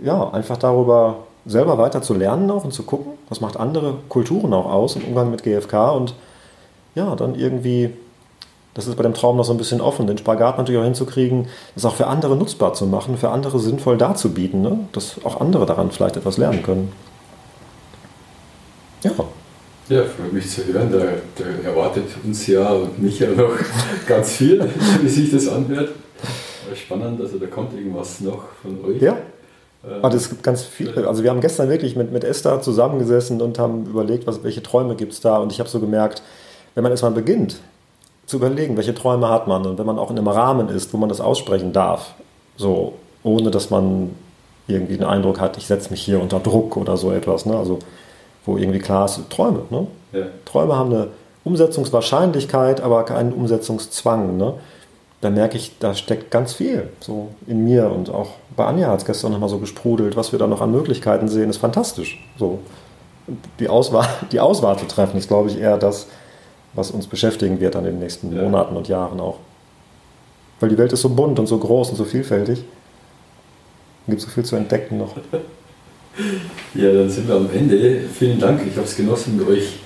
ja, 0.00 0.30
einfach 0.30 0.56
darüber 0.56 1.18
selber 1.46 1.78
weiter 1.78 2.02
zu 2.02 2.14
lernen 2.14 2.50
auch 2.50 2.64
und 2.64 2.72
zu 2.72 2.82
gucken, 2.82 3.12
was 3.28 3.40
macht 3.40 3.56
andere 3.56 3.94
Kulturen 4.08 4.52
auch 4.52 4.66
aus 4.66 4.96
im 4.96 5.04
Umgang 5.04 5.30
mit 5.30 5.42
GFK 5.42 5.92
und 5.92 6.14
ja, 6.94 7.14
dann 7.14 7.34
irgendwie, 7.34 7.90
das 8.78 8.86
ist 8.86 8.94
bei 8.94 9.02
dem 9.02 9.12
Traum 9.12 9.36
noch 9.36 9.44
so 9.44 9.52
ein 9.52 9.58
bisschen 9.58 9.80
offen, 9.80 10.06
den 10.06 10.16
Spagat 10.18 10.56
natürlich 10.56 10.80
auch 10.80 10.84
hinzukriegen, 10.84 11.48
das 11.74 11.84
auch 11.84 11.96
für 11.96 12.06
andere 12.06 12.36
nutzbar 12.36 12.74
zu 12.74 12.86
machen, 12.86 13.18
für 13.18 13.30
andere 13.30 13.58
sinnvoll 13.58 13.98
darzubieten, 13.98 14.62
ne? 14.62 14.78
dass 14.92 15.16
auch 15.24 15.40
andere 15.40 15.66
daran 15.66 15.90
vielleicht 15.90 16.16
etwas 16.16 16.36
lernen 16.36 16.62
können. 16.62 16.92
Ja. 19.02 19.10
Ja, 19.88 20.04
freut 20.04 20.32
mich 20.32 20.48
zu 20.48 20.64
hören. 20.64 20.92
Da, 20.92 20.98
da, 21.42 21.68
erwartet 21.68 22.04
uns 22.22 22.46
ja 22.46 22.70
und 22.70 23.02
mich 23.02 23.18
ja 23.18 23.30
noch 23.30 23.50
ganz 24.06 24.30
viel, 24.30 24.64
wie 25.02 25.08
sich 25.08 25.32
das 25.32 25.48
anhört. 25.48 25.88
Spannend, 26.76 27.20
also 27.20 27.36
da 27.36 27.46
kommt 27.46 27.74
irgendwas 27.74 28.20
noch 28.20 28.44
von 28.62 28.84
euch. 28.84 29.02
Ja. 29.02 29.16
Ähm, 29.84 29.98
ah, 30.02 30.08
das 30.08 30.28
gibt 30.28 30.44
ganz 30.44 30.62
viele. 30.62 31.08
Also 31.08 31.24
wir 31.24 31.30
haben 31.30 31.40
gestern 31.40 31.68
wirklich 31.68 31.96
mit, 31.96 32.12
mit 32.12 32.22
Esther 32.22 32.60
zusammengesessen 32.60 33.42
und 33.42 33.58
haben 33.58 33.86
überlegt, 33.86 34.28
was, 34.28 34.44
welche 34.44 34.62
Träume 34.62 34.94
gibt 34.94 35.14
es 35.14 35.20
da. 35.20 35.38
Und 35.38 35.50
ich 35.50 35.58
habe 35.58 35.68
so 35.68 35.80
gemerkt, 35.80 36.22
wenn 36.76 36.84
man 36.84 36.92
erstmal 36.92 37.10
beginnt 37.10 37.58
zu 38.28 38.36
überlegen, 38.36 38.76
welche 38.76 38.94
Träume 38.94 39.30
hat 39.30 39.48
man 39.48 39.66
und 39.66 39.78
wenn 39.78 39.86
man 39.86 39.98
auch 39.98 40.10
in 40.10 40.18
einem 40.18 40.28
Rahmen 40.28 40.68
ist, 40.68 40.92
wo 40.92 40.98
man 40.98 41.08
das 41.08 41.20
aussprechen 41.20 41.72
darf, 41.72 42.14
so 42.56 42.92
ohne 43.24 43.50
dass 43.50 43.70
man 43.70 44.10
irgendwie 44.66 44.98
den 44.98 45.06
Eindruck 45.06 45.40
hat, 45.40 45.56
ich 45.56 45.66
setze 45.66 45.90
mich 45.90 46.02
hier 46.02 46.20
unter 46.20 46.38
Druck 46.38 46.76
oder 46.76 46.98
so 46.98 47.10
etwas. 47.10 47.46
Ne? 47.46 47.56
Also 47.56 47.78
wo 48.44 48.58
irgendwie 48.58 48.80
klar 48.80 49.06
ist, 49.06 49.18
Träume. 49.30 49.62
Ne? 49.70 49.86
Ja. 50.12 50.26
Träume 50.44 50.76
haben 50.76 50.92
eine 50.92 51.08
Umsetzungswahrscheinlichkeit, 51.44 52.82
aber 52.82 53.04
keinen 53.04 53.32
Umsetzungszwang. 53.32 54.36
Ne? 54.36 54.54
Da 55.22 55.30
merke 55.30 55.56
ich, 55.56 55.78
da 55.78 55.94
steckt 55.94 56.30
ganz 56.30 56.52
viel 56.52 56.90
so 57.00 57.28
in 57.46 57.64
mir 57.64 57.90
und 57.90 58.10
auch 58.10 58.28
bei 58.56 58.66
Anja 58.66 58.88
hat 58.88 58.98
es 58.98 59.06
gestern 59.06 59.32
nochmal 59.32 59.48
so 59.48 59.56
gesprudelt, 59.56 60.16
was 60.16 60.32
wir 60.32 60.38
da 60.38 60.46
noch 60.46 60.60
an 60.60 60.70
Möglichkeiten 60.70 61.28
sehen, 61.28 61.48
ist 61.48 61.56
fantastisch. 61.56 62.22
So. 62.38 62.58
Die, 63.58 63.70
Auswahl, 63.70 64.06
die 64.32 64.40
Auswahl 64.40 64.78
zu 64.78 64.86
treffen, 64.86 65.16
ist, 65.16 65.28
glaube 65.28 65.48
ich, 65.48 65.58
eher 65.58 65.78
das, 65.78 66.08
was 66.78 66.92
uns 66.92 67.06
beschäftigen 67.08 67.60
wird 67.60 67.76
an 67.76 67.84
den 67.84 67.98
nächsten 67.98 68.34
ja. 68.34 68.42
Monaten 68.42 68.76
und 68.76 68.88
Jahren 68.88 69.20
auch. 69.20 69.38
Weil 70.60 70.70
die 70.70 70.78
Welt 70.78 70.92
ist 70.92 71.02
so 71.02 71.10
bunt 71.10 71.38
und 71.38 71.46
so 71.46 71.58
groß 71.58 71.90
und 71.90 71.96
so 71.96 72.04
vielfältig. 72.04 72.60
Es 74.06 74.10
gibt 74.10 74.20
so 74.22 74.28
viel 74.28 74.44
zu 74.44 74.56
entdecken 74.56 74.98
noch. 74.98 75.16
Ja, 76.74 76.92
dann 76.92 77.08
sind 77.08 77.28
wir 77.28 77.36
am 77.36 77.48
Ende. 77.54 78.00
Vielen 78.12 78.40
Dank, 78.40 78.60
ich 78.68 78.74
habe 78.74 78.84
es 78.84 78.96
genossen 78.96 79.36
mit 79.36 79.46
euch. 79.46 79.78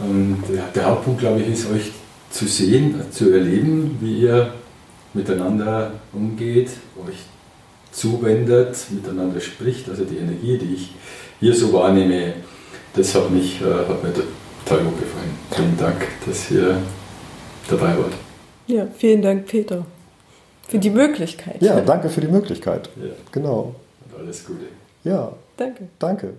Ähm, 0.00 0.40
der, 0.72 0.84
Hauptpunkt, 0.84 1.18
glaube 1.18 1.40
ich, 1.40 1.48
ist 1.48 1.68
euch 1.68 1.90
zu 2.30 2.46
sehen, 2.46 2.94
zu 3.10 3.32
erleben, 3.32 3.98
wie 4.00 4.20
ihr 4.20 4.54
miteinander 5.14 5.94
umgeht, 6.12 6.70
euch 7.04 7.16
zuwendet, 7.90 8.76
miteinander 8.90 9.40
spricht. 9.40 9.88
Also 9.88 10.04
die 10.04 10.18
Energie, 10.18 10.58
die 10.58 10.74
ich 10.74 10.92
hier 11.40 11.54
so 11.56 11.72
wahrnehme, 11.72 12.34
das 12.94 13.12
hat, 13.16 13.32
mich, 13.32 13.60
äh, 13.60 13.64
hat 13.64 14.00
mir 14.04 14.12
total 14.64 14.84
gut 14.84 15.00
gefallen. 15.00 15.38
Vielen 15.50 15.76
Dank, 15.76 16.06
dass 16.26 16.50
ihr 16.50 16.78
dabei 17.68 17.96
wart. 17.98 18.12
Ja, 18.66 18.86
vielen 18.96 19.22
Dank, 19.22 19.46
Peter, 19.46 19.84
für 20.68 20.78
die 20.78 20.90
Möglichkeit. 20.90 21.60
Ja, 21.60 21.80
danke 21.80 22.08
für 22.08 22.20
die 22.20 22.28
Möglichkeit. 22.28 22.88
Ja. 22.96 23.10
Genau. 23.30 23.74
Und 24.06 24.20
alles 24.20 24.44
Gute. 24.46 24.66
Ja. 25.04 25.32
Danke. 25.56 25.88
Danke. 25.98 26.34